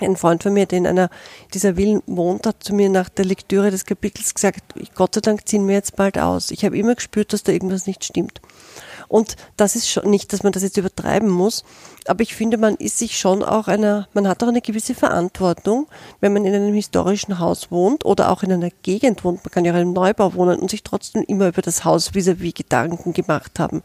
Ein 0.00 0.16
Freund 0.16 0.42
von 0.42 0.52
mir, 0.52 0.66
der 0.66 0.78
in 0.78 0.86
einer 0.86 1.08
dieser 1.54 1.76
Villen 1.76 2.02
wohnt, 2.06 2.46
hat 2.46 2.62
zu 2.62 2.74
mir 2.74 2.90
nach 2.90 3.08
der 3.08 3.24
Lektüre 3.24 3.70
des 3.70 3.86
Kapitels 3.86 4.34
gesagt, 4.34 4.74
Gott 4.94 5.14
sei 5.14 5.22
Dank 5.22 5.48
ziehen 5.48 5.66
wir 5.66 5.74
jetzt 5.74 5.96
bald 5.96 6.18
aus. 6.18 6.50
Ich 6.50 6.66
habe 6.66 6.76
immer 6.76 6.94
gespürt, 6.94 7.32
dass 7.32 7.44
da 7.44 7.52
irgendwas 7.52 7.86
nicht 7.86 8.04
stimmt. 8.04 8.42
Und 9.08 9.36
das 9.56 9.76
ist 9.76 9.88
schon 9.88 10.10
nicht, 10.10 10.32
dass 10.32 10.42
man 10.42 10.52
das 10.52 10.62
jetzt 10.62 10.76
übertreiben 10.76 11.28
muss, 11.28 11.64
aber 12.06 12.22
ich 12.22 12.34
finde, 12.34 12.56
man 12.56 12.76
ist 12.76 12.98
sich 12.98 13.18
schon 13.18 13.42
auch 13.42 13.68
einer, 13.68 14.08
man 14.12 14.28
hat 14.28 14.42
auch 14.42 14.48
eine 14.48 14.60
gewisse 14.60 14.94
Verantwortung, 14.94 15.88
wenn 16.20 16.32
man 16.32 16.44
in 16.44 16.54
einem 16.54 16.74
historischen 16.74 17.38
Haus 17.38 17.70
wohnt 17.70 18.04
oder 18.04 18.30
auch 18.30 18.42
in 18.42 18.52
einer 18.52 18.70
Gegend 18.82 19.24
wohnt. 19.24 19.44
Man 19.44 19.50
kann 19.50 19.64
ja 19.64 19.72
auch 19.72 19.76
in 19.76 19.82
einem 19.82 19.92
Neubau 19.92 20.34
wohnen 20.34 20.58
und 20.58 20.70
sich 20.70 20.82
trotzdem 20.82 21.22
immer 21.22 21.48
über 21.48 21.62
das 21.62 21.84
Haus 21.84 22.14
vis-à-vis 22.14 22.52
-vis 22.52 22.56
Gedanken 22.56 23.12
gemacht 23.12 23.58
haben. 23.58 23.82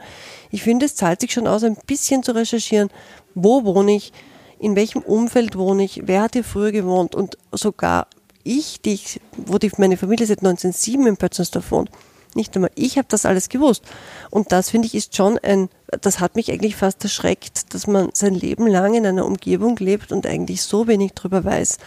Ich 0.51 0.63
finde, 0.63 0.85
es 0.85 0.95
zahlt 0.95 1.21
sich 1.21 1.31
schon 1.33 1.47
aus, 1.47 1.63
ein 1.63 1.77
bisschen 1.87 2.23
zu 2.23 2.33
recherchieren, 2.33 2.89
wo 3.35 3.63
wohne 3.63 3.95
ich, 3.95 4.13
in 4.59 4.75
welchem 4.75 5.01
Umfeld 5.01 5.57
wohne 5.57 5.83
ich, 5.83 6.03
wer 6.05 6.21
hat 6.21 6.33
hier 6.33 6.43
früher 6.43 6.71
gewohnt 6.71 7.15
und 7.15 7.37
sogar 7.51 8.07
ich, 8.43 8.81
die 8.81 8.93
ich, 8.93 9.21
wo 9.37 9.57
die, 9.57 9.71
meine 9.77 9.97
Familie 9.97 10.25
seit 10.25 10.39
1907 10.39 11.07
in 11.07 11.17
Pötzensdorf 11.17 11.71
wohnt, 11.71 11.89
nicht 12.35 12.55
einmal 12.55 12.71
ich 12.75 12.97
habe 12.97 13.07
das 13.09 13.25
alles 13.25 13.49
gewusst. 13.49 13.83
Und 14.29 14.51
das 14.51 14.69
finde 14.69 14.87
ich 14.87 14.95
ist 14.95 15.15
schon 15.15 15.37
ein, 15.39 15.69
das 16.01 16.19
hat 16.19 16.35
mich 16.35 16.51
eigentlich 16.51 16.75
fast 16.75 17.03
erschreckt, 17.03 17.73
dass 17.73 17.87
man 17.87 18.09
sein 18.13 18.33
Leben 18.33 18.67
lang 18.67 18.93
in 18.93 19.05
einer 19.05 19.25
Umgebung 19.25 19.75
lebt 19.77 20.11
und 20.11 20.25
eigentlich 20.25 20.61
so 20.61 20.87
wenig 20.87 21.13
drüber 21.13 21.43
weiß. 21.43 21.77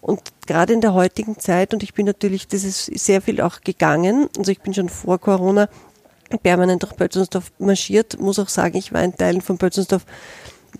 Und 0.00 0.20
gerade 0.46 0.72
in 0.72 0.80
der 0.80 0.94
heutigen 0.94 1.38
Zeit, 1.38 1.74
und 1.74 1.82
ich 1.82 1.94
bin 1.94 2.06
natürlich, 2.06 2.48
das 2.48 2.64
ist 2.64 2.86
sehr 2.86 3.20
viel 3.20 3.40
auch 3.40 3.60
gegangen, 3.60 4.28
also 4.38 4.50
ich 4.50 4.60
bin 4.60 4.72
schon 4.72 4.88
vor 4.88 5.18
Corona 5.18 5.68
permanent 6.38 6.82
durch 6.82 6.92
Bötzensdorf 6.92 7.52
marschiert, 7.58 8.18
muss 8.20 8.38
auch 8.38 8.48
sagen, 8.48 8.76
ich 8.76 8.92
war 8.92 9.02
in 9.02 9.16
Teilen 9.16 9.40
von 9.40 9.58
Bötzensdorf 9.58 10.06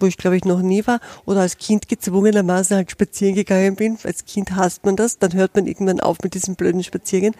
wo 0.00 0.06
ich 0.06 0.16
glaube 0.16 0.36
ich 0.36 0.44
noch 0.44 0.62
nie 0.62 0.86
war, 0.86 1.00
oder 1.24 1.40
als 1.40 1.58
Kind 1.58 1.88
gezwungenermaßen 1.88 2.76
halt 2.76 2.90
spazieren 2.90 3.34
gegangen 3.34 3.76
bin. 3.76 3.98
Als 4.04 4.24
Kind 4.24 4.54
hasst 4.56 4.84
man 4.84 4.96
das, 4.96 5.18
dann 5.18 5.34
hört 5.34 5.54
man 5.54 5.66
irgendwann 5.66 6.00
auf 6.00 6.18
mit 6.22 6.34
diesem 6.34 6.54
blöden 6.54 6.82
Spaziergehen. 6.82 7.34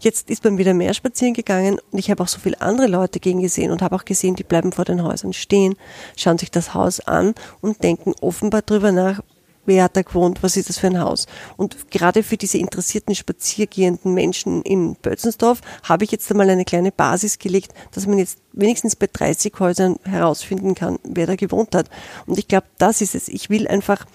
Jetzt 0.00 0.30
ist 0.30 0.44
man 0.44 0.58
wieder 0.58 0.74
mehr 0.74 0.94
spazieren 0.94 1.34
gegangen 1.34 1.78
und 1.90 1.98
ich 1.98 2.10
habe 2.10 2.22
auch 2.22 2.28
so 2.28 2.38
viele 2.38 2.60
andere 2.60 2.86
Leute 2.86 3.20
gegen 3.20 3.40
gesehen 3.40 3.70
und 3.70 3.82
habe 3.82 3.96
auch 3.96 4.04
gesehen, 4.04 4.36
die 4.36 4.44
bleiben 4.44 4.72
vor 4.72 4.84
den 4.84 5.02
Häusern 5.02 5.32
stehen, 5.32 5.74
schauen 6.16 6.38
sich 6.38 6.50
das 6.50 6.74
Haus 6.74 7.00
an 7.00 7.34
und 7.60 7.82
denken 7.82 8.14
offenbar 8.20 8.62
drüber 8.62 8.92
nach, 8.92 9.20
wer 9.66 9.84
hat 9.84 9.96
da 9.96 10.02
gewohnt, 10.02 10.42
was 10.42 10.56
ist 10.56 10.68
das 10.68 10.78
für 10.78 10.88
ein 10.88 11.00
Haus. 11.00 11.26
Und 11.56 11.90
gerade 11.90 12.22
für 12.22 12.36
diese 12.36 12.58
interessierten, 12.58 13.14
spaziergehenden 13.14 14.14
Menschen 14.14 14.62
in 14.62 14.94
Bötzensdorf 14.96 15.60
habe 15.84 16.04
ich 16.04 16.12
jetzt 16.12 16.30
einmal 16.30 16.50
eine 16.50 16.64
kleine 16.64 16.92
Basis 16.92 17.38
gelegt, 17.38 17.72
dass 17.92 18.06
man 18.06 18.18
jetzt 18.18 18.38
wenigstens 18.52 18.96
bei 18.96 19.08
30 19.12 19.52
Häusern 19.58 19.96
herausfinden 20.04 20.74
kann, 20.74 20.98
wer 21.04 21.26
da 21.26 21.36
gewohnt 21.36 21.74
hat. 21.74 21.88
Und 22.26 22.38
ich 22.38 22.48
glaube, 22.48 22.66
das 22.78 23.00
ist 23.00 23.14
es. 23.14 23.28
Ich 23.28 23.50
will 23.50 23.68
einfach 23.68 24.06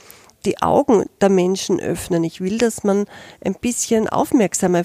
die 0.45 0.61
Augen 0.61 1.05
der 1.21 1.29
Menschen 1.29 1.79
öffnen. 1.79 2.23
Ich 2.23 2.41
will, 2.41 2.57
dass 2.57 2.83
man 2.83 3.05
ein 3.43 3.55
bisschen 3.55 4.07
aufmerksamer 4.07 4.83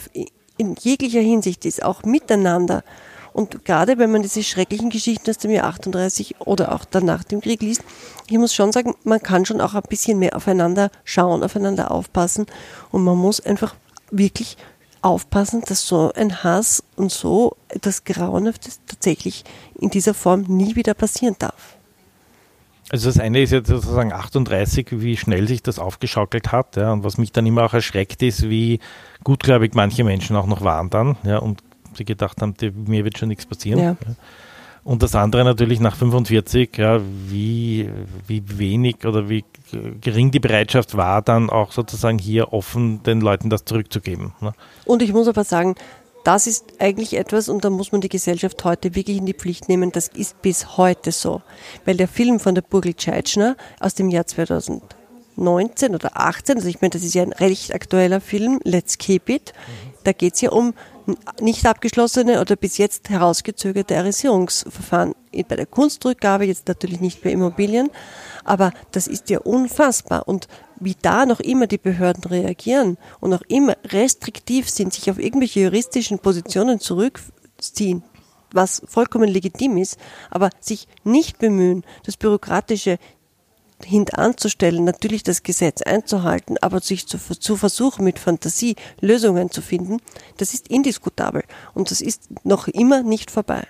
in 0.57 0.75
jeglicher 0.81 1.20
Hinsicht 1.20 1.64
ist, 1.64 1.83
auch 1.83 2.03
miteinander. 2.03 2.85
Und 3.33 3.64
gerade 3.64 3.98
wenn 3.98 4.12
man 4.12 4.22
diese 4.22 4.42
schrecklichen 4.42 4.90
Geschichten 4.90 5.31
aus 5.31 5.38
dem 5.38 5.51
Jahr 5.51 5.66
38 5.66 6.40
oder 6.40 6.72
auch 6.75 6.85
danach 6.85 7.25
dem 7.25 7.40
Krieg 7.40 7.62
liest, 7.62 7.83
ich 8.33 8.38
muss 8.38 8.55
schon 8.55 8.73
sagen, 8.73 8.95
man 9.05 9.23
kann 9.23 9.45
schon 9.45 9.61
auch 9.61 9.75
ein 9.75 9.83
bisschen 9.88 10.18
mehr 10.18 10.35
aufeinander 10.35 10.90
schauen, 11.05 11.42
aufeinander 11.42 11.90
aufpassen 11.90 12.47
und 12.90 13.05
man 13.05 13.18
muss 13.18 13.40
einfach 13.40 13.75
wirklich 14.11 14.57
aufpassen, 15.03 15.62
dass 15.66 15.87
so 15.87 16.12
ein 16.14 16.42
Hass 16.42 16.83
und 16.97 17.12
so 17.12 17.57
das 17.83 18.05
Grauenhafte 18.05 18.71
tatsächlich 18.87 19.45
in 19.79 19.90
dieser 19.90 20.14
Form 20.14 20.42
nie 20.42 20.77
wieder 20.77 20.95
passieren 20.95 21.37
darf. 21.38 21.77
Also 22.90 23.09
das 23.09 23.18
eine 23.18 23.42
ist 23.42 23.53
ja 23.53 23.62
sozusagen 23.62 24.12
38, 24.12 24.87
wie 24.92 25.16
schnell 25.16 25.47
sich 25.47 25.62
das 25.62 25.79
aufgeschaukelt 25.79 26.53
hat. 26.53 26.77
Ja, 26.77 26.92
und 26.92 27.05
was 27.05 27.18
mich 27.18 27.33
dann 27.33 27.45
immer 27.45 27.64
auch 27.64 27.75
erschreckt 27.75 28.23
ist, 28.23 28.49
wie 28.49 28.81
gutgläubig 29.25 29.75
manche 29.75 30.05
Menschen 30.05 30.37
auch 30.37 30.47
noch 30.47 30.62
waren 30.62 30.88
dann 30.88 31.16
ja, 31.23 31.38
und 31.38 31.62
sie 31.95 32.07
gedacht 32.07 32.40
haben, 32.40 32.55
mir 32.87 33.05
wird 33.05 33.18
schon 33.18 33.29
nichts 33.29 33.45
passieren. 33.45 33.79
Ja. 33.79 33.97
Und 34.85 35.03
das 35.03 35.14
andere 35.14 35.45
natürlich 35.45 35.79
nach 35.79 35.95
45, 35.95 36.77
ja, 36.77 37.01
wie, 37.29 37.88
wie 38.27 38.42
wenig 38.59 39.07
oder 39.07 39.29
wie 39.29 39.45
gering 40.01 40.33
die 40.33 40.40
Bereitschaft 40.40 40.97
war, 40.97 41.23
dann 41.23 41.51
auch 41.51 41.71
sozusagen 41.71 42.18
hier 42.18 42.53
offen 42.53 43.03
den 43.05 43.21
Leuten 43.21 43.49
das 43.49 43.64
zurückzugeben. 43.64 44.33
Ne? 44.40 44.53
Und 44.85 45.03
ich 45.03 45.12
muss 45.12 45.29
aber 45.29 45.45
sagen, 45.45 45.77
das 46.25 46.47
ist 46.47 46.75
eigentlich 46.81 47.16
etwas, 47.16 47.49
und 47.49 47.64
da 47.64 47.71
muss 47.71 47.92
man 47.92 48.01
die 48.01 48.09
Gesellschaft 48.09 48.64
heute 48.64 48.95
wirklich 48.95 49.18
in 49.18 49.27
die 49.27 49.35
Pflicht 49.35 49.68
nehmen, 49.68 49.92
das 49.92 50.09
ist 50.09 50.40
bis 50.42 50.77
heute 50.77 51.12
so. 51.12 51.42
Weil 51.85 51.97
der 51.97 52.09
Film 52.09 52.40
von 52.40 52.55
der 52.55 52.62
Burgel 52.62 52.95
Tscheitschner 52.95 53.57
aus 53.81 53.95
dem 53.95 54.09
Jahr 54.09 54.27
2019 54.27 55.95
oder 55.95 56.11
18, 56.14 56.57
also 56.57 56.68
ich 56.68 56.81
meine, 56.81 56.90
das 56.90 57.03
ist 57.03 57.14
ja 57.14 57.23
ein 57.23 57.33
recht 57.33 57.75
aktueller 57.75 58.21
Film, 58.21 58.61
Let's 58.64 58.99
Keep 58.99 59.29
It, 59.29 59.53
da 60.05 60.12
geht 60.12 60.35
es 60.35 60.40
ja 60.40 60.51
um 60.51 60.75
nicht 61.41 61.67
abgeschlossene 61.67 62.41
oder 62.41 62.57
bis 62.57 62.79
jetzt 62.79 63.11
herausgezögerte 63.11 63.97
Arisierungsverfahren 63.97 65.15
bei 65.49 65.57
der 65.57 65.67
Kunstrückgabe, 65.67 66.45
jetzt 66.45 66.69
natürlich 66.69 67.01
nicht 67.01 67.23
bei 67.23 67.31
Immobilien, 67.31 67.91
aber 68.45 68.73
das 68.91 69.07
ist 69.07 69.31
ja 69.31 69.41
unfassbar. 69.41 70.29
Und 70.29 70.49
wie 70.79 70.97
da 71.01 71.27
noch 71.27 71.41
immer 71.41 71.67
die 71.67 71.79
Behörden 71.79 72.25
reagieren 72.25 72.99
und 73.21 73.31
noch 73.31 73.43
immer 73.49 73.77
restriktiv 73.87 74.69
sind, 74.69 74.93
sich 74.93 75.11
auf 75.11 75.19
irgendwelche 75.19 75.61
juristischen 75.61 76.19
Positionen 76.19 76.81
zurückziehen, 76.81 78.03
was 78.53 78.83
vollkommen 78.87 79.29
legitim 79.29 79.77
ist, 79.79 79.99
aber 80.31 80.51
sich 80.61 80.88
nicht 81.05 81.38
bemühen, 81.38 81.85
das 82.05 82.17
Bürokratische 82.17 82.99
hintanzustellen, 83.85 84.85
natürlich 84.85 85.23
das 85.23 85.42
Gesetz 85.42 85.83
einzuhalten, 85.83 86.57
aber 86.61 86.81
sich 86.81 87.07
zu, 87.07 87.18
zu, 87.18 87.57
versuchen, 87.57 88.04
mit 88.04 88.19
Fantasie 88.19 88.77
Lösungen 89.00 89.50
zu 89.50 89.63
finden, 89.63 89.98
das 90.38 90.54
ist 90.54 90.69
indiskutabel 90.69 91.44
und 91.75 91.90
das 91.90 92.00
ist 92.00 92.29
noch 92.44 92.69
immer 92.69 93.02
nicht 93.02 93.31
vorbei. 93.31 93.67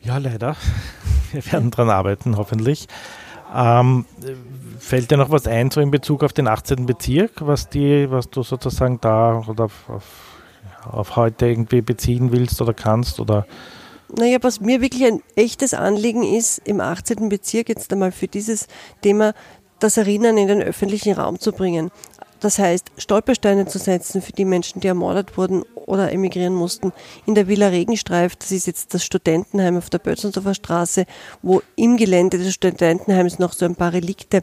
Ja, 0.00 0.18
leider. 0.18 0.56
Wir 1.32 1.44
werden 1.52 1.70
dran 1.70 1.90
arbeiten, 1.90 2.36
hoffentlich. 2.36 2.86
Ähm, 3.54 4.04
fällt 4.78 5.10
dir 5.10 5.16
noch 5.16 5.30
was 5.30 5.46
ein, 5.46 5.70
so 5.70 5.80
in 5.80 5.90
Bezug 5.90 6.22
auf 6.24 6.32
den 6.32 6.48
18. 6.48 6.86
Bezirk, 6.86 7.32
was, 7.40 7.68
die, 7.68 8.10
was 8.10 8.30
du 8.30 8.42
sozusagen 8.42 9.00
da 9.00 9.42
oder 9.46 9.64
auf, 9.64 9.88
auf, 9.88 10.04
auf 10.84 11.16
heute 11.16 11.46
irgendwie 11.46 11.80
beziehen 11.80 12.32
willst 12.32 12.60
oder 12.60 12.74
kannst? 12.74 13.20
Oder? 13.20 13.46
Naja, 14.14 14.38
was 14.42 14.60
mir 14.60 14.80
wirklich 14.80 15.04
ein 15.04 15.22
echtes 15.34 15.74
Anliegen 15.74 16.22
ist, 16.22 16.60
im 16.64 16.80
18. 16.80 17.28
Bezirk 17.28 17.68
jetzt 17.68 17.92
einmal 17.92 18.12
für 18.12 18.28
dieses 18.28 18.68
Thema 19.02 19.34
das 19.80 19.96
Erinnern 19.96 20.38
in 20.38 20.48
den 20.48 20.62
öffentlichen 20.62 21.14
Raum 21.14 21.38
zu 21.38 21.52
bringen. 21.52 21.90
Das 22.40 22.58
heißt, 22.58 22.92
Stolpersteine 22.98 23.66
zu 23.66 23.78
setzen 23.78 24.20
für 24.20 24.32
die 24.32 24.44
Menschen, 24.44 24.80
die 24.80 24.88
ermordet 24.88 25.36
wurden 25.36 25.64
oder 25.86 26.12
emigrieren 26.12 26.54
mussten. 26.54 26.92
In 27.24 27.34
der 27.34 27.48
Villa 27.48 27.68
Regenstreif, 27.68 28.36
das 28.36 28.50
ist 28.50 28.66
jetzt 28.66 28.92
das 28.92 29.04
Studentenheim 29.04 29.78
auf 29.78 29.88
der 29.88 29.98
Bötzensdorfer 29.98 30.54
Straße, 30.54 31.06
wo 31.42 31.62
im 31.76 31.96
Gelände 31.96 32.38
des 32.38 32.52
Studentenheims 32.52 33.38
noch 33.38 33.52
so 33.52 33.64
ein 33.64 33.76
paar 33.76 33.92
Relikte 33.92 34.42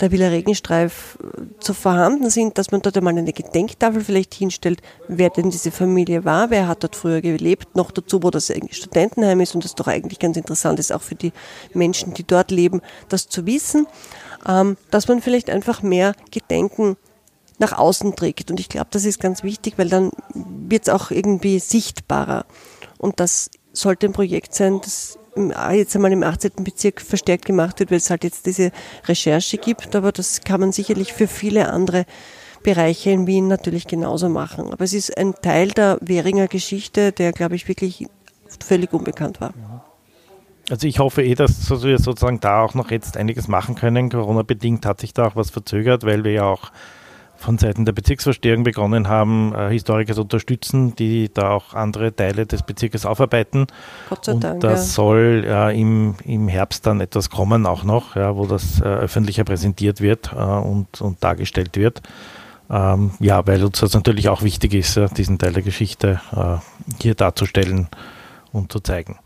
der 0.00 0.10
Villa 0.10 0.28
Regenstreif 0.28 1.18
zu 1.60 1.72
äh, 1.72 1.74
vorhanden 1.74 2.30
sind, 2.30 2.58
dass 2.58 2.70
man 2.72 2.82
dort 2.82 2.96
einmal 2.96 3.16
eine 3.16 3.32
Gedenktafel 3.32 4.02
vielleicht 4.02 4.34
hinstellt, 4.34 4.80
wer 5.06 5.30
denn 5.30 5.50
diese 5.50 5.70
Familie 5.70 6.24
war, 6.24 6.50
wer 6.50 6.66
hat 6.66 6.82
dort 6.82 6.96
früher 6.96 7.20
gelebt, 7.20 7.76
noch 7.76 7.90
dazu, 7.90 8.22
wo 8.22 8.30
das 8.30 8.52
Studentenheim 8.70 9.40
ist 9.40 9.54
und 9.54 9.64
das 9.64 9.74
doch 9.74 9.86
eigentlich 9.86 10.18
ganz 10.18 10.36
interessant 10.36 10.80
ist, 10.80 10.92
auch 10.92 11.02
für 11.02 11.14
die 11.14 11.32
Menschen, 11.74 12.14
die 12.14 12.24
dort 12.24 12.50
leben, 12.50 12.80
das 13.08 13.28
zu 13.28 13.46
wissen, 13.46 13.86
ähm, 14.48 14.76
dass 14.90 15.06
man 15.06 15.20
vielleicht 15.20 15.50
einfach 15.50 15.82
mehr 15.82 16.14
Gedenken 16.30 16.96
nach 17.58 17.72
außen 17.72 18.16
trägt. 18.16 18.50
Und 18.50 18.60
ich 18.60 18.68
glaube, 18.68 18.88
das 18.90 19.04
ist 19.04 19.20
ganz 19.20 19.42
wichtig, 19.42 19.74
weil 19.76 19.88
dann 19.88 20.10
wird 20.34 20.82
es 20.86 20.88
auch 20.88 21.10
irgendwie 21.10 21.58
sichtbarer. 21.58 22.46
Und 22.98 23.20
das 23.20 23.50
sollte 23.72 24.06
ein 24.06 24.12
Projekt 24.12 24.54
sein, 24.54 24.80
das 24.82 25.18
jetzt 25.72 25.94
einmal 25.94 26.12
im 26.12 26.22
18. 26.22 26.64
Bezirk 26.64 27.00
verstärkt 27.00 27.44
gemacht 27.44 27.78
wird, 27.78 27.90
weil 27.90 27.98
es 27.98 28.10
halt 28.10 28.24
jetzt 28.24 28.46
diese 28.46 28.72
Recherche 29.06 29.58
gibt. 29.58 29.94
Aber 29.94 30.12
das 30.12 30.40
kann 30.42 30.60
man 30.60 30.72
sicherlich 30.72 31.12
für 31.12 31.28
viele 31.28 31.70
andere 31.70 32.06
Bereiche 32.62 33.10
in 33.10 33.26
Wien 33.26 33.46
natürlich 33.46 33.86
genauso 33.86 34.28
machen. 34.28 34.72
Aber 34.72 34.84
es 34.84 34.92
ist 34.92 35.16
ein 35.16 35.34
Teil 35.40 35.68
der 35.68 35.98
Währinger 36.00 36.48
Geschichte, 36.48 37.12
der, 37.12 37.32
glaube 37.32 37.54
ich, 37.54 37.68
wirklich 37.68 38.06
völlig 38.64 38.92
unbekannt 38.92 39.40
war. 39.40 39.54
Also 40.70 40.86
ich 40.86 40.98
hoffe 40.98 41.22
eh, 41.22 41.34
dass 41.34 41.70
wir 41.70 41.98
sozusagen 41.98 42.40
da 42.40 42.62
auch 42.62 42.74
noch 42.74 42.90
jetzt 42.90 43.16
einiges 43.16 43.48
machen 43.48 43.74
können. 43.74 44.10
Corona-bedingt 44.10 44.84
hat 44.84 45.00
sich 45.00 45.14
da 45.14 45.28
auch 45.28 45.36
was 45.36 45.50
verzögert, 45.50 46.04
weil 46.04 46.24
wir 46.24 46.32
ja 46.32 46.44
auch 46.44 46.72
von 47.38 47.56
Seiten 47.56 47.84
der 47.84 47.92
Bezirksverstehung 47.92 48.64
begonnen 48.64 49.08
haben, 49.08 49.54
äh, 49.54 49.70
Historiker 49.70 50.14
zu 50.14 50.22
unterstützen, 50.22 50.94
die 50.96 51.32
da 51.32 51.50
auch 51.50 51.72
andere 51.72 52.14
Teile 52.14 52.46
des 52.46 52.62
Bezirkes 52.62 53.06
aufarbeiten. 53.06 53.68
Gott 54.08 54.24
sei 54.24 54.32
und 54.32 54.44
Dank. 54.44 54.60
Das 54.60 54.80
ja. 54.80 54.94
soll 54.94 55.44
äh, 55.46 55.80
im, 55.80 56.16
im 56.24 56.48
Herbst 56.48 56.86
dann 56.86 57.00
etwas 57.00 57.30
kommen 57.30 57.64
auch 57.64 57.84
noch, 57.84 58.16
ja, 58.16 58.36
wo 58.36 58.46
das 58.46 58.80
äh, 58.80 58.84
öffentlicher 58.84 59.44
präsentiert 59.44 60.00
wird 60.00 60.32
äh, 60.32 60.36
und, 60.36 61.00
und 61.00 61.22
dargestellt 61.22 61.76
wird. 61.76 62.02
Ähm, 62.70 63.12
ja, 63.20 63.46
weil 63.46 63.64
uns 63.64 63.80
das 63.80 63.94
natürlich 63.94 64.28
auch 64.28 64.42
wichtig 64.42 64.74
ist, 64.74 65.00
diesen 65.16 65.38
Teil 65.38 65.52
der 65.52 65.62
Geschichte 65.62 66.20
äh, 66.32 66.56
hier 67.00 67.14
darzustellen 67.14 67.88
und 68.52 68.72
zu 68.72 68.80
zeigen. 68.80 69.18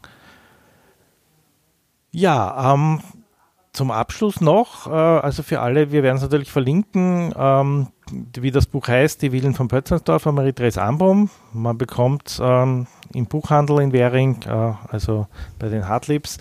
Ja, 2.12 2.74
ähm, 2.74 3.00
zum 3.72 3.90
Abschluss 3.90 4.40
noch, 4.40 4.86
äh, 4.86 4.90
also 4.90 5.42
für 5.42 5.60
alle, 5.60 5.92
wir 5.92 6.02
werden 6.02 6.16
es 6.16 6.22
natürlich 6.22 6.52
verlinken, 6.52 7.34
ähm, 7.36 7.88
wie 8.38 8.50
das 8.50 8.66
Buch 8.66 8.88
heißt, 8.88 9.22
Die 9.22 9.30
Villen 9.30 9.54
von 9.54 9.68
Pötzensdorf 9.68 10.22
von 10.22 10.34
Marie-Therese 10.34 10.82
Ambrum. 10.82 11.30
Man 11.52 11.78
bekommt 11.78 12.40
ähm, 12.42 12.86
im 13.14 13.26
Buchhandel 13.26 13.80
in 13.80 13.92
Währing, 13.92 14.40
äh, 14.46 14.74
also 14.88 15.26
bei 15.58 15.68
den 15.68 15.88
Hartliebs. 15.88 16.38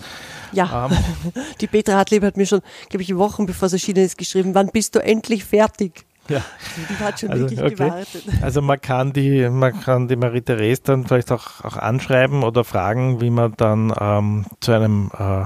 Ja, 0.52 0.88
ähm, 0.90 0.96
die 1.60 1.66
Petra 1.66 1.94
Hartlieb 1.94 2.22
hat 2.22 2.36
mir 2.36 2.46
schon, 2.46 2.60
glaube 2.88 3.02
ich, 3.02 3.16
Wochen 3.16 3.46
bevor 3.46 3.66
es 3.66 3.72
erschienen 3.72 4.04
ist, 4.04 4.18
geschrieben, 4.18 4.54
wann 4.54 4.68
bist 4.68 4.94
du 4.94 5.00
endlich 5.00 5.44
fertig? 5.44 6.04
Ja. 6.28 6.40
Die 6.76 7.04
hat 7.04 7.20
schon 7.20 7.30
also, 7.30 7.42
wirklich 7.42 7.60
okay. 7.60 7.74
gewartet. 7.74 8.24
Also 8.42 8.62
man 8.62 8.80
kann 8.80 9.12
die, 9.12 9.48
man 9.48 9.80
kann 9.80 10.08
die 10.08 10.16
Marie-Therese 10.16 10.82
dann 10.84 11.06
vielleicht 11.06 11.32
auch, 11.32 11.64
auch 11.64 11.76
anschreiben 11.76 12.44
oder 12.44 12.64
fragen, 12.64 13.20
wie 13.20 13.30
man 13.30 13.54
dann 13.56 13.92
ähm, 13.98 14.46
zu 14.60 14.72
einem 14.72 15.10
äh, 15.18 15.44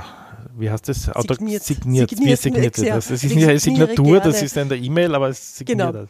wie 0.58 0.70
heißt 0.70 0.88
das? 0.88 1.08
Auto 1.08 1.34
signiert. 1.34 1.62
signiert. 1.62 2.10
Signiert 2.10 2.38
Wie 2.38 2.42
signiert 2.42 2.78
ja. 2.78 2.94
das? 2.96 3.08
Das 3.08 3.22
ist 3.22 3.34
nicht 3.34 3.46
eine 3.46 3.58
Signatur, 3.58 4.20
das 4.20 4.42
ist 4.42 4.56
in 4.56 4.68
der 4.68 4.78
E-Mail, 4.78 5.14
aber 5.14 5.28
es 5.28 5.56
signiert. 5.56 5.92
Genau. 5.92 6.06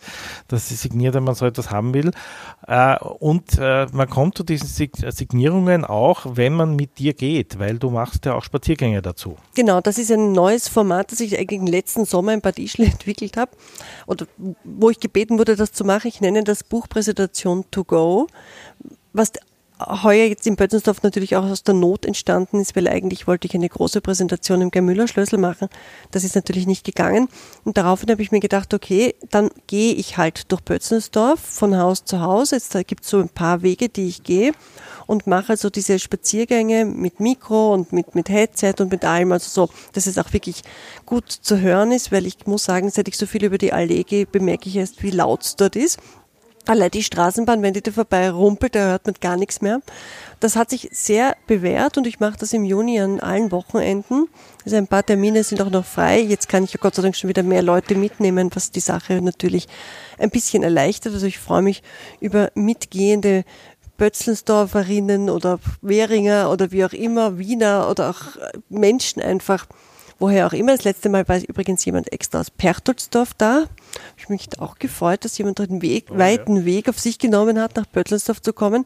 Das 0.49 0.71
ist 0.71 0.83
signiert, 0.83 1.15
wenn 1.15 1.25
man 1.25 1.35
so 1.35 1.47
etwas 1.47 1.71
haben 1.71 1.95
will. 1.95 2.11
Äh, 2.67 2.97
und 2.99 3.59
äh, 3.59 3.87
man 3.93 4.09
kommt 4.09 4.37
zu 4.37 4.45
diesen 4.45 4.69
Signierungen 4.69 5.85
auch, 5.85 6.27
wenn 6.37 6.55
man 6.55 6.77
mit 6.77 6.99
dir 6.99 7.15
geht, 7.15 7.59
weil 7.59 7.79
du 7.79 7.91
machst 7.91 8.25
ja 8.25 8.35
auch 8.35 8.43
Spaziergänge 8.43 9.03
dazu. 9.03 9.37
Genau, 9.55 9.81
das 9.81 9.99
ist 9.99 10.11
ein 10.11 10.33
neues 10.33 10.69
Format, 10.69 11.13
das 11.13 11.21
ich 11.21 11.39
eigentlich 11.39 11.71
letzten 11.71 12.05
Sommer 12.05 12.35
in 12.35 12.41
Bad 12.41 12.59
Ischl 12.59 12.83
entwickelt 12.85 13.37
habe 13.37 13.53
oder 14.07 14.27
wo 14.65 14.91
ich 14.91 15.01
gebeten 15.01 15.39
wurde, 15.39 15.57
das 15.57 15.73
zu 15.73 15.85
machen. 15.85 16.09
Ich 16.09 16.21
nenne 16.21 16.45
das 16.45 16.65
Buchpräsentation 16.65 17.65
to 17.71 17.85
go, 17.85 18.27
was 19.13 19.33
heuer 19.79 20.27
jetzt 20.27 20.47
in 20.47 20.57
Pötzensdorf 20.57 21.03
natürlich 21.03 21.37
auch 21.37 21.45
aus 21.45 21.63
der 21.63 21.75
Not 21.75 22.07
entstanden 22.07 22.61
ist, 22.61 22.77
weil 22.77 22.89
eigentlich 22.89 23.27
wollte 23.27 23.47
ich 23.47 23.55
eine 23.55 23.69
große 23.69 24.01
Präsentation 24.01 24.61
im 24.61 24.71
Gemüller-Schlössl 24.71 25.39
machen. 25.39 25.69
Das 26.11 26.25
ist 26.25 26.35
natürlich 26.35 26.67
nicht 26.67 26.85
gegangen. 26.85 27.29
Und 27.65 27.77
daraufhin 27.77 28.11
habe 28.11 28.23
ich 28.23 28.33
mir 28.33 28.41
gedacht, 28.41 28.73
okay, 28.73 29.15
dann 29.31 29.51
gehe 29.67 29.95
ich 29.95 30.17
halt 30.17 30.51
durch 30.51 30.65
Pötzensdorf 30.65 31.41
von 31.41 31.77
Haus 31.77 32.05
zu 32.05 32.21
Haus. 32.21 32.53
Jetzt 32.53 32.77
gibt 32.87 33.05
es 33.05 33.11
so 33.11 33.19
ein 33.19 33.29
paar 33.29 33.63
Wege, 33.63 33.89
die 33.89 34.09
ich 34.09 34.23
gehe 34.23 34.53
und 35.07 35.27
mache 35.27 35.51
also 35.51 35.71
diese 35.71 35.99
Spaziergänge 35.99 36.85
mit 36.85 37.21
Mikro 37.21 37.73
und 37.73 37.93
mit, 37.93 38.15
mit 38.15 38.29
Headset 38.29 38.75
und 38.79 38.91
mit 38.91 39.05
allem, 39.05 39.33
also 39.33 39.49
so, 39.49 39.73
dass 39.93 40.07
es 40.07 40.19
auch 40.19 40.33
wirklich 40.33 40.63
gut 41.05 41.31
zu 41.31 41.61
hören 41.61 41.93
ist, 41.93 42.13
weil 42.13 42.27
ich 42.27 42.47
muss 42.47 42.65
sagen, 42.65 42.91
seit 42.91 43.09
ich 43.09 43.17
so 43.17 43.27
viel 43.27 43.45
über 43.45 43.59
die 43.59 43.73
Allee 43.73 44.03
gehe, 44.03 44.27
bemerke 44.27 44.69
ich 44.69 44.77
erst, 44.77 45.03
wie 45.03 45.11
laut 45.11 45.43
es 45.43 45.57
dort 45.57 45.77
ist. 45.77 45.99
Allein 46.67 46.91
die 46.91 47.05
Straßenbahn, 47.05 47.63
wenn 47.63 47.75
die 47.75 47.83
da 47.83 47.93
vorbei 47.93 48.29
rumpelt, 48.29 48.75
da 48.75 48.91
hört 48.91 49.07
man 49.07 49.15
gar 49.21 49.37
nichts 49.37 49.61
mehr. 49.61 49.81
Das 50.41 50.57
hat 50.57 50.71
sich 50.71 50.89
sehr 50.91 51.37
bewährt 51.47 51.97
und 51.97 52.09
ich 52.09 52.19
mache 52.19 52.37
das 52.39 52.53
im 52.53 52.65
Juni 52.65 53.01
an 53.01 53.21
allen 53.21 53.53
Wochenenden. 53.53 54.27
Also 54.65 54.77
ein 54.77 54.89
paar 54.89 55.07
Termine 55.07 55.45
sind 55.45 55.63
auch 55.63 55.71
noch 55.71 55.85
frei. 55.85 56.21
Jetzt 56.21 56.49
kann 56.49 56.65
ich 56.65 56.73
ja 56.73 56.79
Gott 56.83 56.97
sei 56.97 57.03
Dank 57.03 57.15
schon 57.15 57.29
wieder 57.29 57.45
mehr 57.45 57.63
Leute 57.63 57.95
mitnehmen, 57.95 58.51
was 58.53 58.73
die 58.73 58.81
Sache 58.81 59.23
natürlich 59.23 59.69
ein 60.19 60.31
bisschen 60.31 60.65
erleichtert. 60.65 61.15
Also 61.15 61.27
ich 61.27 61.39
freue 61.39 61.63
mich 61.63 61.85
über 62.21 62.51
mitgehende 62.55 63.45
Bötzelsdorferinnen 63.97 65.31
oder 65.31 65.61
Währinger 65.83 66.51
oder 66.51 66.73
wie 66.73 66.85
auch 66.85 66.93
immer, 66.93 67.39
Wiener 67.39 67.89
oder 67.89 68.11
auch 68.11 68.23
Menschen 68.69 69.23
einfach, 69.23 69.67
woher 70.19 70.47
auch 70.47 70.53
immer. 70.53 70.75
Das 70.75 70.85
letzte 70.85 71.09
Mal 71.09 71.29
war 71.29 71.39
übrigens 71.39 71.85
jemand 71.85 72.13
extra 72.13 72.41
aus 72.41 72.51
Pertoldsdorf 72.51 73.35
da. 73.35 73.65
Ich 74.17 74.29
mich 74.29 74.49
auch 74.59 74.79
gefreut, 74.79 75.25
dass 75.25 75.39
jemand 75.39 75.59
den 75.59 75.83
Weg, 75.83 76.07
oh, 76.11 76.19
weiten 76.19 76.57
ja. 76.57 76.65
Weg 76.65 76.89
auf 76.89 76.99
sich 76.99 77.19
genommen 77.19 77.61
hat, 77.61 77.77
nach 77.77 77.91
Pötzelsdorf 77.91 78.43
zu 78.43 78.53
kommen. 78.53 78.85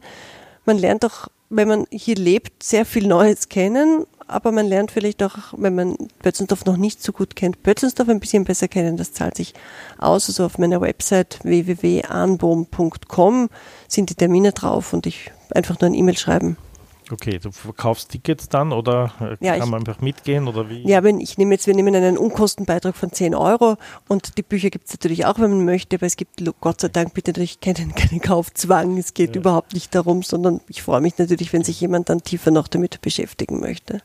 Man 0.65 0.77
lernt 0.77 1.05
auch, 1.05 1.27
wenn 1.49 1.67
man 1.67 1.85
hier 1.91 2.15
lebt, 2.15 2.63
sehr 2.63 2.85
viel 2.85 3.07
Neues 3.07 3.49
kennen, 3.49 4.05
aber 4.27 4.51
man 4.51 4.67
lernt 4.67 4.91
vielleicht 4.91 5.21
auch, 5.23 5.53
wenn 5.57 5.75
man 5.75 5.97
Pötzensdorf 6.19 6.65
noch 6.65 6.77
nicht 6.77 7.03
so 7.03 7.11
gut 7.11 7.35
kennt, 7.35 7.63
Pötzensdorf 7.63 8.09
ein 8.09 8.19
bisschen 8.19 8.45
besser 8.45 8.67
kennen. 8.67 8.95
Das 8.95 9.11
zahlt 9.11 9.35
sich 9.35 9.53
aus. 9.97 10.29
Also 10.29 10.45
auf 10.45 10.57
meiner 10.57 10.81
Website 10.81 11.39
www.arnbohm.com 11.43 13.49
sind 13.87 14.09
die 14.09 14.15
Termine 14.15 14.53
drauf 14.53 14.93
und 14.93 15.05
ich 15.05 15.31
einfach 15.53 15.79
nur 15.81 15.89
ein 15.89 15.93
E-Mail 15.93 16.17
schreiben. 16.17 16.57
Okay, 17.11 17.39
du 17.39 17.51
verkaufst 17.51 18.09
Tickets 18.09 18.49
dann 18.49 18.71
oder 18.71 19.13
ja, 19.39 19.53
kann 19.53 19.63
ich, 19.63 19.69
man 19.69 19.79
einfach 19.81 20.01
mitgehen 20.01 20.47
oder 20.47 20.69
wie? 20.69 20.87
Ja, 20.87 21.03
wenn 21.03 21.19
ich 21.19 21.37
nehme 21.37 21.53
jetzt, 21.53 21.67
wir 21.67 21.75
nehmen 21.75 21.93
einen 21.95 22.17
Unkostenbeitrag 22.17 22.95
von 22.95 23.11
10 23.11 23.35
Euro 23.35 23.77
und 24.07 24.37
die 24.37 24.43
Bücher 24.43 24.69
gibt 24.69 24.87
es 24.87 24.93
natürlich 24.93 25.25
auch, 25.25 25.39
wenn 25.39 25.51
man 25.51 25.65
möchte, 25.65 25.97
aber 25.97 26.05
es 26.05 26.15
gibt 26.15 26.41
Gott 26.61 26.81
sei 26.81 26.87
Dank 26.87 27.13
bitte 27.13 27.31
natürlich 27.31 27.59
keinen, 27.59 27.93
keinen 27.95 28.21
Kaufzwang. 28.21 28.97
Es 28.97 29.13
geht 29.13 29.35
ja. 29.35 29.41
überhaupt 29.41 29.73
nicht 29.73 29.93
darum, 29.93 30.23
sondern 30.23 30.61
ich 30.67 30.81
freue 30.81 31.01
mich 31.01 31.17
natürlich, 31.17 31.51
wenn 31.53 31.63
sich 31.63 31.81
jemand 31.81 32.09
dann 32.09 32.23
tiefer 32.23 32.51
noch 32.51 32.67
damit 32.67 33.01
beschäftigen 33.01 33.59
möchte. 33.59 34.01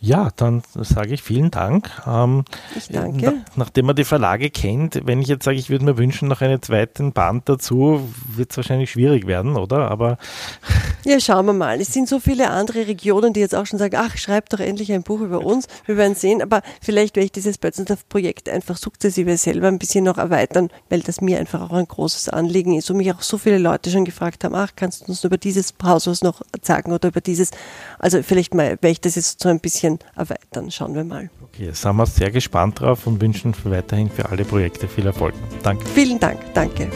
Ja, 0.00 0.30
dann 0.36 0.62
sage 0.74 1.12
ich 1.12 1.22
vielen 1.22 1.50
Dank. 1.50 1.90
Ähm, 2.06 2.44
ich 2.76 2.88
danke. 2.88 3.24
Na, 3.24 3.44
nachdem 3.56 3.86
man 3.86 3.96
die 3.96 4.04
Verlage 4.04 4.48
kennt, 4.48 5.00
wenn 5.06 5.20
ich 5.20 5.26
jetzt 5.26 5.44
sage, 5.44 5.56
ich 5.56 5.70
würde 5.70 5.84
mir 5.84 5.98
wünschen, 5.98 6.28
noch 6.28 6.40
einen 6.40 6.62
zweiten 6.62 7.12
Band 7.12 7.48
dazu, 7.48 8.08
wird 8.28 8.52
es 8.52 8.56
wahrscheinlich 8.56 8.92
schwierig 8.92 9.26
werden, 9.26 9.56
oder? 9.56 9.90
Aber 9.90 10.16
ja, 11.04 11.18
schauen 11.18 11.46
wir 11.46 11.52
mal. 11.52 11.80
Es 11.80 11.92
sind 11.92 12.08
so 12.08 12.20
viele 12.20 12.50
andere 12.50 12.86
Regionen, 12.86 13.32
die 13.32 13.40
jetzt 13.40 13.56
auch 13.56 13.66
schon 13.66 13.80
sagen, 13.80 13.96
ach, 13.98 14.16
schreibt 14.16 14.52
doch 14.52 14.60
endlich 14.60 14.92
ein 14.92 15.02
Buch 15.02 15.20
über 15.20 15.44
uns. 15.44 15.66
Wir 15.86 15.96
werden 15.96 16.14
sehen, 16.14 16.42
aber 16.42 16.62
vielleicht 16.80 17.16
werde 17.16 17.24
ich 17.24 17.32
dieses 17.32 17.58
Bötzendorf-Projekt 17.58 18.48
einfach 18.48 18.76
sukzessive 18.76 19.36
selber 19.36 19.66
ein 19.66 19.80
bisschen 19.80 20.04
noch 20.04 20.18
erweitern, 20.18 20.68
weil 20.90 21.00
das 21.00 21.20
mir 21.20 21.40
einfach 21.40 21.60
auch 21.60 21.72
ein 21.72 21.88
großes 21.88 22.28
Anliegen 22.28 22.76
ist 22.76 22.88
und 22.88 22.98
mich 22.98 23.12
auch 23.12 23.22
so 23.22 23.36
viele 23.36 23.58
Leute 23.58 23.90
schon 23.90 24.04
gefragt 24.04 24.44
haben, 24.44 24.54
ach, 24.54 24.70
kannst 24.76 25.02
du 25.02 25.06
uns 25.06 25.24
über 25.24 25.38
dieses 25.38 25.74
Haus 25.82 26.06
was 26.06 26.22
noch 26.22 26.42
sagen 26.62 26.92
oder 26.92 27.08
über 27.08 27.20
dieses. 27.20 27.50
Also 27.98 28.22
vielleicht 28.22 28.54
mal 28.54 28.70
werde 28.70 28.90
ich 28.90 29.00
das 29.00 29.16
jetzt 29.16 29.42
so 29.42 29.48
ein 29.48 29.58
bisschen 29.58 29.87
bisschen 29.96 29.98
erweitern. 30.16 30.70
Schauen 30.70 30.94
wir 30.94 31.04
mal. 31.04 31.30
Okay, 31.42 31.70
sind 31.72 31.96
wir 31.96 32.06
sehr 32.06 32.30
gespannt 32.30 32.80
drauf 32.80 33.06
und 33.06 33.20
wünschen 33.20 33.54
weiterhin 33.64 34.10
für 34.10 34.28
alle 34.28 34.44
Projekte 34.44 34.88
viel 34.88 35.06
Erfolg. 35.06 35.34
Danke. 35.62 35.84
Vielen 35.86 36.18
Dank. 36.18 36.40
Danke. 36.54 36.90